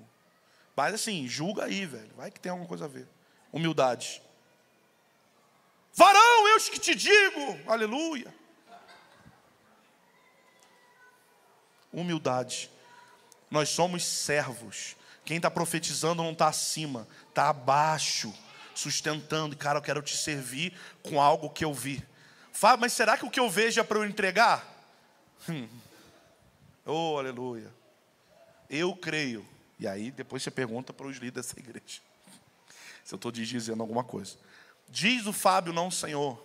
mas 0.76 0.92
assim, 0.92 1.26
julga 1.26 1.64
aí, 1.64 1.86
velho. 1.86 2.10
Vai 2.14 2.30
que 2.30 2.38
tem 2.38 2.50
alguma 2.50 2.68
coisa 2.68 2.84
a 2.84 2.88
ver. 2.88 3.08
Humildade. 3.50 4.20
Varão, 5.94 6.48
eu 6.48 6.60
que 6.60 6.78
te 6.78 6.94
digo, 6.94 7.58
aleluia. 7.66 8.32
Humildade. 11.90 12.70
Nós 13.50 13.70
somos 13.70 14.04
servos. 14.04 14.96
Quem 15.24 15.38
está 15.38 15.50
profetizando 15.50 16.22
não 16.22 16.32
está 16.32 16.48
acima, 16.48 17.08
está 17.30 17.48
abaixo, 17.48 18.34
sustentando. 18.74 19.56
Cara, 19.56 19.78
eu 19.78 19.82
quero 19.82 20.02
te 20.02 20.14
servir 20.14 20.78
com 21.02 21.18
algo 21.18 21.48
que 21.48 21.64
eu 21.64 21.72
vi. 21.72 22.06
Mas 22.78 22.92
será 22.92 23.16
que 23.16 23.24
o 23.24 23.30
que 23.30 23.40
eu 23.40 23.48
vejo 23.48 23.80
é 23.80 23.84
para 23.84 23.98
eu 23.98 24.04
entregar? 24.04 24.66
Oh, 26.84 27.18
aleluia. 27.18 27.72
Eu 28.68 28.96
creio. 28.96 29.46
E 29.78 29.86
aí 29.86 30.10
depois 30.10 30.42
você 30.42 30.50
pergunta 30.50 30.92
para 30.92 31.06
os 31.06 31.16
líderes 31.16 31.46
dessa 31.46 31.58
igreja. 31.58 32.00
Se 33.04 33.14
eu 33.14 33.16
estou 33.16 33.30
dizendo 33.30 33.82
alguma 33.82 34.04
coisa. 34.04 34.36
Diz 34.88 35.26
o 35.26 35.32
Fábio, 35.32 35.72
não, 35.72 35.90
Senhor, 35.90 36.42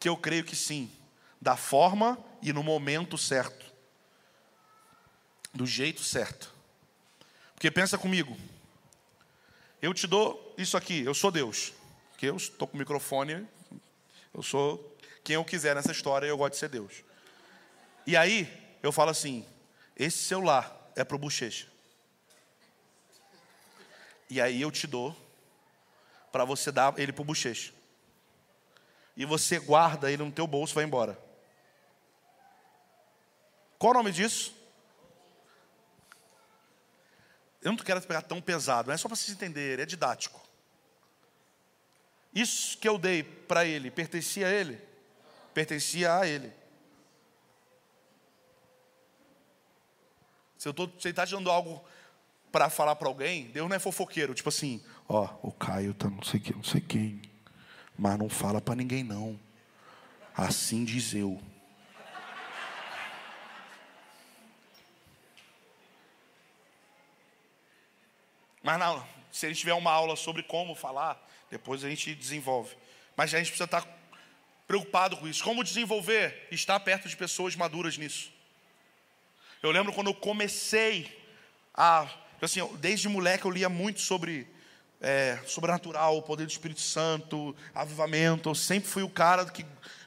que 0.00 0.08
eu 0.08 0.16
creio 0.16 0.44
que 0.44 0.56
sim, 0.56 0.90
da 1.40 1.56
forma 1.56 2.18
e 2.40 2.52
no 2.52 2.62
momento 2.62 3.18
certo 3.18 3.66
do 5.56 5.66
jeito 5.66 6.02
certo. 6.02 6.52
Porque 7.54 7.70
pensa 7.70 7.96
comigo, 7.96 8.36
eu 9.80 9.94
te 9.94 10.06
dou 10.06 10.54
isso 10.58 10.76
aqui, 10.76 11.00
eu 11.00 11.14
sou 11.14 11.30
Deus, 11.30 11.72
que 12.18 12.26
eu 12.26 12.36
estou 12.36 12.68
com 12.68 12.76
o 12.76 12.78
microfone, 12.78 13.46
eu 14.36 14.42
sou 14.42 14.96
quem 15.24 15.34
eu 15.34 15.44
quiser 15.44 15.74
nessa 15.74 15.90
história, 15.90 16.26
eu 16.26 16.36
gosto 16.36 16.52
de 16.52 16.58
ser 16.58 16.68
Deus. 16.68 17.02
E 18.06 18.14
aí 18.16 18.46
eu 18.82 18.92
falo 18.92 19.10
assim: 19.10 19.46
esse 19.96 20.18
celular 20.18 20.92
é 20.94 21.02
para 21.02 21.16
o 21.16 21.18
bochecha. 21.18 21.66
E 24.28 24.40
aí 24.40 24.60
eu 24.60 24.70
te 24.70 24.86
dou 24.86 25.16
para 26.30 26.44
você 26.44 26.70
dar 26.70 26.96
ele 26.98 27.12
para 27.12 27.22
o 27.22 27.24
bochecha. 27.24 27.72
E 29.16 29.24
você 29.24 29.58
guarda 29.58 30.12
ele 30.12 30.22
no 30.22 30.30
teu 30.30 30.46
bolso 30.46 30.74
e 30.74 30.76
vai 30.76 30.84
embora. 30.84 31.18
Qual 33.78 33.92
o 33.92 33.94
nome 33.94 34.12
disso? 34.12 34.54
Eu 37.62 37.72
não 37.72 37.78
quero 37.78 38.02
pegar 38.02 38.22
tão 38.22 38.40
pesado, 38.40 38.88
não 38.88 38.94
é 38.94 38.98
só 38.98 39.08
para 39.08 39.16
vocês 39.16 39.34
entenderem, 39.34 39.82
é 39.82 39.86
didático. 39.86 40.45
Isso 42.36 42.76
que 42.76 42.86
eu 42.86 42.98
dei 42.98 43.22
para 43.22 43.64
ele, 43.64 43.90
pertencia 43.90 44.46
a 44.46 44.50
ele? 44.50 44.78
Pertencia 45.54 46.18
a 46.18 46.28
ele. 46.28 46.52
Se 50.58 50.68
eu 50.68 50.74
ele 50.76 50.92
está 51.02 51.26
te 51.26 51.30
dando 51.30 51.50
algo 51.50 51.82
para 52.52 52.68
falar 52.68 52.94
para 52.96 53.08
alguém, 53.08 53.46
Deus 53.46 53.66
não 53.66 53.74
é 53.74 53.78
fofoqueiro, 53.78 54.34
tipo 54.34 54.50
assim, 54.50 54.84
ó, 55.08 55.30
o 55.40 55.50
Caio 55.50 55.94
tá 55.94 56.10
não 56.10 56.22
sei 56.22 56.38
quem, 56.38 56.54
não 56.54 56.62
sei 56.62 56.82
quem, 56.82 57.22
mas 57.96 58.18
não 58.18 58.28
fala 58.28 58.60
para 58.60 58.74
ninguém 58.74 59.02
não. 59.02 59.40
Assim 60.36 60.84
diz 60.84 61.14
eu. 61.14 61.40
Mas 68.62 68.78
não, 68.78 69.15
se 69.36 69.44
a 69.44 69.50
gente 69.50 69.58
tiver 69.58 69.74
uma 69.74 69.92
aula 69.92 70.16
sobre 70.16 70.42
como 70.42 70.74
falar, 70.74 71.22
depois 71.50 71.84
a 71.84 71.90
gente 71.90 72.14
desenvolve. 72.14 72.74
Mas 73.14 73.34
a 73.34 73.38
gente 73.38 73.48
precisa 73.48 73.66
estar 73.66 73.86
preocupado 74.66 75.14
com 75.18 75.28
isso. 75.28 75.44
Como 75.44 75.62
desenvolver? 75.62 76.48
Estar 76.50 76.80
perto 76.80 77.06
de 77.06 77.14
pessoas 77.14 77.54
maduras 77.54 77.98
nisso. 77.98 78.32
Eu 79.62 79.70
lembro 79.70 79.92
quando 79.92 80.06
eu 80.06 80.14
comecei 80.14 81.22
a. 81.74 82.08
Assim, 82.40 82.66
desde 82.78 83.10
moleque 83.10 83.44
eu 83.44 83.50
lia 83.50 83.68
muito 83.68 84.00
sobre 84.00 84.46
é, 85.02 85.38
sobrenatural, 85.46 86.16
o 86.16 86.22
poder 86.22 86.46
do 86.46 86.50
Espírito 86.50 86.80
Santo, 86.80 87.54
avivamento. 87.74 88.48
Eu 88.48 88.54
sempre 88.54 88.88
fui 88.88 89.02
o 89.02 89.10
cara 89.10 89.44
que 89.44 89.66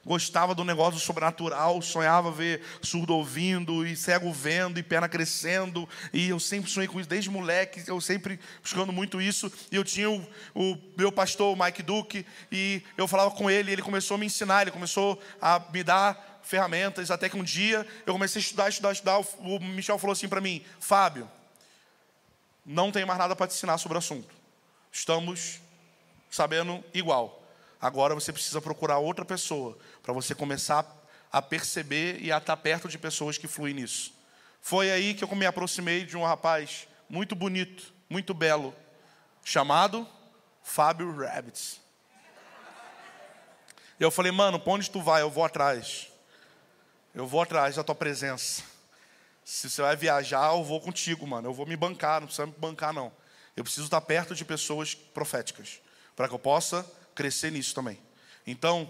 gostava 0.10 0.56
do 0.56 0.66
negócio 0.66 1.00
sobrenatural, 1.00 1.80
sonhava 1.84 2.32
ver 2.32 2.64
surdo 2.82 3.14
ouvindo, 3.14 3.86
e 3.86 3.96
cego 3.96 4.34
vendo, 4.34 4.80
e 4.80 4.84
perna 4.84 5.08
crescendo, 5.08 5.88
e 6.12 6.30
eu 6.30 6.40
sempre 6.40 6.68
sonhei 6.72 6.88
com 6.88 7.00
isso, 7.00 7.08
desde 7.08 7.30
moleque, 7.30 7.84
eu 7.86 8.02
sempre 8.02 8.40
buscando 8.60 8.92
muito 8.92 9.22
isso, 9.22 9.54
e 9.72 9.76
eu 9.76 9.84
tinha 9.84 10.10
o, 10.10 10.28
o 10.56 10.76
meu 10.98 11.12
pastor, 11.12 11.56
o 11.56 11.64
Mike 11.64 11.84
Duke, 11.84 12.26
e 12.52 12.82
eu 12.98 13.08
falava 13.08 13.30
com 13.30 13.52
ele, 13.52 13.70
e 13.70 13.74
ele 13.74 13.84
começou 13.84 14.16
a 14.16 14.18
me 14.18 14.26
ensinar, 14.26 14.64
ele 14.64 14.72
começou 14.72 15.22
a 15.40 15.62
me 15.72 15.84
dar 15.84 16.40
ferramentas, 16.42 17.12
até 17.12 17.30
que 17.30 17.38
um 17.38 17.44
dia 17.44 17.86
eu 18.04 18.14
comecei 18.14 18.40
a 18.40 18.44
estudar, 18.44 18.68
estudar, 18.68 18.92
estudar, 18.92 19.20
o 19.20 19.60
Michel 19.60 20.00
falou 20.00 20.14
assim 20.14 20.28
para 20.28 20.42
mim, 20.42 20.66
Fábio, 20.80 21.30
não 22.66 22.92
tenho 22.92 23.06
mais 23.06 23.20
nada 23.20 23.36
para 23.36 23.46
te 23.46 23.54
ensinar 23.54 23.78
sobre 23.78 23.96
o 23.96 24.00
assunto, 24.00 24.34
estamos 24.92 25.62
sabendo 26.32 26.84
igual, 26.96 27.39
Agora 27.82 28.14
você 28.14 28.34
precisa 28.34 28.62
procurar 28.62 28.98
outra 28.98 29.24
pessoa 29.24 29.78
para 30.04 30.14
você 30.14 30.36
começar 30.36 30.86
a 31.32 31.42
perceber 31.42 32.20
e 32.22 32.32
a 32.32 32.38
estar 32.38 32.58
perto 32.58 32.88
de 32.90 32.98
pessoas 32.98 33.38
que 33.38 33.48
fluem 33.48 33.74
nisso. 33.74 34.14
Foi 34.62 34.92
aí 34.92 35.14
que 35.14 35.24
eu 35.24 35.36
me 35.36 35.46
aproximei 35.46 36.06
de 36.06 36.18
um 36.18 36.26
rapaz 36.26 36.88
muito 37.10 37.36
bonito, 37.36 37.94
muito 38.10 38.34
belo, 38.34 38.76
chamado 39.44 40.08
Fábio 40.62 41.16
Rabbits. 41.16 41.80
E 44.00 44.04
eu 44.04 44.12
falei, 44.12 44.32
mano, 44.32 44.60
para 44.60 44.74
onde 44.74 44.90
tu 44.90 45.02
vai? 45.02 45.22
Eu 45.22 45.30
vou 45.30 45.44
atrás. 45.44 46.08
Eu 47.14 47.26
vou 47.26 47.42
atrás 47.42 47.76
da 47.76 47.84
tua 47.84 47.96
presença. 47.96 48.64
Se 49.44 49.70
você 49.70 49.82
vai 49.82 49.96
viajar, 49.96 50.54
eu 50.54 50.64
vou 50.64 50.80
contigo, 50.80 51.26
mano. 51.26 51.50
Eu 51.50 51.54
vou 51.54 51.66
me 51.66 51.76
bancar, 51.76 52.22
não 52.22 52.28
precisa 52.28 52.46
me 52.46 52.54
bancar, 52.58 52.94
não. 52.94 53.12
Eu 53.56 53.64
preciso 53.64 53.86
estar 53.86 54.00
perto 54.02 54.36
de 54.36 54.46
pessoas 54.46 54.94
proféticas, 54.94 55.82
para 56.16 56.28
que 56.28 56.34
eu 56.34 56.40
possa 56.40 56.86
crescer 57.20 57.52
nisso 57.52 57.76
também. 57.76 58.00
Então, 58.48 58.90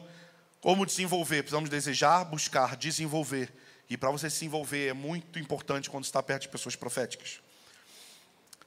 como 0.62 0.86
desenvolver? 0.86 1.42
Precisamos 1.42 1.68
desejar, 1.68 2.24
buscar, 2.26 2.76
desenvolver. 2.76 3.52
E 3.90 3.98
para 3.98 4.12
você 4.12 4.30
se 4.30 4.46
envolver 4.46 4.90
é 4.90 4.94
muito 4.94 5.40
importante 5.40 5.90
quando 5.90 6.04
está 6.04 6.22
perto 6.22 6.44
de 6.44 6.50
pessoas 6.50 6.76
proféticas. 6.76 7.40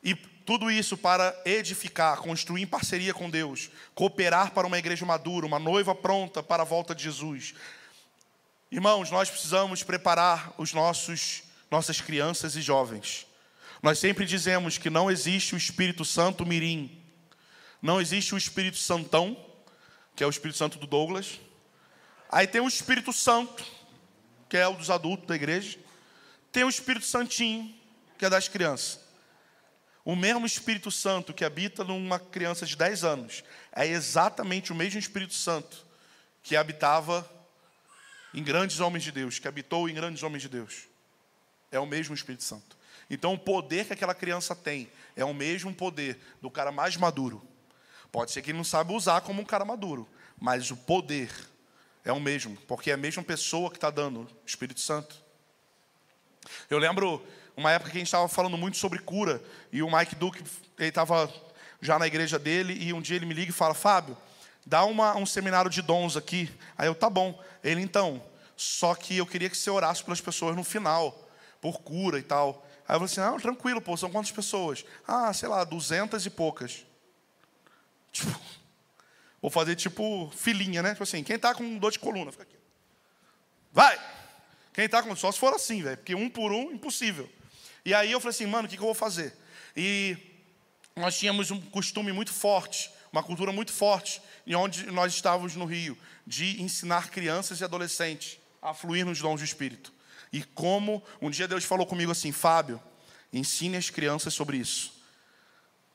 E 0.02 0.16
tudo 0.16 0.68
isso 0.68 0.96
para 0.96 1.40
edificar, 1.44 2.18
construir 2.18 2.62
em 2.62 2.66
parceria 2.66 3.14
com 3.14 3.30
Deus, 3.30 3.70
cooperar 3.94 4.50
para 4.50 4.66
uma 4.66 4.78
igreja 4.78 5.06
madura, 5.06 5.46
uma 5.46 5.60
noiva 5.60 5.94
pronta 5.94 6.42
para 6.42 6.64
a 6.64 6.66
volta 6.66 6.92
de 6.92 7.04
Jesus. 7.04 7.54
Irmãos, 8.68 9.12
nós 9.12 9.30
precisamos 9.30 9.84
preparar 9.84 10.52
os 10.58 10.72
nossos 10.72 11.44
nossas 11.70 12.00
crianças 12.00 12.56
e 12.56 12.60
jovens. 12.60 13.26
Nós 13.80 13.98
sempre 13.98 14.26
dizemos 14.26 14.76
que 14.76 14.90
não 14.90 15.10
existe 15.10 15.54
o 15.54 15.58
Espírito 15.58 16.04
Santo 16.04 16.44
mirim. 16.44 17.00
Não 17.80 18.00
existe 18.00 18.34
o 18.34 18.38
Espírito 18.38 18.76
Santão, 18.76 19.36
que 20.14 20.22
é 20.22 20.26
o 20.26 20.30
Espírito 20.30 20.58
Santo 20.58 20.78
do 20.78 20.86
Douglas. 20.86 21.40
Aí 22.30 22.46
tem 22.46 22.60
o 22.60 22.68
Espírito 22.68 23.12
Santo, 23.12 23.64
que 24.48 24.56
é 24.56 24.66
o 24.66 24.74
dos 24.74 24.90
adultos 24.90 25.26
da 25.26 25.34
igreja. 25.34 25.78
Tem 26.50 26.64
o 26.64 26.68
Espírito 26.68 27.06
Santinho, 27.06 27.74
que 28.18 28.24
é 28.24 28.30
das 28.30 28.48
crianças. 28.48 29.00
O 30.04 30.16
mesmo 30.16 30.44
Espírito 30.44 30.90
Santo 30.90 31.32
que 31.32 31.44
habita 31.44 31.84
numa 31.84 32.18
criança 32.18 32.66
de 32.66 32.76
10 32.76 33.04
anos 33.04 33.44
é 33.72 33.86
exatamente 33.86 34.72
o 34.72 34.74
mesmo 34.74 34.98
Espírito 34.98 35.34
Santo 35.34 35.86
que 36.42 36.56
habitava 36.56 37.28
em 38.34 38.42
grandes 38.42 38.80
homens 38.80 39.04
de 39.04 39.12
Deus, 39.12 39.38
que 39.38 39.46
habitou 39.46 39.88
em 39.88 39.94
grandes 39.94 40.22
homens 40.22 40.42
de 40.42 40.48
Deus. 40.48 40.88
É 41.70 41.78
o 41.78 41.86
mesmo 41.86 42.14
Espírito 42.14 42.42
Santo. 42.42 42.76
Então, 43.08 43.34
o 43.34 43.38
poder 43.38 43.86
que 43.86 43.92
aquela 43.92 44.14
criança 44.14 44.56
tem 44.56 44.90
é 45.14 45.24
o 45.24 45.34
mesmo 45.34 45.72
poder 45.72 46.18
do 46.40 46.50
cara 46.50 46.72
mais 46.72 46.96
maduro. 46.96 47.46
Pode 48.12 48.30
ser 48.30 48.42
que 48.42 48.50
ele 48.50 48.58
não 48.58 48.64
saiba 48.64 48.92
usar 48.92 49.22
como 49.22 49.40
um 49.40 49.44
cara 49.44 49.64
maduro, 49.64 50.06
mas 50.38 50.70
o 50.70 50.76
poder 50.76 51.32
é 52.04 52.12
o 52.12 52.20
mesmo, 52.20 52.56
porque 52.68 52.90
é 52.90 52.94
a 52.94 52.98
mesma 52.98 53.22
pessoa 53.22 53.70
que 53.70 53.78
está 53.78 53.90
dando, 53.90 54.20
o 54.20 54.28
Espírito 54.46 54.80
Santo. 54.80 55.16
Eu 56.68 56.78
lembro 56.78 57.24
uma 57.56 57.70
época 57.70 57.90
que 57.90 57.96
a 57.96 58.00
gente 58.00 58.08
estava 58.08 58.28
falando 58.28 58.58
muito 58.58 58.76
sobre 58.76 58.98
cura, 58.98 59.42
e 59.72 59.82
o 59.82 59.90
Mike 59.90 60.14
Duke, 60.14 60.44
ele 60.78 60.88
estava 60.90 61.32
já 61.80 61.98
na 61.98 62.06
igreja 62.06 62.38
dele, 62.38 62.76
e 62.78 62.92
um 62.92 63.00
dia 63.00 63.16
ele 63.16 63.24
me 63.24 63.34
liga 63.34 63.50
e 63.50 63.54
fala, 63.54 63.72
Fábio, 63.72 64.16
dá 64.66 64.84
uma, 64.84 65.16
um 65.16 65.26
seminário 65.26 65.70
de 65.70 65.80
dons 65.80 66.16
aqui. 66.16 66.50
Aí 66.76 66.86
eu, 66.86 66.94
tá 66.94 67.08
bom. 67.08 67.40
Ele, 67.64 67.80
então, 67.80 68.22
só 68.56 68.94
que 68.94 69.16
eu 69.16 69.26
queria 69.26 69.48
que 69.48 69.56
você 69.56 69.70
orasse 69.70 70.04
pelas 70.04 70.20
pessoas 70.20 70.54
no 70.54 70.62
final, 70.62 71.28
por 71.60 71.80
cura 71.80 72.18
e 72.18 72.22
tal. 72.22 72.66
Aí 72.86 72.94
eu 72.94 73.00
falei 73.00 73.04
assim, 73.04 73.20
ah, 73.20 73.40
tranquilo, 73.40 73.80
pô, 73.80 73.96
são 73.96 74.10
quantas 74.10 74.30
pessoas? 74.30 74.84
Ah, 75.06 75.32
sei 75.32 75.48
lá, 75.48 75.64
duzentas 75.64 76.26
e 76.26 76.30
poucas. 76.30 76.84
Tipo, 78.12 78.38
vou 79.40 79.50
fazer 79.50 79.74
tipo 79.74 80.30
filinha, 80.36 80.82
né? 80.82 80.90
Tipo 80.90 81.02
assim, 81.02 81.24
quem 81.24 81.36
está 81.36 81.54
com 81.54 81.78
dor 81.78 81.90
de 81.90 81.98
coluna, 81.98 82.30
fica 82.30 82.44
aqui. 82.44 82.56
Vai! 83.72 83.98
Quem 84.72 84.84
está 84.84 85.02
com. 85.02 85.14
Só 85.16 85.32
se 85.32 85.38
for 85.38 85.52
assim, 85.54 85.82
velho, 85.82 85.96
porque 85.96 86.14
um 86.14 86.28
por 86.28 86.52
um, 86.52 86.72
impossível. 86.72 87.28
E 87.84 87.92
aí 87.92 88.12
eu 88.12 88.20
falei 88.20 88.34
assim, 88.34 88.46
mano, 88.46 88.66
o 88.66 88.70
que, 88.70 88.76
que 88.76 88.82
eu 88.82 88.86
vou 88.86 88.94
fazer? 88.94 89.34
E 89.76 90.16
nós 90.94 91.18
tínhamos 91.18 91.50
um 91.50 91.60
costume 91.60 92.12
muito 92.12 92.32
forte, 92.32 92.90
uma 93.12 93.22
cultura 93.22 93.52
muito 93.52 93.72
forte, 93.72 94.22
em 94.46 94.54
onde 94.54 94.86
nós 94.86 95.12
estávamos 95.14 95.56
no 95.56 95.64
Rio, 95.64 95.98
de 96.26 96.62
ensinar 96.62 97.10
crianças 97.10 97.60
e 97.60 97.64
adolescentes 97.64 98.38
a 98.60 98.72
fluir 98.72 99.04
nos 99.04 99.20
dons 99.20 99.40
do 99.40 99.44
Espírito. 99.44 99.92
E 100.32 100.42
como 100.42 101.02
um 101.20 101.28
dia 101.28 101.48
Deus 101.48 101.64
falou 101.64 101.86
comigo 101.86 102.12
assim, 102.12 102.32
Fábio, 102.32 102.80
ensine 103.32 103.76
as 103.76 103.90
crianças 103.90 104.32
sobre 104.32 104.56
isso. 104.56 105.01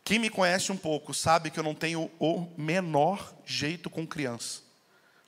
Quem 0.08 0.20
me 0.20 0.30
conhece 0.30 0.72
um 0.72 0.78
pouco 0.78 1.14
sabe 1.14 1.52
que 1.52 1.60
eu 1.60 1.64
não 1.64 1.76
tenho 1.76 2.10
o 2.18 2.48
menor 2.58 3.36
jeito 3.46 3.90
com 3.90 4.08
criança. 4.08 4.62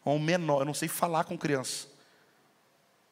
O 0.05 0.17
menor, 0.17 0.61
eu 0.61 0.65
não 0.65 0.73
sei 0.73 0.87
falar 0.87 1.25
com 1.25 1.37
criança. 1.37 1.85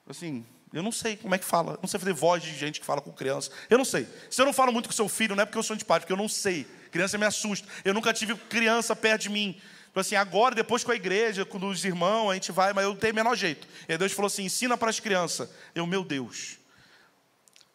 Assim, 0.08 0.46
eu 0.72 0.82
não 0.82 0.94
sei 0.94 1.18
como 1.18 1.36
é 1.36 1.38
que 1.38 1.44
fala. 1.44 1.74
Eu 1.74 1.80
não 1.82 1.90
sei 1.90 2.00
fazer 2.00 2.14
voz 2.14 2.42
de 2.42 2.58
gente 2.58 2.80
que 2.80 2.86
fala 2.86 3.02
com 3.02 3.12
criança. 3.12 3.52
Eu 3.70 3.78
não 3.78 3.84
sei. 3.84 4.08
Se 4.30 4.42
eu 4.42 4.46
não 4.46 4.54
falo 4.54 4.72
muito 4.72 4.88
com 4.88 4.96
seu 4.96 5.10
filho, 5.10 5.36
não 5.36 5.44
é 5.44 5.46
porque 5.46 5.58
eu 5.58 5.64
sou 5.64 5.74
antipático, 5.74 6.08
porque 6.08 6.14
eu 6.14 6.24
não 6.24 6.30
sei. 6.30 6.64
Criança 6.90 7.18
me 7.18 7.26
assusta. 7.26 7.68
Eu 7.84 7.94
nunca 7.94 8.14
tive 8.14 8.34
criança 8.34 8.96
perto 8.96 9.24
de 9.24 9.30
mim. 9.30 9.60
Então, 9.92 10.00
assim, 10.00 10.16
agora, 10.16 10.56
depois 10.56 10.86
com 10.86 10.94
a 10.94 10.96
igreja, 10.96 11.44
com 11.44 11.58
os 11.68 11.84
irmãos, 11.84 12.32
a 12.32 12.36
gente 12.36 12.50
vai, 12.50 12.72
mas 12.72 12.86
eu 12.86 12.96
tenho 12.96 13.12
o 13.12 13.16
menor 13.18 13.36
jeito. 13.36 13.68
E 13.90 13.92
aí 13.92 13.98
Deus 13.98 14.14
falou 14.14 14.28
assim: 14.28 14.46
ensina 14.46 14.78
para 14.78 14.90
as 14.90 15.02
crianças. 15.02 15.50
Eu, 15.76 15.86
meu 15.86 16.06
Deus 16.06 16.57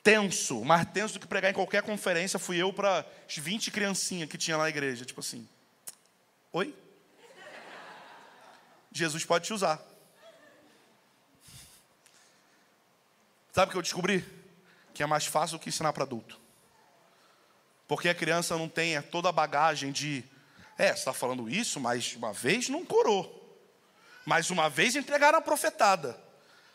tenso, 0.03 0.65
mais 0.65 0.87
tenso 0.91 1.15
do 1.15 1.21
que 1.21 1.27
pregar 1.27 1.51
em 1.51 1.55
qualquer 1.55 1.83
conferência, 1.83 2.39
fui 2.39 2.57
eu 2.57 2.73
para 2.73 3.07
as 3.29 3.37
20 3.37 3.71
criancinhas 3.71 4.29
que 4.29 4.37
tinha 4.37 4.57
lá 4.57 4.65
na 4.65 4.69
igreja. 4.69 5.05
Tipo 5.05 5.21
assim, 5.21 5.49
oi? 6.53 6.75
Jesus 8.91 9.25
pode 9.25 9.47
te 9.47 9.55
usar. 9.55 9.81
Sabe 13.53 13.69
o 13.69 13.73
que 13.73 13.79
eu 13.79 13.83
descobri? 13.83 14.25
Que 14.95 15.03
é 15.03 15.07
mais 15.07 15.27
fácil 15.27 15.59
do 15.59 15.63
que 15.63 15.69
ensinar 15.69 15.93
para 15.93 16.05
adulto. 16.05 16.41
Porque 17.87 18.09
a 18.09 18.15
criança 18.15 18.57
não 18.57 18.69
tem 18.69 19.01
toda 19.03 19.29
a 19.29 19.33
bagagem 19.33 19.93
de, 19.93 20.25
é, 20.79 20.89
você 20.89 21.01
está 21.01 21.13
falando 21.13 21.49
isso, 21.49 21.79
mas 21.79 22.17
uma 22.17 22.33
vez 22.33 22.69
não 22.69 22.85
curou. 22.85 23.39
Mas 24.25 24.51
uma 24.51 24.69
vez 24.69 24.97
entregaram 24.97 25.39
a 25.39 25.43
profetada. 25.43 26.19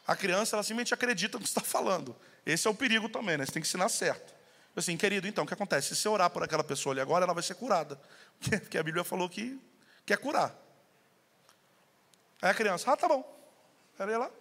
A 0.06 0.16
criança, 0.16 0.56
ela 0.56 0.64
simplesmente 0.64 0.94
acredita 0.94 1.38
no 1.38 1.44
que 1.44 1.50
está 1.50 1.62
falando. 1.62 2.16
Esse 2.48 2.66
é 2.66 2.72
o 2.72 2.74
perigo 2.74 3.10
também, 3.10 3.38
né? 3.38 3.46
Você 3.46 3.52
tem 3.52 3.62
que 3.62 3.68
ensinar 3.68 3.90
certo. 3.90 4.34
Assim, 4.74 4.96
querido, 4.96 5.28
então, 5.28 5.44
o 5.44 5.48
que 5.48 5.54
acontece? 5.54 5.90
Se 5.90 5.98
você 5.98 6.08
orar 6.08 6.30
por 6.30 6.44
aquela 6.44 6.64
pessoa 6.64 6.94
ali 6.94 7.02
agora, 7.02 7.26
ela 7.26 7.34
vai 7.34 7.44
ser 7.44 7.56
curada. 7.56 8.00
Porque 8.40 8.78
a 8.78 8.84
Bíblia 8.84 9.04
falou 9.04 9.28
que 9.28 9.60
quer 10.06 10.18
curar. 10.18 10.56
Aí 12.42 12.50
a 12.50 12.54
criança, 12.54 12.90
ah, 12.90 12.96
tá 12.96 13.06
bom. 13.06 13.22
Ia 14.00 14.18
lá, 14.18 14.32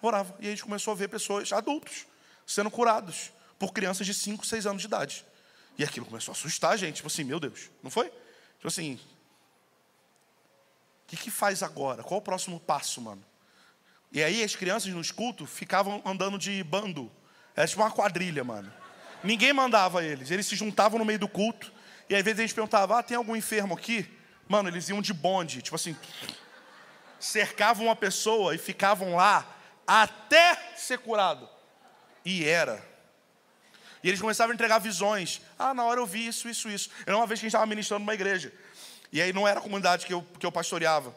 orava. 0.00 0.34
E 0.40 0.46
a 0.46 0.50
gente 0.50 0.62
começou 0.62 0.92
a 0.92 0.94
ver 0.94 1.08
pessoas, 1.08 1.52
adultos, 1.52 2.06
sendo 2.46 2.70
curados 2.70 3.30
por 3.58 3.74
crianças 3.74 4.06
de 4.06 4.14
5, 4.14 4.46
6 4.46 4.66
anos 4.66 4.80
de 4.80 4.88
idade. 4.88 5.26
E 5.76 5.84
aquilo 5.84 6.06
começou 6.06 6.32
a 6.32 6.36
assustar 6.36 6.72
a 6.72 6.76
gente. 6.78 6.96
Tipo 6.96 7.08
assim, 7.08 7.24
meu 7.24 7.38
Deus, 7.38 7.68
não 7.82 7.90
foi? 7.90 8.06
Tipo 8.56 8.68
assim, 8.68 8.94
o 8.94 9.00
que, 11.08 11.16
que 11.16 11.30
faz 11.30 11.62
agora? 11.62 12.02
Qual 12.02 12.20
o 12.20 12.22
próximo 12.22 12.58
passo, 12.58 13.02
mano? 13.02 13.22
E 14.10 14.22
aí 14.22 14.42
as 14.42 14.56
crianças 14.56 14.90
nos 14.94 15.10
cultos 15.10 15.50
ficavam 15.50 16.00
andando 16.06 16.38
de 16.38 16.64
bando. 16.64 17.12
Era 17.56 17.66
tipo 17.66 17.82
uma 17.82 17.90
quadrilha, 17.90 18.44
mano. 18.44 18.72
Ninguém 19.22 19.52
mandava 19.52 20.04
eles. 20.04 20.30
Eles 20.30 20.46
se 20.46 20.56
juntavam 20.56 20.98
no 20.98 21.04
meio 21.04 21.18
do 21.18 21.28
culto. 21.28 21.72
E 22.08 22.14
às 22.14 22.22
vezes 22.22 22.40
a 22.40 22.42
gente 22.42 22.54
perguntava: 22.54 22.98
ah, 22.98 23.02
tem 23.02 23.16
algum 23.16 23.36
enfermo 23.36 23.74
aqui? 23.74 24.08
Mano, 24.48 24.68
eles 24.68 24.88
iam 24.88 25.02
de 25.02 25.12
bonde. 25.12 25.62
Tipo 25.62 25.76
assim, 25.76 25.96
cercavam 27.18 27.86
uma 27.86 27.96
pessoa 27.96 28.54
e 28.54 28.58
ficavam 28.58 29.16
lá 29.16 29.46
até 29.86 30.56
ser 30.76 30.98
curado. 30.98 31.48
E 32.24 32.44
era. 32.44 32.82
E 34.02 34.08
eles 34.08 34.20
começavam 34.20 34.52
a 34.52 34.54
entregar 34.54 34.78
visões. 34.78 35.42
Ah, 35.58 35.74
na 35.74 35.84
hora 35.84 36.00
eu 36.00 36.06
vi 36.06 36.26
isso, 36.26 36.48
isso, 36.48 36.68
isso. 36.68 36.90
Era 37.04 37.16
uma 37.16 37.26
vez 37.26 37.38
que 37.38 37.44
a 37.44 37.48
gente 37.48 37.54
estava 37.54 37.66
ministrando 37.66 38.00
numa 38.00 38.14
igreja. 38.14 38.52
E 39.12 39.20
aí 39.20 39.32
não 39.32 39.46
era 39.46 39.60
a 39.60 39.62
comunidade 39.62 40.06
que 40.06 40.14
eu, 40.14 40.22
que 40.38 40.46
eu 40.46 40.52
pastoreava 40.52 41.14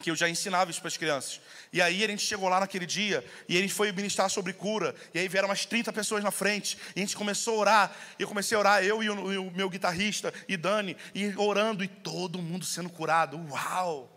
que 0.00 0.10
eu 0.10 0.16
já 0.16 0.28
ensinava 0.28 0.70
isso 0.70 0.80
para 0.80 0.88
as 0.88 0.96
crianças. 0.96 1.40
E 1.72 1.80
aí 1.80 2.02
a 2.02 2.08
gente 2.08 2.24
chegou 2.24 2.48
lá 2.48 2.58
naquele 2.58 2.86
dia 2.86 3.24
e 3.46 3.56
a 3.56 3.60
gente 3.60 3.72
foi 3.72 3.92
ministrar 3.92 4.30
sobre 4.30 4.54
cura. 4.54 4.94
E 5.12 5.18
aí 5.18 5.28
vieram 5.28 5.48
umas 5.48 5.66
30 5.66 5.92
pessoas 5.92 6.24
na 6.24 6.30
frente. 6.30 6.78
E 6.96 7.00
a 7.00 7.02
gente 7.02 7.14
começou 7.14 7.56
a 7.56 7.58
orar. 7.58 7.96
E 8.18 8.22
eu 8.22 8.28
comecei 8.28 8.56
a 8.56 8.60
orar, 8.60 8.82
eu 8.82 9.02
e 9.02 9.10
o, 9.10 9.32
e 9.32 9.38
o 9.38 9.50
meu 9.50 9.68
guitarrista 9.68 10.32
e 10.48 10.56
Dani, 10.56 10.96
e 11.14 11.36
orando, 11.36 11.84
e 11.84 11.88
todo 11.88 12.40
mundo 12.40 12.64
sendo 12.64 12.88
curado. 12.88 13.38
Uau! 13.50 14.10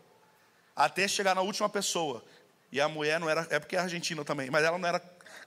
Até 0.73 1.05
chegar 1.07 1.35
na 1.35 1.41
última 1.41 1.67
pessoa. 1.67 2.23
E 2.71 2.79
a 2.79 2.87
mulher 2.87 3.19
não 3.19 3.29
era, 3.29 3.45
é 3.49 3.59
porque 3.59 3.75
é 3.75 3.79
argentina 3.79 4.23
também, 4.23 4.49
mas 4.49 4.63
ela 4.63 4.77
não 4.77 4.87
era 4.87 4.99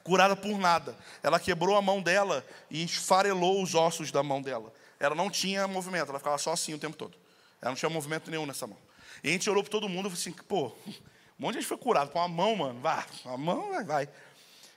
curada 0.05 0.37
por 0.37 0.59
nada. 0.59 0.95
Ela 1.22 1.41
quebrou 1.41 1.76
a 1.76 1.82
mão 1.82 2.03
dela 2.03 2.47
e 2.70 2.84
esfarelou 2.84 3.62
os 3.62 3.74
ossos 3.74 4.12
da 4.12 4.22
mão 4.22 4.43
dela. 4.43 4.72
Ela 5.01 5.14
não 5.14 5.30
tinha 5.30 5.66
movimento, 5.66 6.11
ela 6.11 6.18
ficava 6.18 6.39
só 6.39 6.53
assim 6.53 6.74
o 6.74 6.78
tempo 6.78 6.97
todo. 6.97 7.16
Ela 7.61 7.70
não 7.70 7.76
tinha 7.76 7.89
movimento 7.89 8.30
nenhum 8.30 8.47
nessa 8.47 8.66
mão. 8.66 8.78
E 9.27 9.29
a 9.29 9.33
gente 9.33 9.51
orou 9.51 9.61
para 9.61 9.72
todo 9.72 9.89
mundo, 9.89 10.07
assim, 10.07 10.31
pô, 10.31 10.68
um 10.87 10.93
monte 11.37 11.55
de 11.55 11.61
gente 11.61 11.66
foi 11.68 11.77
curado 11.77 12.12
com 12.12 12.20
a 12.20 12.29
mão, 12.29 12.55
mano, 12.55 12.79
vai, 12.79 13.05
a 13.24 13.37
mão, 13.37 13.70
vai, 13.70 13.85
vai. 13.85 14.09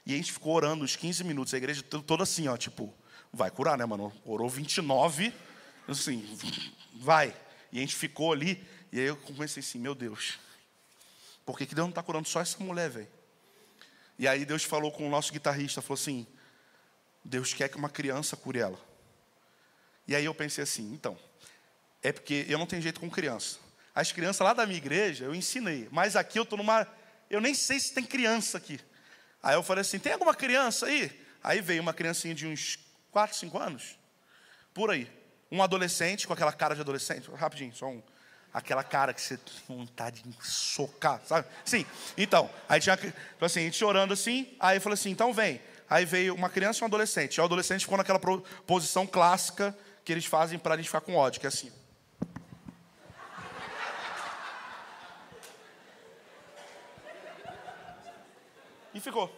E 0.04 0.12
a 0.12 0.16
gente 0.16 0.32
ficou 0.32 0.52
orando 0.52 0.82
uns 0.82 0.96
15 0.96 1.22
minutos, 1.22 1.54
a 1.54 1.56
igreja 1.56 1.84
toda 1.84 2.24
assim, 2.24 2.48
ó, 2.48 2.56
tipo, 2.56 2.92
vai 3.32 3.48
curar, 3.48 3.78
né, 3.78 3.86
mano? 3.86 4.12
Orou 4.24 4.48
29, 4.48 5.32
assim, 5.86 6.36
vai. 6.96 7.32
E 7.70 7.78
a 7.78 7.80
gente 7.80 7.94
ficou 7.94 8.32
ali, 8.32 8.60
e 8.90 8.98
aí 8.98 9.06
eu 9.06 9.16
comecei 9.18 9.60
assim, 9.60 9.78
meu 9.78 9.94
Deus, 9.94 10.40
por 11.46 11.56
que, 11.56 11.64
que 11.64 11.72
Deus 11.76 11.84
não 11.84 11.90
está 11.90 12.02
curando 12.02 12.26
só 12.26 12.40
essa 12.40 12.58
mulher, 12.58 12.90
velho? 12.90 13.08
E 14.18 14.26
aí 14.26 14.44
Deus 14.44 14.64
falou 14.64 14.90
com 14.90 15.06
o 15.06 15.10
nosso 15.10 15.32
guitarrista, 15.32 15.80
falou 15.80 15.94
assim, 15.94 16.26
Deus 17.24 17.54
quer 17.54 17.68
que 17.68 17.76
uma 17.76 17.88
criança 17.88 18.36
cure 18.36 18.58
ela. 18.58 18.80
E 20.08 20.16
aí 20.16 20.24
eu 20.24 20.34
pensei 20.34 20.64
assim, 20.64 20.92
então, 20.92 21.16
é 22.02 22.10
porque 22.10 22.46
eu 22.48 22.58
não 22.58 22.66
tenho 22.66 22.82
jeito 22.82 22.98
com 22.98 23.08
criança. 23.08 23.69
As 24.00 24.12
crianças 24.12 24.42
lá 24.42 24.54
da 24.54 24.64
minha 24.64 24.78
igreja, 24.78 25.26
eu 25.26 25.34
ensinei. 25.34 25.86
Mas 25.90 26.16
aqui 26.16 26.38
eu 26.38 26.44
estou 26.44 26.56
numa. 26.56 26.86
Eu 27.28 27.38
nem 27.38 27.52
sei 27.52 27.78
se 27.78 27.92
tem 27.92 28.02
criança 28.02 28.56
aqui. 28.56 28.80
Aí 29.42 29.54
eu 29.54 29.62
falei 29.62 29.82
assim: 29.82 29.98
tem 29.98 30.14
alguma 30.14 30.34
criança 30.34 30.86
aí? 30.86 31.12
Aí 31.44 31.60
veio 31.60 31.82
uma 31.82 31.92
criancinha 31.92 32.34
de 32.34 32.46
uns 32.46 32.78
4, 33.10 33.36
5 33.36 33.58
anos. 33.58 33.98
Por 34.72 34.90
aí. 34.90 35.06
Um 35.52 35.62
adolescente 35.62 36.26
com 36.26 36.32
aquela 36.32 36.52
cara 36.52 36.74
de 36.74 36.80
adolescente. 36.80 37.30
Rapidinho, 37.30 37.74
só 37.74 37.88
um. 37.88 38.02
Aquela 38.54 38.82
cara 38.82 39.12
que 39.12 39.20
você 39.20 39.36
tem 39.36 39.54
vontade 39.68 40.22
de 40.22 40.34
socar, 40.46 41.20
sabe? 41.26 41.46
Sim. 41.62 41.84
Então, 42.16 42.48
aí 42.70 42.80
tinha. 42.80 42.98
Assim, 43.38 43.60
a 43.60 43.62
gente 43.64 43.76
chorando 43.76 44.14
assim. 44.14 44.56
Aí 44.58 44.80
falei 44.80 44.94
assim: 44.94 45.10
então 45.10 45.30
vem. 45.30 45.60
Aí 45.90 46.06
veio 46.06 46.34
uma 46.34 46.48
criança 46.48 46.78
e 46.78 46.82
um 46.84 46.86
adolescente. 46.86 47.36
E 47.36 47.40
o 47.42 47.44
adolescente 47.44 47.82
ficou 47.82 47.98
naquela 47.98 48.20
posição 48.66 49.06
clássica 49.06 49.76
que 50.06 50.10
eles 50.10 50.24
fazem 50.24 50.58
para 50.58 50.72
a 50.72 50.76
gente 50.78 50.86
ficar 50.86 51.02
com 51.02 51.14
ódio, 51.16 51.38
que 51.38 51.46
é 51.46 51.48
assim. 51.48 51.70
Ficou. 59.00 59.34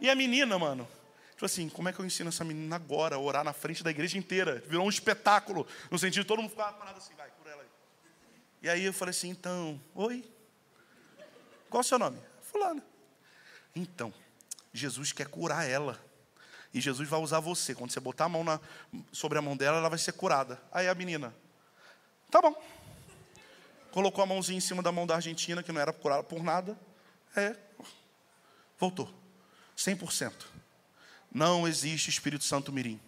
E 0.00 0.08
a 0.08 0.14
menina, 0.14 0.58
mano, 0.58 0.88
tipo 1.32 1.44
assim, 1.44 1.68
como 1.68 1.88
é 1.88 1.92
que 1.92 1.98
eu 1.98 2.04
ensino 2.04 2.28
essa 2.28 2.44
menina 2.44 2.76
agora 2.76 3.16
a 3.16 3.18
orar 3.18 3.44
na 3.44 3.52
frente 3.52 3.82
da 3.82 3.90
igreja 3.90 4.16
inteira? 4.16 4.62
Virou 4.66 4.86
um 4.86 4.88
espetáculo, 4.88 5.66
no 5.90 5.98
sentido 5.98 6.22
de 6.22 6.28
todo 6.28 6.40
mundo 6.40 6.50
ficar 6.50 6.72
parado 6.72 6.98
assim, 6.98 7.14
vai, 7.14 7.30
cura 7.30 7.50
ela 7.50 7.62
aí. 7.62 7.68
E 8.62 8.68
aí 8.68 8.84
eu 8.84 8.92
falei 8.92 9.10
assim, 9.10 9.30
então, 9.30 9.80
oi, 9.94 10.24
qual 11.68 11.80
é 11.80 11.84
o 11.84 11.84
seu 11.84 11.98
nome? 11.98 12.18
Fulano. 12.42 12.82
Então, 13.74 14.12
Jesus 14.72 15.12
quer 15.12 15.28
curar 15.28 15.68
ela. 15.68 16.00
E 16.72 16.80
Jesus 16.80 17.08
vai 17.08 17.20
usar 17.20 17.40
você. 17.40 17.74
Quando 17.74 17.90
você 17.90 18.00
botar 18.00 18.26
a 18.26 18.28
mão 18.28 18.44
na, 18.44 18.60
sobre 19.12 19.38
a 19.38 19.42
mão 19.42 19.56
dela, 19.56 19.78
ela 19.78 19.88
vai 19.88 19.98
ser 19.98 20.12
curada. 20.12 20.60
Aí 20.72 20.88
a 20.88 20.94
menina, 20.94 21.34
tá 22.30 22.40
bom. 22.40 22.54
Colocou 23.90 24.22
a 24.22 24.26
mãozinha 24.26 24.58
em 24.58 24.60
cima 24.60 24.82
da 24.82 24.92
mão 24.92 25.06
da 25.06 25.14
Argentina, 25.14 25.62
que 25.62 25.72
não 25.72 25.80
era 25.80 25.92
curada 25.92 26.22
por 26.22 26.42
nada. 26.42 26.78
É, 27.34 27.56
voltou. 28.78 29.12
100%. 29.76 30.32
Não 31.32 31.68
existe 31.68 32.08
Espírito 32.10 32.44
Santo 32.44 32.72
Mirim. 32.72 33.00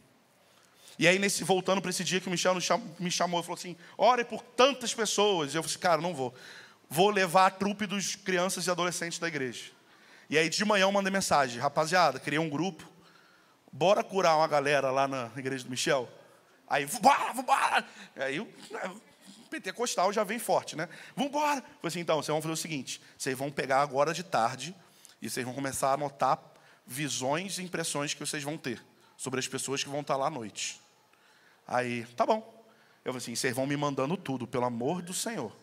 E 0.99 1.09
aí, 1.09 1.19
nesse, 1.19 1.43
voltando 1.43 1.81
para 1.81 1.91
esse 1.91 2.05
dia 2.05 2.21
que 2.21 2.29
o 2.29 2.31
Michel 2.31 2.55
me 2.99 3.11
chamou, 3.11 3.43
falou 3.43 3.59
assim: 3.59 3.75
ore 3.97 4.23
por 4.23 4.43
tantas 4.43 4.93
pessoas. 4.93 5.55
E 5.55 5.57
eu 5.57 5.63
falei 5.63 5.73
assim, 5.73 5.81
cara, 5.83 6.03
não 6.03 6.15
vou. 6.15 6.35
Vou 6.91 7.09
levar 7.09 7.47
a 7.47 7.51
trupe 7.51 7.87
dos 7.87 8.17
crianças 8.17 8.67
e 8.67 8.71
adolescentes 8.71 9.19
da 9.19 9.27
igreja. 9.27 9.71
E 10.29 10.37
aí, 10.37 10.49
de 10.49 10.65
manhã, 10.65 10.83
eu 10.83 10.93
mandei 10.93 11.11
mensagem: 11.11 11.59
rapaziada, 11.59 12.21
criei 12.21 12.39
um 12.39 12.51
grupo. 12.51 12.87
Bora 13.73 14.05
curar 14.05 14.37
uma 14.37 14.47
galera 14.47 14.91
lá 14.91 15.09
na 15.09 15.31
igreja 15.37 15.65
do 15.65 15.71
Michel? 15.71 16.07
Aí, 16.69 16.85
vambora, 16.85 17.33
vambora. 17.33 17.89
Aí, 18.17 18.39
o 18.39 18.49
pentecostal 19.49 20.13
já 20.13 20.23
vem 20.23 20.39
forte, 20.39 20.77
né? 20.77 20.87
Vambora. 21.17 21.63
Falei 21.63 21.79
assim: 21.85 22.01
então, 22.01 22.17
vocês 22.17 22.29
vão 22.29 22.43
fazer 22.43 22.53
o 22.53 22.57
seguinte: 22.59 23.01
vocês 23.17 23.39
vão 23.39 23.51
pegar 23.51 23.81
agora 23.81 24.13
de 24.13 24.23
tarde 24.23 24.77
e 25.21 25.29
vocês 25.29 25.45
vão 25.45 25.55
começar 25.55 25.91
a 25.91 25.95
anotar 25.95 26.41
visões 26.87 27.59
e 27.59 27.63
impressões 27.63 28.15
que 28.15 28.21
vocês 28.21 28.43
vão 28.43 28.57
ter 28.57 28.83
sobre 29.17 29.39
as 29.39 29.47
pessoas 29.47 29.85
que 29.85 29.91
vão 29.91 30.01
estar 30.01 30.17
lá 30.17 30.27
à 30.27 30.31
noite. 30.31 30.81
Aí, 31.67 32.05
tá 32.17 32.27
bom. 32.27 32.39
Eu 33.05 33.13
falei 33.13 33.19
assim: 33.19 33.35
vocês 33.35 33.55
vão 33.55 33.67
me 33.67 33.77
mandando 33.77 34.17
tudo, 34.17 34.47
pelo 34.47 34.65
amor 34.65 35.03
do 35.03 35.15
Senhor. 35.15 35.55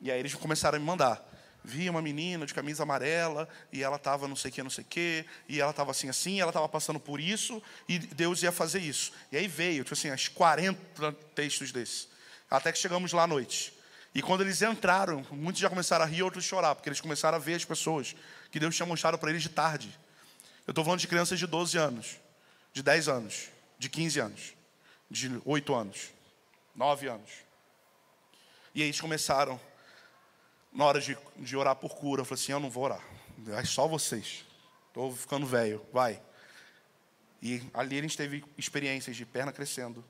E 0.00 0.10
aí 0.10 0.18
eles 0.18 0.34
começaram 0.34 0.76
a 0.76 0.78
me 0.78 0.86
mandar. 0.86 1.28
Vi 1.64 1.88
uma 1.88 2.02
menina 2.02 2.44
de 2.44 2.52
camisa 2.52 2.82
amarela, 2.82 3.48
e 3.72 3.82
ela 3.82 3.96
estava 3.96 4.26
não 4.26 4.34
sei 4.34 4.50
o 4.50 4.54
que, 4.54 4.62
não 4.62 4.70
sei 4.70 4.82
o 4.82 4.86
que, 4.86 5.24
e 5.48 5.60
ela 5.60 5.70
estava 5.70 5.92
assim, 5.92 6.08
assim, 6.08 6.40
ela 6.40 6.50
estava 6.50 6.68
passando 6.68 6.98
por 6.98 7.20
isso, 7.20 7.62
e 7.88 7.98
Deus 8.00 8.42
ia 8.42 8.50
fazer 8.50 8.80
isso. 8.80 9.12
E 9.30 9.36
aí 9.36 9.46
veio, 9.46 9.84
tipo 9.84 9.94
assim, 9.94 10.10
as 10.10 10.26
40 10.26 11.12
textos 11.34 11.70
desses. 11.70 12.08
Até 12.50 12.72
que 12.72 12.78
chegamos 12.78 13.12
lá 13.12 13.22
à 13.22 13.26
noite. 13.26 13.72
E 14.14 14.20
quando 14.20 14.42
eles 14.42 14.60
entraram, 14.60 15.24
muitos 15.30 15.60
já 15.60 15.70
começaram 15.70 16.04
a 16.04 16.08
rir, 16.08 16.22
outros 16.22 16.44
a 16.44 16.48
chorar, 16.48 16.74
porque 16.74 16.88
eles 16.88 17.00
começaram 17.00 17.36
a 17.36 17.40
ver 17.40 17.54
as 17.54 17.64
pessoas 17.64 18.14
que 18.52 18.60
Deus 18.60 18.76
tinha 18.76 18.86
mostrado 18.86 19.18
para 19.18 19.30
eles 19.30 19.42
de 19.42 19.48
tarde. 19.48 19.98
Eu 20.64 20.70
estou 20.70 20.84
falando 20.84 21.00
de 21.00 21.08
crianças 21.08 21.40
de 21.40 21.46
12 21.48 21.76
anos, 21.76 22.18
de 22.72 22.84
10 22.84 23.08
anos, 23.08 23.48
de 23.76 23.88
15 23.88 24.20
anos 24.20 24.62
de 25.12 25.30
oito 25.44 25.74
anos, 25.74 26.10
nove 26.74 27.06
anos. 27.06 27.30
E 28.74 28.80
aí 28.80 28.88
eles 28.88 29.00
começaram, 29.00 29.60
na 30.72 30.86
hora 30.86 31.00
de, 31.00 31.16
de 31.36 31.54
orar 31.54 31.76
por 31.76 31.94
cura, 31.94 32.22
eu 32.22 32.24
falei 32.24 32.42
assim: 32.42 32.52
eu 32.52 32.58
não 32.58 32.70
vou 32.70 32.84
orar, 32.84 33.04
é 33.48 33.64
só 33.64 33.86
vocês, 33.86 34.46
estou 34.88 35.14
ficando 35.14 35.46
velho, 35.46 35.84
vai. 35.92 36.20
E 37.42 37.62
ali 37.74 37.98
a 37.98 38.02
gente 38.02 38.16
teve 38.16 38.42
experiências 38.56 39.14
de 39.14 39.26
perna 39.26 39.52
crescendo, 39.52 40.02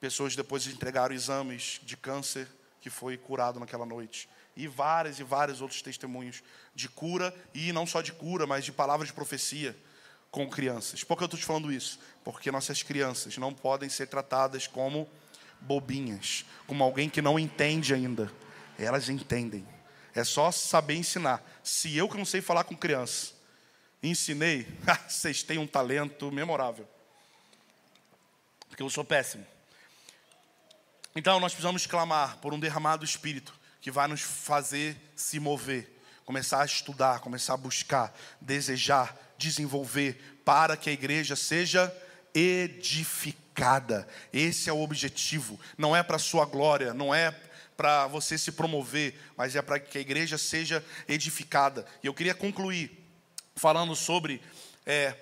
pessoas 0.00 0.34
depois 0.34 0.66
entregaram 0.66 1.14
exames 1.14 1.80
de 1.84 1.96
câncer 1.96 2.48
que 2.80 2.90
foi 2.90 3.16
curado 3.16 3.60
naquela 3.60 3.86
noite. 3.86 4.28
E 4.58 4.66
vários 4.66 5.20
e 5.20 5.22
vários 5.22 5.60
outros 5.62 5.80
testemunhos 5.80 6.42
de 6.74 6.88
cura, 6.88 7.32
e 7.54 7.72
não 7.72 7.86
só 7.86 8.02
de 8.02 8.10
cura, 8.10 8.44
mas 8.44 8.64
de 8.64 8.72
palavras 8.72 9.08
de 9.08 9.14
profecia 9.14 9.76
com 10.32 10.50
crianças. 10.50 11.04
Por 11.04 11.16
que 11.16 11.22
eu 11.22 11.26
estou 11.26 11.38
te 11.38 11.46
falando 11.46 11.70
isso? 11.70 12.00
Porque 12.24 12.50
nossas 12.50 12.82
crianças 12.82 13.38
não 13.38 13.54
podem 13.54 13.88
ser 13.88 14.08
tratadas 14.08 14.66
como 14.66 15.08
bobinhas, 15.60 16.44
como 16.66 16.82
alguém 16.82 17.08
que 17.08 17.22
não 17.22 17.38
entende 17.38 17.94
ainda. 17.94 18.32
Elas 18.76 19.08
entendem. 19.08 19.64
É 20.12 20.24
só 20.24 20.50
saber 20.50 20.96
ensinar. 20.96 21.40
Se 21.62 21.96
eu 21.96 22.08
que 22.08 22.16
não 22.16 22.24
sei 22.24 22.40
falar 22.40 22.64
com 22.64 22.76
criança, 22.76 23.34
ensinei, 24.02 24.66
vocês 25.08 25.44
têm 25.44 25.58
um 25.58 25.68
talento 25.68 26.32
memorável. 26.32 26.88
Porque 28.68 28.82
eu 28.82 28.90
sou 28.90 29.04
péssimo. 29.04 29.46
Então 31.14 31.38
nós 31.38 31.52
precisamos 31.52 31.86
clamar 31.86 32.38
por 32.38 32.52
um 32.52 32.58
derramado 32.58 33.04
espírito 33.04 33.57
que 33.88 33.92
vai 33.92 34.06
nos 34.06 34.20
fazer 34.20 34.94
se 35.16 35.40
mover, 35.40 35.88
começar 36.26 36.60
a 36.60 36.66
estudar, 36.66 37.20
começar 37.20 37.54
a 37.54 37.56
buscar, 37.56 38.14
desejar, 38.38 39.16
desenvolver 39.38 40.42
para 40.44 40.76
que 40.76 40.90
a 40.90 40.92
igreja 40.92 41.34
seja 41.34 41.90
edificada. 42.34 44.06
Esse 44.30 44.68
é 44.68 44.72
o 44.74 44.82
objetivo. 44.82 45.58
Não 45.78 45.96
é 45.96 46.02
para 46.02 46.18
sua 46.18 46.44
glória, 46.44 46.92
não 46.92 47.14
é 47.14 47.30
para 47.78 48.06
você 48.08 48.36
se 48.36 48.52
promover, 48.52 49.18
mas 49.38 49.56
é 49.56 49.62
para 49.62 49.80
que 49.80 49.96
a 49.96 50.02
igreja 50.02 50.36
seja 50.36 50.84
edificada. 51.08 51.86
E 52.02 52.08
eu 52.08 52.12
queria 52.12 52.34
concluir 52.34 52.90
falando 53.56 53.96
sobre 53.96 54.42
é, 54.84 55.16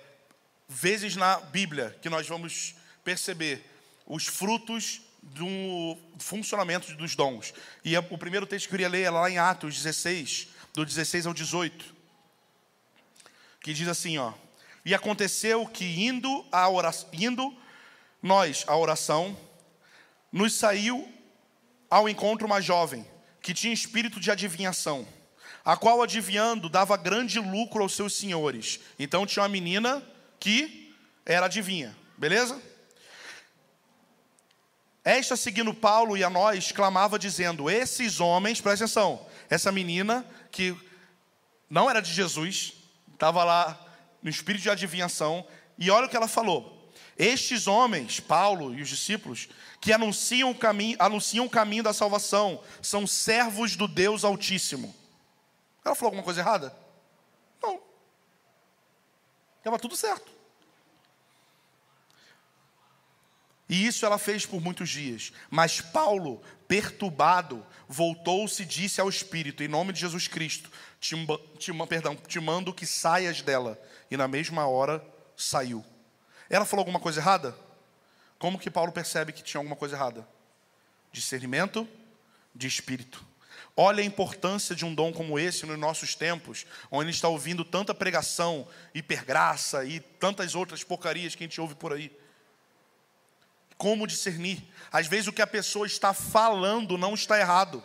vezes 0.67 1.15
na 1.15 1.39
Bíblia 1.39 1.97
que 2.01 2.09
nós 2.09 2.27
vamos 2.27 2.75
perceber 3.01 3.63
os 4.05 4.27
frutos 4.27 5.06
do 5.21 5.97
funcionamento 6.19 6.93
dos 6.95 7.15
dons. 7.15 7.53
E 7.83 7.97
o 7.97 8.17
primeiro 8.17 8.45
texto 8.45 8.67
que 8.67 8.73
eu 8.73 8.77
queria 8.77 8.89
ler 8.89 9.03
é 9.03 9.09
lá 9.09 9.29
em 9.29 9.37
Atos 9.37 9.75
16, 9.75 10.47
do 10.73 10.85
16 10.85 11.25
ao 11.25 11.33
18 11.33 11.97
que 13.67 13.73
diz 13.73 13.89
assim, 13.89 14.17
ó: 14.17 14.31
E 14.85 14.95
aconteceu 14.95 15.65
que 15.65 15.83
indo 15.83 16.45
a 16.53 16.69
oração, 16.69 17.09
indo 17.11 17.53
nós 18.23 18.63
à 18.65 18.77
oração, 18.77 19.37
nos 20.31 20.53
saiu 20.53 21.11
ao 21.89 22.07
encontro 22.07 22.45
uma 22.45 22.61
jovem 22.61 23.05
que 23.41 23.53
tinha 23.53 23.73
espírito 23.73 24.21
de 24.21 24.31
adivinhação, 24.31 25.05
a 25.65 25.75
qual 25.75 26.01
adivinhando 26.01 26.69
dava 26.69 26.95
grande 26.95 27.41
lucro 27.41 27.83
aos 27.83 27.93
seus 27.93 28.13
senhores. 28.15 28.79
Então 28.97 29.25
tinha 29.25 29.43
uma 29.43 29.49
menina 29.49 30.01
que 30.39 30.95
era 31.25 31.47
adivinha, 31.47 31.93
beleza? 32.17 32.57
Esta, 35.07 35.37
seguindo 35.37 35.73
Paulo 35.73 36.17
e 36.17 36.23
a 36.25 36.29
nós, 36.29 36.73
clamava 36.73 37.17
dizendo: 37.17 37.69
Esses 37.69 38.19
homens, 38.19 38.59
presta 38.59 38.83
atenção, 38.83 39.25
essa 39.49 39.71
menina 39.71 40.25
que 40.51 40.75
não 41.69 41.89
era 41.89 42.01
de 42.01 42.11
Jesus, 42.11 42.73
estava 43.13 43.41
lá 43.45 43.79
no 44.21 44.29
espírito 44.29 44.63
de 44.63 44.69
adivinhação, 44.69 45.47
e 45.77 45.89
olha 45.89 46.07
o 46.07 46.09
que 46.09 46.17
ela 46.17 46.27
falou. 46.27 46.91
Estes 47.17 47.67
homens, 47.67 48.19
Paulo 48.19 48.75
e 48.75 48.81
os 48.81 48.89
discípulos, 48.89 49.47
que 49.79 49.93
anunciam 49.93 50.51
o 50.51 50.55
caminho, 50.55 50.97
anunciam 50.99 51.45
o 51.45 51.49
caminho 51.49 51.83
da 51.83 51.93
salvação, 51.93 52.61
são 52.81 53.07
servos 53.07 53.77
do 53.77 53.87
Deus 53.87 54.25
Altíssimo. 54.25 54.93
Ela 55.85 55.95
falou 55.95 56.09
alguma 56.09 56.23
coisa 56.23 56.41
errada? 56.41 56.75
Não. 57.63 57.79
Estava 59.59 59.79
tudo 59.79 59.95
certo. 59.95 60.36
E 63.69 63.85
isso 63.85 64.05
ela 64.05 64.17
fez 64.17 64.45
por 64.45 64.61
muitos 64.61 64.89
dias. 64.89 65.33
Mas 65.49 65.81
Paulo, 65.81 66.41
perturbado, 66.67 67.65
voltou-se 67.87 68.63
e 68.63 68.65
disse 68.65 69.01
ao 69.01 69.09
Espírito, 69.09 69.63
em 69.63 69.67
nome 69.67 69.91
de 69.91 69.99
Jesus 69.99 70.27
Cristo: 70.27 70.71
te, 70.99 71.15
te, 71.57 71.73
perdão, 71.87 72.15
te 72.15 72.39
mando 72.39 72.73
que 72.73 72.85
saias 72.85 73.41
dela. 73.41 73.79
E 74.09 74.15
na 74.15 74.27
mesma 74.27 74.65
hora 74.67 75.03
saiu. 75.35 75.83
Ela 76.49 76.65
falou 76.65 76.81
alguma 76.81 76.99
coisa 76.99 77.19
errada? 77.19 77.55
Como 78.39 78.59
que 78.59 78.69
Paulo 78.69 78.91
percebe 78.91 79.33
que 79.33 79.43
tinha 79.43 79.59
alguma 79.59 79.75
coisa 79.75 79.95
errada? 79.95 80.27
Discernimento 81.11 81.87
de 82.55 82.67
espírito. 82.67 83.25
Olha 83.75 84.01
a 84.01 84.05
importância 84.05 84.75
de 84.75 84.85
um 84.85 84.93
dom 84.93 85.11
como 85.11 85.37
esse 85.37 85.65
nos 85.65 85.77
nossos 85.77 86.15
tempos, 86.15 86.65
onde 86.89 87.03
a 87.03 87.05
gente 87.11 87.15
está 87.15 87.27
ouvindo 87.27 87.63
tanta 87.63 87.93
pregação, 87.93 88.67
hipergraça 88.93 89.85
e 89.85 89.99
tantas 89.99 90.55
outras 90.55 90.83
porcarias 90.83 91.35
que 91.35 91.43
a 91.43 91.47
gente 91.47 91.61
ouve 91.61 91.75
por 91.75 91.93
aí. 91.93 92.11
Como 93.77 94.07
discernir? 94.07 94.63
Às 94.91 95.07
vezes 95.07 95.27
o 95.27 95.33
que 95.33 95.41
a 95.41 95.47
pessoa 95.47 95.85
está 95.85 96.13
falando 96.13 96.97
não 96.97 97.13
está 97.13 97.39
errado, 97.39 97.83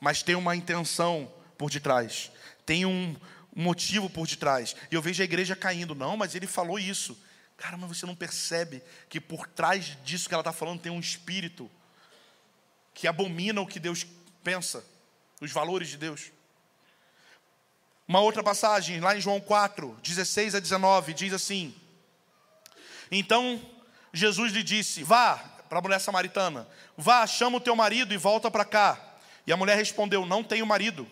mas 0.00 0.22
tem 0.22 0.34
uma 0.34 0.56
intenção 0.56 1.32
por 1.58 1.70
detrás, 1.70 2.32
tem 2.64 2.86
um 2.86 3.14
motivo 3.54 4.08
por 4.08 4.26
detrás. 4.26 4.74
E 4.90 4.94
eu 4.94 5.02
vejo 5.02 5.22
a 5.22 5.24
igreja 5.24 5.54
caindo, 5.54 5.94
não, 5.94 6.16
mas 6.16 6.34
ele 6.34 6.46
falou 6.46 6.78
isso. 6.78 7.18
Cara, 7.56 7.76
mas 7.76 7.96
você 7.96 8.06
não 8.06 8.16
percebe 8.16 8.82
que 9.08 9.20
por 9.20 9.46
trás 9.46 9.96
disso 10.02 10.28
que 10.28 10.34
ela 10.34 10.40
está 10.40 10.52
falando 10.52 10.80
tem 10.80 10.90
um 10.90 10.98
espírito 10.98 11.70
que 12.94 13.06
abomina 13.06 13.60
o 13.60 13.66
que 13.66 13.78
Deus 13.78 14.06
pensa, 14.42 14.84
os 15.40 15.52
valores 15.52 15.88
de 15.88 15.96
Deus. 15.96 16.32
Uma 18.06 18.20
outra 18.20 18.42
passagem, 18.42 19.00
lá 19.00 19.16
em 19.16 19.20
João 19.20 19.40
4, 19.40 19.98
16 20.02 20.54
a 20.54 20.60
19, 20.60 21.14
diz 21.14 21.32
assim: 21.32 21.74
Então 23.10 23.62
Jesus 24.12 24.52
lhe 24.52 24.62
disse: 24.62 25.02
Vá, 25.02 25.36
para 25.68 25.78
a 25.78 25.82
mulher 25.82 26.00
samaritana, 26.00 26.68
vá, 26.96 27.26
chama 27.26 27.56
o 27.56 27.60
teu 27.60 27.74
marido 27.74 28.12
e 28.12 28.16
volta 28.16 28.50
para 28.50 28.64
cá. 28.64 29.00
E 29.46 29.52
a 29.52 29.56
mulher 29.56 29.76
respondeu: 29.76 30.26
Não 30.26 30.44
tenho 30.44 30.66
marido. 30.66 31.08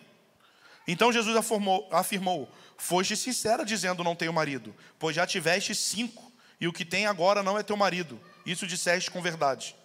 Então 0.87 1.11
Jesus 1.11 1.35
afirmou, 1.35 1.87
afirmou: 1.91 2.49
Foste 2.77 3.15
sincera 3.15 3.65
dizendo: 3.65 4.03
Não 4.03 4.15
tenho 4.15 4.31
marido, 4.31 4.75
pois 4.99 5.15
já 5.15 5.25
tiveste 5.25 5.73
cinco, 5.73 6.31
e 6.59 6.67
o 6.67 6.73
que 6.73 6.85
tem 6.85 7.07
agora 7.07 7.41
não 7.41 7.57
é 7.57 7.63
teu 7.63 7.75
marido. 7.75 8.19
Isso 8.45 8.67
disseste 8.67 9.09
com 9.09 9.21
verdade. 9.21 9.75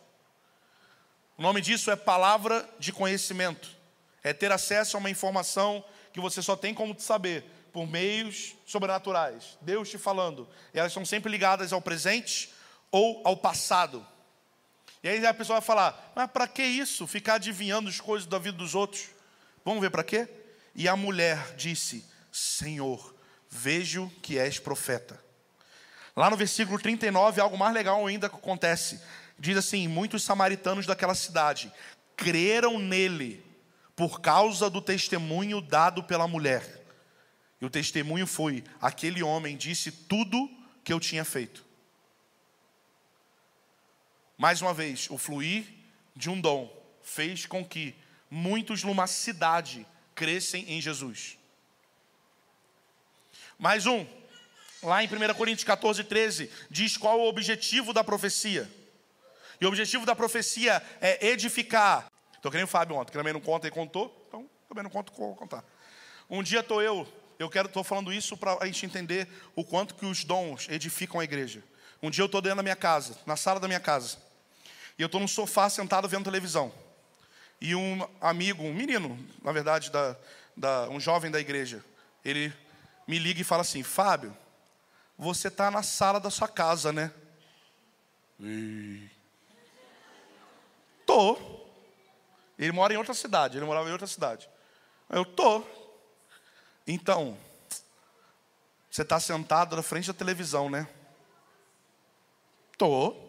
O 1.39 1.43
nome 1.43 1.61
disso 1.61 1.91
é 1.91 1.97
palavra 1.97 2.69
de 2.79 2.93
conhecimento. 2.93 3.69
É 4.23 4.33
ter 4.33 4.51
acesso 4.51 4.97
a 4.97 5.01
uma 5.01 5.11
informação 5.11 5.85
que 6.13 6.21
você 6.21 6.43
só 6.43 6.57
tem 6.57 6.75
como 6.75 6.99
saber, 6.99 7.45
por 7.73 7.87
meios 7.87 8.55
sobrenaturais. 8.67 9.59
Deus 9.61 9.91
te 9.91 9.99
falando. 9.99 10.49
E 10.73 10.79
elas 10.79 10.93
estão 10.93 11.05
sempre 11.05 11.31
ligadas 11.31 11.73
ao 11.75 11.81
presente 11.81 12.51
ou 12.91 13.23
ao 13.25 13.37
passado. 13.37 14.07
E 15.03 15.09
aí 15.09 15.25
a 15.27 15.35
pessoa 15.35 15.61
vai 15.61 15.67
falar: 15.67 16.13
Mas 16.15 16.31
para 16.31 16.49
que 16.49 16.63
isso? 16.63 17.07
Ficar 17.07 17.35
adivinhando 17.35 17.89
as 17.89 18.01
coisas 18.01 18.27
da 18.27 18.39
vida 18.39 18.57
dos 18.57 18.75
outros? 18.75 19.09
Vamos 19.65 19.81
ver 19.81 19.91
para 19.91 20.05
quê? 20.05 20.29
E 20.75 20.89
a 20.89 20.97
mulher 20.97 21.55
disse: 21.57 22.05
Senhor, 22.33 23.15
vejo 23.51 24.11
que 24.23 24.39
és 24.39 24.59
profeta. 24.59 25.21
Lá 26.15 26.31
no 26.31 26.37
versículo 26.37 26.79
39, 26.79 27.41
algo 27.41 27.59
mais 27.59 27.75
legal 27.75 28.07
ainda 28.07 28.29
que 28.29 28.37
acontece. 28.37 29.01
Diz 29.39 29.57
assim: 29.57 29.87
Muitos 29.89 30.23
samaritanos 30.23 30.87
daquela 30.87 31.15
cidade 31.15 31.73
creram 32.17 32.79
nele 32.79 33.45
por 33.95 34.21
causa 34.21 34.71
do 34.71 34.81
testemunho 34.81 35.61
dado 35.61 36.03
pela 36.03 36.27
mulher. 36.29 36.85
E 37.61 37.67
o 37.67 37.71
testemunho 37.71 38.27
foi: 38.27 38.65
aquele 38.81 39.23
homem 39.23 39.57
disse 39.57 39.91
tudo 39.91 40.49
que 40.85 40.93
eu 40.93 41.01
tinha 41.01 41.25
feito. 41.25 41.66
Mais 44.39 44.61
uma 44.61 44.75
vez, 44.75 45.09
o 45.11 45.17
fluir 45.17 45.65
de 46.15 46.29
um 46.29 46.41
dom 46.41 46.71
fez 47.03 47.47
com 47.47 47.65
que 47.65 47.95
muitos 48.31 48.83
numa 48.83 49.07
cidade 49.07 49.87
crescem 50.15 50.65
em 50.73 50.81
Jesus. 50.81 51.39
Mais 53.59 53.87
um, 53.87 54.07
lá 54.83 55.03
em 55.03 55.07
1 55.07 55.35
Coríntios 55.35 55.65
14, 55.65 56.05
13, 56.05 56.51
diz 56.71 56.97
qual 56.97 57.21
o 57.21 57.29
objetivo 57.29 57.93
da 57.93 58.05
profecia. 58.05 58.71
E 59.59 59.65
o 59.65 59.69
objetivo 59.69 60.05
da 60.05 60.15
profecia 60.15 60.83
é 61.01 61.29
edificar. 61.29 62.11
Estou 62.35 62.51
querendo 62.51 62.67
o 62.67 62.71
Fábio 62.71 62.97
ontem, 62.97 63.13
que 63.13 63.19
também 63.19 63.33
não 63.33 63.41
conta 63.41 63.67
e 63.67 63.71
contou, 63.71 64.27
então 64.29 64.49
também 64.69 64.85
não 64.85 64.91
conto, 64.91 65.13
vou 65.17 65.35
contar. 65.35 65.65
Um 66.29 66.43
dia 66.43 66.61
estou 66.61 66.83
eu, 66.83 67.09
eu 67.39 67.49
quero, 67.49 67.69
estou 67.69 67.83
falando 67.83 68.13
isso 68.13 68.37
para 68.37 68.59
a 68.61 68.67
gente 68.67 68.85
entender 68.85 69.27
o 69.55 69.65
quanto 69.65 69.95
que 69.95 70.05
os 70.05 70.25
dons 70.25 70.69
edificam 70.69 71.21
a 71.21 71.25
igreja. 71.25 71.63
Um 72.03 72.11
dia 72.11 72.23
eu 72.23 72.27
estou 72.27 72.43
dentro 72.43 72.57
da 72.57 72.63
minha 72.63 72.77
casa, 72.77 73.19
na 73.25 73.37
sala 73.37 73.59
da 73.59 73.67
minha 73.67 73.81
casa, 73.81 74.19
e 74.99 75.03
eu 75.03 75.07
estou 75.07 75.21
no 75.21 75.29
sofá 75.29 75.69
sentado 75.69 76.09
vendo 76.09 76.25
televisão. 76.25 76.73
E 77.61 77.75
um 77.75 78.07
amigo, 78.21 78.63
um 78.63 78.75
menino, 78.75 79.19
na 79.43 79.53
verdade, 79.53 79.91
da, 79.91 80.17
da, 80.57 80.89
um 80.89 81.01
jovem 81.01 81.31
da 81.31 81.41
igreja, 81.41 81.85
ele 82.25 82.53
me 83.07 83.19
liga 83.19 83.41
e 83.41 83.45
fala 83.45 83.63
assim: 83.63 83.83
Fábio, 83.83 84.37
você 85.19 85.49
está 85.49 85.71
na 85.71 85.83
sala 85.83 86.21
da 86.21 86.31
sua 86.31 86.49
casa, 86.49 86.93
né? 86.93 87.13
E... 88.41 89.09
Tô. 91.07 91.39
Ele 92.59 92.73
mora 92.73 92.93
em 92.93 92.97
outra 92.97 93.15
cidade, 93.15 93.59
ele 93.59 93.67
morava 93.67 93.89
em 93.89 93.93
outra 93.93 94.07
cidade. 94.07 94.49
Eu 95.09 95.25
tô. 95.25 95.63
Então, 96.87 97.37
você 98.91 99.03
está 99.03 99.21
sentado 99.21 99.77
na 99.77 99.83
frente 99.83 100.07
da 100.07 100.15
televisão, 100.15 100.71
né? 100.71 100.89
Tô. 102.79 103.26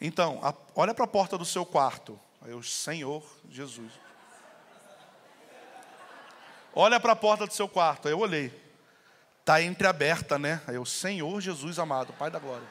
Então, 0.00 0.40
a, 0.42 0.54
olha 0.74 0.94
para 0.94 1.04
a 1.04 1.08
porta 1.08 1.38
do 1.38 1.44
seu 1.44 1.64
quarto. 1.64 2.18
Aí 2.42 2.50
eu, 2.50 2.62
Senhor 2.62 3.24
Jesus. 3.50 3.92
Olha 6.74 7.00
para 7.00 7.12
a 7.12 7.16
porta 7.16 7.46
do 7.46 7.52
seu 7.52 7.68
quarto. 7.68 8.06
Aí 8.06 8.12
eu 8.12 8.18
olhei. 8.18 8.52
Está 9.40 9.62
entreaberta, 9.62 10.38
né? 10.38 10.60
Aí 10.66 10.74
eu, 10.74 10.84
Senhor 10.84 11.40
Jesus 11.40 11.78
amado, 11.78 12.12
Pai 12.12 12.30
da 12.30 12.38
glória. 12.38 12.66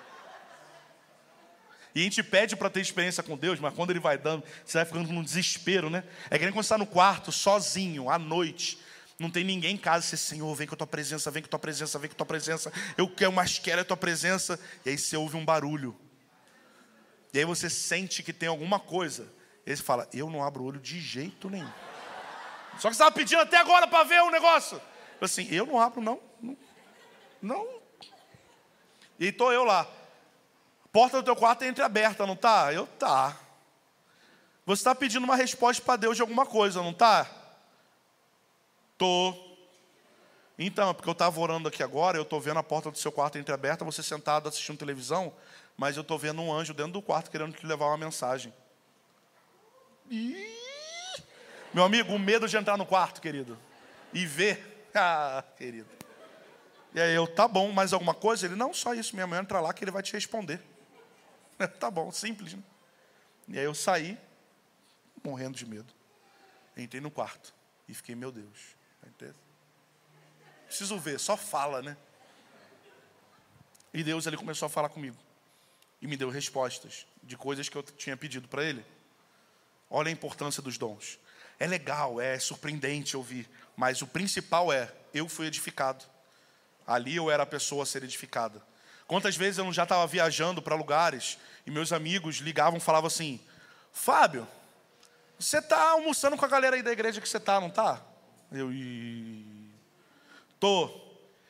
E 1.95 2.01
a 2.01 2.03
gente 2.03 2.21
pede 2.21 2.55
para 2.57 2.69
ter 2.69 2.82
experiência 2.82 3.23
com 3.23 3.38
Deus, 3.38 3.57
mas 3.57 3.73
quando 3.73 3.89
Ele 3.89 4.01
vai 4.01 4.17
dando, 4.17 4.43
você 4.65 4.78
vai 4.78 4.86
ficando 4.86 5.11
num 5.11 5.23
desespero, 5.23 5.89
né? 5.89 6.03
É 6.30 6.38
que 6.38 6.43
nem 6.43 6.53
quando 6.53 6.65
você 6.65 6.73
está 6.73 6.78
no 6.78 6.86
quarto, 6.86 7.32
sozinho, 7.32 8.09
à 8.09 8.19
noite. 8.19 8.78
Não 9.17 9.30
tem 9.30 9.45
ninguém 9.45 9.76
em 9.76 9.78
casa, 9.78 10.05
você, 10.05 10.17
Senhor, 10.17 10.53
vem 10.53 10.67
com 10.67 10.76
a 10.76 10.78
tua 10.78 10.86
presença, 10.86 11.32
vem 11.32 11.41
com 11.41 11.47
a 11.47 11.51
tua 11.51 11.59
presença, 11.59 11.97
vem 11.97 12.09
com 12.09 12.15
a 12.15 12.17
tua 12.17 12.26
presença. 12.26 12.73
Eu 12.97 13.07
quero, 13.07 13.32
mas 13.32 13.57
quero 13.57 13.80
a 13.80 13.86
tua 13.86 13.95
presença. 13.95 14.59
E 14.86 14.89
aí 14.89 14.97
você 14.97 15.15
ouve 15.15 15.38
um 15.38 15.45
barulho. 15.45 15.95
E 17.36 17.39
aí 17.39 17.43
você 17.43 17.69
sente 17.69 18.23
que 18.23 18.31
tem 18.31 18.47
alguma 18.47 18.79
coisa. 18.79 19.29
E 19.65 19.75
você 19.75 19.83
fala, 19.83 20.07
eu 20.13 20.29
não 20.29 20.41
abro 20.41 20.63
o 20.63 20.67
olho 20.67 20.79
de 20.79 21.01
jeito 21.01 21.49
nenhum. 21.49 21.69
Só 22.79 22.88
que 22.88 22.95
você 22.95 23.03
estava 23.03 23.11
pedindo 23.11 23.41
até 23.41 23.57
agora 23.57 23.86
para 23.88 24.05
ver 24.05 24.21
o 24.21 24.31
negócio. 24.31 24.81
Eu 25.19 25.25
assim, 25.25 25.45
eu 25.51 25.65
não 25.65 25.77
abro, 25.77 26.01
não. 26.01 26.17
Não. 26.41 26.57
não. 27.41 27.67
E 29.19 29.27
estou 29.27 29.51
eu 29.51 29.65
lá. 29.65 29.81
A 29.81 30.88
porta 30.93 31.17
do 31.17 31.25
teu 31.25 31.36
quarto 31.36 31.63
é 31.63 31.67
entreaberta, 31.67 32.25
não 32.25 32.38
tá? 32.38 32.71
Eu 32.71 32.88
tá. 32.88 33.38
Você 34.65 34.79
está 34.79 34.95
pedindo 34.95 35.25
uma 35.25 35.36
resposta 35.36 35.83
para 35.83 35.97
Deus 35.97 36.15
de 36.15 36.21
alguma 36.21 36.45
coisa, 36.45 36.81
não 36.81 36.93
tá? 36.93 37.29
Tô. 38.97 39.36
Então, 40.57 40.89
é 40.89 40.93
porque 40.93 41.09
eu 41.09 41.11
estava 41.11 41.38
orando 41.38 41.67
aqui 41.67 41.83
agora, 41.83 42.17
eu 42.17 42.23
estou 42.23 42.39
vendo 42.39 42.59
a 42.59 42.63
porta 42.63 42.89
do 42.89 42.97
seu 42.97 43.11
quarto 43.11 43.38
entreaberta, 43.38 43.83
você 43.83 44.01
sentado 44.01 44.47
assistindo 44.47 44.77
televisão, 44.77 45.33
mas 45.78 45.95
eu 45.95 46.01
estou 46.01 46.17
vendo 46.17 46.41
um 46.41 46.53
anjo 46.53 46.73
dentro 46.73 46.93
do 46.93 47.01
quarto 47.01 47.30
querendo 47.30 47.53
te 47.53 47.65
levar 47.65 47.88
uma 47.88 47.97
mensagem. 47.97 48.53
Meu 51.73 51.84
amigo, 51.84 52.13
o 52.13 52.19
medo 52.19 52.47
de 52.47 52.55
entrar 52.55 52.78
no 52.78 52.86
quarto, 52.86 53.21
querido, 53.21 53.57
e 54.13 54.26
ver. 54.26 54.73
Ah, 54.97 55.43
querido. 55.57 55.89
E 56.93 57.01
aí 57.01 57.13
eu, 57.13 57.28
tá 57.28 57.49
bom, 57.49 57.69
mais 57.69 57.91
alguma 57.91 58.13
coisa? 58.13 58.45
Ele, 58.45 58.55
não, 58.55 58.73
só 58.73 58.93
isso, 58.93 59.13
minha 59.13 59.28
mãe 59.28 59.41
entra 59.41 59.59
lá 59.59 59.73
que 59.73 59.84
ele 59.84 59.91
vai 59.91 60.01
te 60.01 60.13
responder. 60.13 60.61
tá 61.82 61.91
bom, 61.91 62.09
simples, 62.13 62.53
né? 62.53 62.63
E 63.49 63.59
aí 63.59 63.65
eu 63.65 63.76
saí, 63.76 64.17
morrendo 65.21 65.57
de 65.57 65.65
medo. 65.65 65.93
Entrei 66.78 67.01
no 67.01 67.11
quarto 67.11 67.53
e 67.89 67.93
fiquei, 67.93 68.15
meu 68.15 68.32
Deus. 68.32 68.78
Preciso 70.65 70.97
ver, 70.97 71.19
só 71.19 71.36
fala, 71.36 71.82
né? 71.82 71.97
E 73.93 74.01
Deus 74.01 74.26
ele 74.26 74.38
começou 74.38 74.65
a 74.65 74.69
falar 74.69 74.88
comigo. 74.88 75.17
E 76.05 76.07
me 76.07 76.15
deu 76.15 76.29
respostas 76.29 77.07
de 77.23 77.35
coisas 77.35 77.67
que 77.67 77.75
eu 77.75 77.81
tinha 77.81 78.15
pedido 78.15 78.47
para 78.47 78.63
ele. 78.63 78.85
Olha 79.89 80.09
a 80.09 80.11
importância 80.11 80.61
dos 80.61 80.77
dons. 80.77 81.17
É 81.59 81.65
legal, 81.65 82.21
é 82.21 82.37
surpreendente 82.37 83.17
ouvir, 83.17 83.49
mas 83.75 84.03
o 84.03 84.05
principal 84.05 84.71
é: 84.71 84.93
eu 85.15 85.27
fui 85.27 85.47
edificado. 85.47 86.05
Ali 86.85 87.15
eu 87.15 87.31
era 87.31 87.41
a 87.41 87.45
pessoa 87.47 87.81
a 87.81 87.85
ser 87.87 88.03
edificada. 88.03 88.61
Quantas 89.07 89.35
vezes 89.35 89.57
eu 89.57 89.73
já 89.73 89.81
estava 89.81 90.05
viajando 90.05 90.61
para 90.61 90.75
lugares 90.75 91.39
e 91.65 91.71
meus 91.71 91.91
amigos 91.91 92.35
ligavam 92.35 92.77
e 92.77 92.81
falavam 92.81 93.07
assim: 93.07 93.39
Fábio, 93.91 94.47
você 95.39 95.57
está 95.57 95.89
almoçando 95.89 96.37
com 96.37 96.45
a 96.45 96.47
galera 96.47 96.75
aí 96.75 96.83
da 96.83 96.91
igreja 96.91 97.19
que 97.19 97.27
você 97.27 97.37
está, 97.37 97.59
não 97.59 97.69
está? 97.69 97.99
Eu, 98.51 98.71
e... 98.71 99.73
tô. 100.59 100.87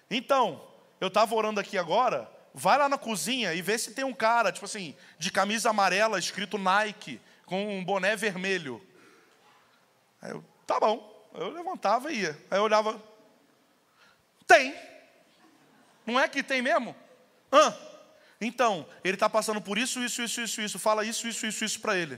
Então, 0.09 0.65
eu 1.01 1.09
estava 1.09 1.35
orando 1.35 1.59
aqui 1.59 1.77
agora, 1.77 2.33
vai 2.57 2.77
lá 2.77 2.87
na 2.87 2.97
cozinha 2.97 3.53
e 3.53 3.61
vê 3.61 3.77
se 3.77 3.93
tem 3.93 4.05
um 4.05 4.13
cara, 4.13 4.49
tipo 4.49 4.65
assim, 4.65 4.95
de 5.19 5.29
camisa 5.29 5.69
amarela, 5.69 6.17
escrito 6.17 6.57
Nike, 6.57 7.19
com 7.45 7.77
um 7.77 7.83
boné 7.83 8.15
vermelho. 8.15 8.81
Aí 10.21 10.31
eu, 10.31 10.43
tá 10.65 10.79
bom. 10.79 11.13
Eu 11.33 11.49
levantava 11.49 12.13
e 12.13 12.21
ia. 12.21 12.45
Aí 12.49 12.57
eu 12.57 12.63
olhava, 12.63 13.03
tem. 14.47 14.73
Não 16.05 16.17
é 16.17 16.29
que 16.29 16.41
tem 16.41 16.61
mesmo? 16.61 16.95
Hã? 17.51 17.77
Então, 18.39 18.87
ele 19.03 19.15
está 19.15 19.29
passando 19.29 19.59
por 19.59 19.77
isso, 19.77 20.01
isso, 20.01 20.21
isso, 20.21 20.39
isso, 20.39 20.61
isso. 20.61 20.79
Fala 20.79 21.03
isso, 21.03 21.27
isso, 21.27 21.45
isso, 21.45 21.65
isso 21.65 21.81
para 21.81 21.97
ele. 21.97 22.17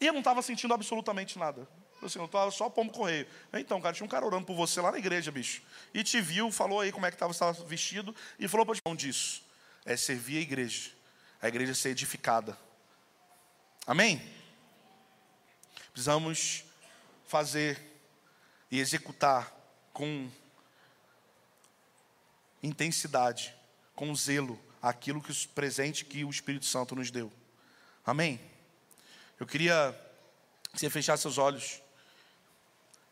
E 0.00 0.06
eu 0.06 0.14
não 0.14 0.20
estava 0.20 0.40
sentindo 0.40 0.72
absolutamente 0.72 1.38
nada. 1.38 1.68
Assim, 2.06 2.18
eu 2.18 2.24
estava 2.24 2.50
só 2.50 2.68
pombo 2.68 2.92
correio. 2.92 3.26
Então, 3.52 3.80
cara, 3.80 3.94
tinha 3.94 4.04
um 4.04 4.08
cara 4.08 4.24
orando 4.24 4.46
por 4.46 4.56
você 4.56 4.80
lá 4.80 4.90
na 4.90 4.98
igreja, 4.98 5.30
bicho. 5.30 5.62
E 5.92 6.02
te 6.02 6.20
viu, 6.20 6.50
falou 6.50 6.80
aí 6.80 6.90
como 6.90 7.06
é 7.06 7.10
que 7.10 7.16
estava, 7.16 7.32
estava 7.32 7.52
vestido, 7.64 8.14
e 8.38 8.48
falou 8.48 8.66
para 8.66 8.74
ti, 8.74 8.82
disso. 8.96 9.42
É 9.84 9.96
servir 9.96 10.38
a 10.38 10.40
igreja. 10.40 10.90
A 11.40 11.48
igreja 11.48 11.74
ser 11.74 11.90
edificada. 11.90 12.56
Amém? 13.86 14.22
Precisamos 15.92 16.64
fazer 17.26 17.78
e 18.70 18.80
executar 18.80 19.52
com 19.92 20.30
intensidade, 22.62 23.54
com 23.94 24.14
zelo, 24.14 24.58
aquilo 24.80 25.20
que 25.20 25.30
o 25.30 25.48
presente 25.48 26.04
que 26.04 26.24
o 26.24 26.30
Espírito 26.30 26.64
Santo 26.64 26.94
nos 26.94 27.10
deu. 27.10 27.30
Amém? 28.06 28.40
Eu 29.38 29.46
queria 29.46 29.94
que 30.72 30.78
você 30.78 30.88
fechasse 30.88 31.22
seus 31.22 31.36
olhos 31.36 31.81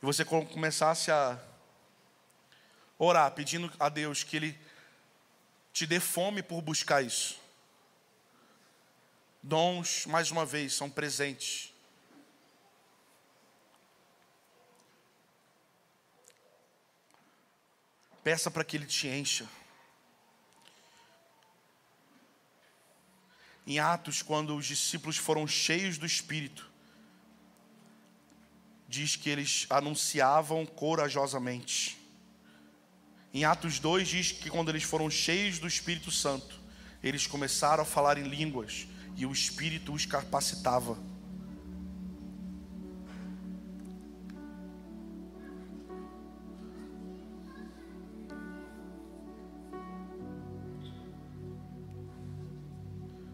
e 0.03 0.07
você 0.07 0.25
começasse 0.25 1.11
a 1.11 1.39
orar, 2.99 3.31
pedindo 3.33 3.73
a 3.79 3.89
Deus 3.89 4.23
que 4.23 4.37
Ele 4.37 4.59
te 5.73 5.87
dê 5.87 6.01
fome 6.01 6.43
por 6.43 6.61
buscar 6.63 7.03
isso. 7.03 7.39
Dons, 9.43 10.07
mais 10.07 10.31
uma 10.31 10.45
vez, 10.45 10.75
são 10.75 10.91
presentes 10.91 11.71
Peça 18.23 18.51
para 18.51 18.65
que 18.65 18.77
Ele 18.77 18.87
te 18.87 19.09
encha. 19.09 19.49
Em 23.67 23.79
Atos, 23.79 24.23
quando 24.23 24.57
os 24.57 24.67
discípulos 24.67 25.17
foram 25.17 25.47
cheios 25.47 25.97
do 25.97 26.05
Espírito, 26.05 26.70
diz 28.91 29.15
que 29.15 29.31
eles 29.31 29.67
anunciavam 29.71 30.67
corajosamente. 30.67 31.97
Em 33.33 33.45
Atos 33.45 33.79
2 33.79 34.09
diz 34.09 34.33
que 34.33 34.51
quando 34.51 34.69
eles 34.69 34.83
foram 34.83 35.09
cheios 35.09 35.61
do 35.61 35.69
Espírito 35.69 36.11
Santo, 36.11 36.61
eles 37.01 37.25
começaram 37.25 37.85
a 37.85 37.87
falar 37.87 38.19
em 38.19 38.25
línguas 38.25 38.89
e 39.17 39.25
o 39.25 39.31
Espírito 39.31 39.93
os 39.93 40.05
capacitava. 40.05 40.99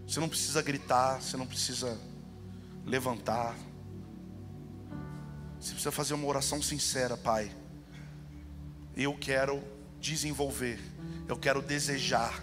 Você 0.07 0.21
não 0.21 0.29
precisa 0.29 0.61
gritar, 0.61 1.23
você 1.23 1.39
não 1.39 1.47
precisa 1.47 1.99
levantar. 2.85 3.57
Você 5.67 5.73
precisa 5.73 5.91
fazer 5.91 6.15
uma 6.15 6.29
oração 6.29 6.63
sincera, 6.63 7.17
Pai. 7.17 7.51
Eu 8.97 9.13
quero 9.15 9.61
desenvolver, 10.01 10.79
eu 11.27 11.37
quero 11.37 11.61
desejar, 11.61 12.41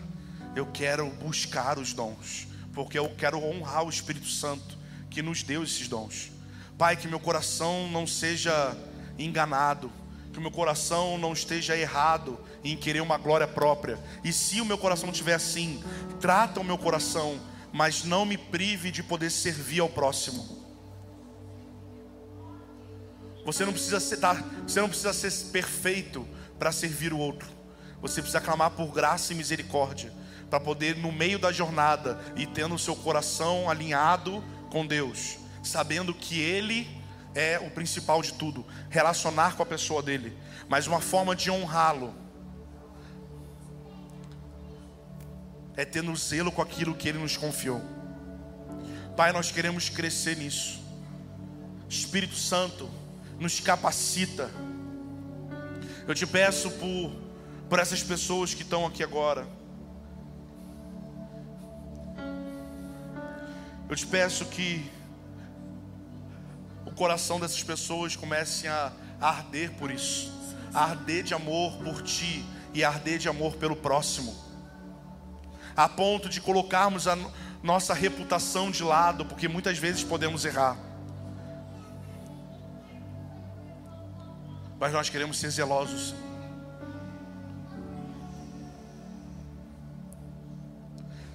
eu 0.53 0.65
quero 0.65 1.09
buscar 1.09 1.79
os 1.79 1.93
dons, 1.93 2.49
porque 2.73 2.99
eu 2.99 3.09
quero 3.15 3.41
honrar 3.41 3.85
o 3.85 3.89
Espírito 3.89 4.27
Santo 4.27 4.77
que 5.09 5.21
nos 5.21 5.41
deu 5.41 5.63
esses 5.63 5.87
dons. 5.87 6.33
Pai, 6.77 6.97
que 6.97 7.07
meu 7.07 7.19
coração 7.19 7.89
não 7.89 8.05
seja 8.05 8.75
enganado, 9.17 9.89
que 10.33 10.39
o 10.39 10.41
meu 10.41 10.51
coração 10.51 11.17
não 11.17 11.31
esteja 11.31 11.77
errado 11.77 12.37
em 12.61 12.75
querer 12.75 12.99
uma 12.99 13.17
glória 13.17 13.47
própria. 13.47 13.97
E 14.21 14.33
se 14.33 14.59
o 14.59 14.65
meu 14.65 14.77
coração 14.77 15.09
estiver 15.11 15.35
assim, 15.35 15.81
trata 16.19 16.59
o 16.59 16.63
meu 16.63 16.77
coração, 16.77 17.39
mas 17.71 18.03
não 18.03 18.25
me 18.25 18.37
prive 18.37 18.91
de 18.91 19.01
poder 19.01 19.29
servir 19.29 19.79
ao 19.79 19.87
próximo. 19.87 20.62
Você 23.45 23.65
não 23.65 23.73
precisa 23.73 23.99
ser, 23.99 24.17
tá, 24.17 24.33
você 24.65 24.79
não 24.79 24.87
precisa 24.87 25.13
ser 25.13 25.51
perfeito 25.51 26.27
para 26.57 26.71
servir 26.71 27.11
o 27.11 27.17
outro. 27.17 27.49
Você 28.01 28.21
precisa 28.21 28.41
clamar 28.41 28.71
por 28.71 28.91
graça 28.93 29.33
e 29.33 29.35
misericórdia 29.35 30.13
para 30.49 30.59
poder 30.59 30.95
no 30.97 31.11
meio 31.11 31.39
da 31.39 31.51
jornada 31.51 32.19
e 32.35 32.45
tendo 32.45 32.75
o 32.75 32.79
seu 32.79 32.95
coração 32.95 33.69
alinhado 33.69 34.43
com 34.69 34.85
Deus, 34.85 35.37
sabendo 35.63 36.13
que 36.13 36.39
ele 36.39 36.87
é 37.33 37.59
o 37.59 37.71
principal 37.71 38.21
de 38.21 38.33
tudo, 38.33 38.65
relacionar 38.89 39.55
com 39.55 39.63
a 39.63 39.65
pessoa 39.65 40.01
dele, 40.01 40.37
mas 40.69 40.85
uma 40.85 41.01
forma 41.01 41.35
de 41.35 41.49
honrá-lo 41.49 42.13
é 45.75 45.83
tendo 45.83 46.15
zelo 46.15 46.51
com 46.51 46.61
aquilo 46.61 46.93
que 46.93 47.09
ele 47.09 47.17
nos 47.17 47.35
confiou. 47.35 47.81
Pai, 49.17 49.31
nós 49.31 49.51
queremos 49.51 49.89
crescer 49.89 50.37
nisso. 50.37 50.81
Espírito 51.89 52.35
Santo, 52.35 52.89
nos 53.43 53.59
capacita. 53.59 54.49
Eu 56.07 56.15
te 56.15 56.25
peço 56.25 56.71
por, 56.71 57.11
por 57.69 57.77
essas 57.77 58.01
pessoas 58.01 58.53
que 58.53 58.61
estão 58.61 58.85
aqui 58.85 59.03
agora. 59.03 59.45
Eu 63.89 63.95
te 63.97 64.07
peço 64.07 64.45
que 64.45 64.89
o 66.85 66.91
coração 66.91 67.37
dessas 67.37 67.61
pessoas 67.61 68.15
comece 68.15 68.65
a, 68.65 68.93
arder 69.19 69.71
por 69.73 69.91
isso, 69.91 70.31
a 70.73 70.85
arder 70.85 71.23
de 71.23 71.33
amor 71.33 71.73
por 71.83 72.01
ti 72.01 72.45
e 72.73 72.81
arder 72.83 73.19
de 73.19 73.27
amor 73.27 73.55
pelo 73.57 73.75
próximo, 73.75 74.33
a 75.75 75.89
ponto 75.89 76.29
de 76.29 76.39
colocarmos 76.39 77.07
a 77.09 77.17
nossa 77.61 77.93
reputação 77.93 78.71
de 78.71 78.83
lado, 78.83 79.25
porque 79.25 79.49
muitas 79.49 79.77
vezes 79.77 80.01
podemos 80.03 80.45
errar. 80.45 80.92
Mas 84.79 84.91
nós 84.93 85.09
queremos 85.09 85.37
ser 85.37 85.49
zelosos. 85.49 86.13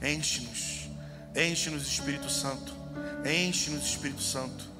Enche-nos, 0.02 0.88
enche-nos 1.34 1.86
Espírito 1.86 2.30
Santo, 2.30 2.72
enche-nos 3.24 3.84
Espírito 3.84 4.22
Santo. 4.22 4.77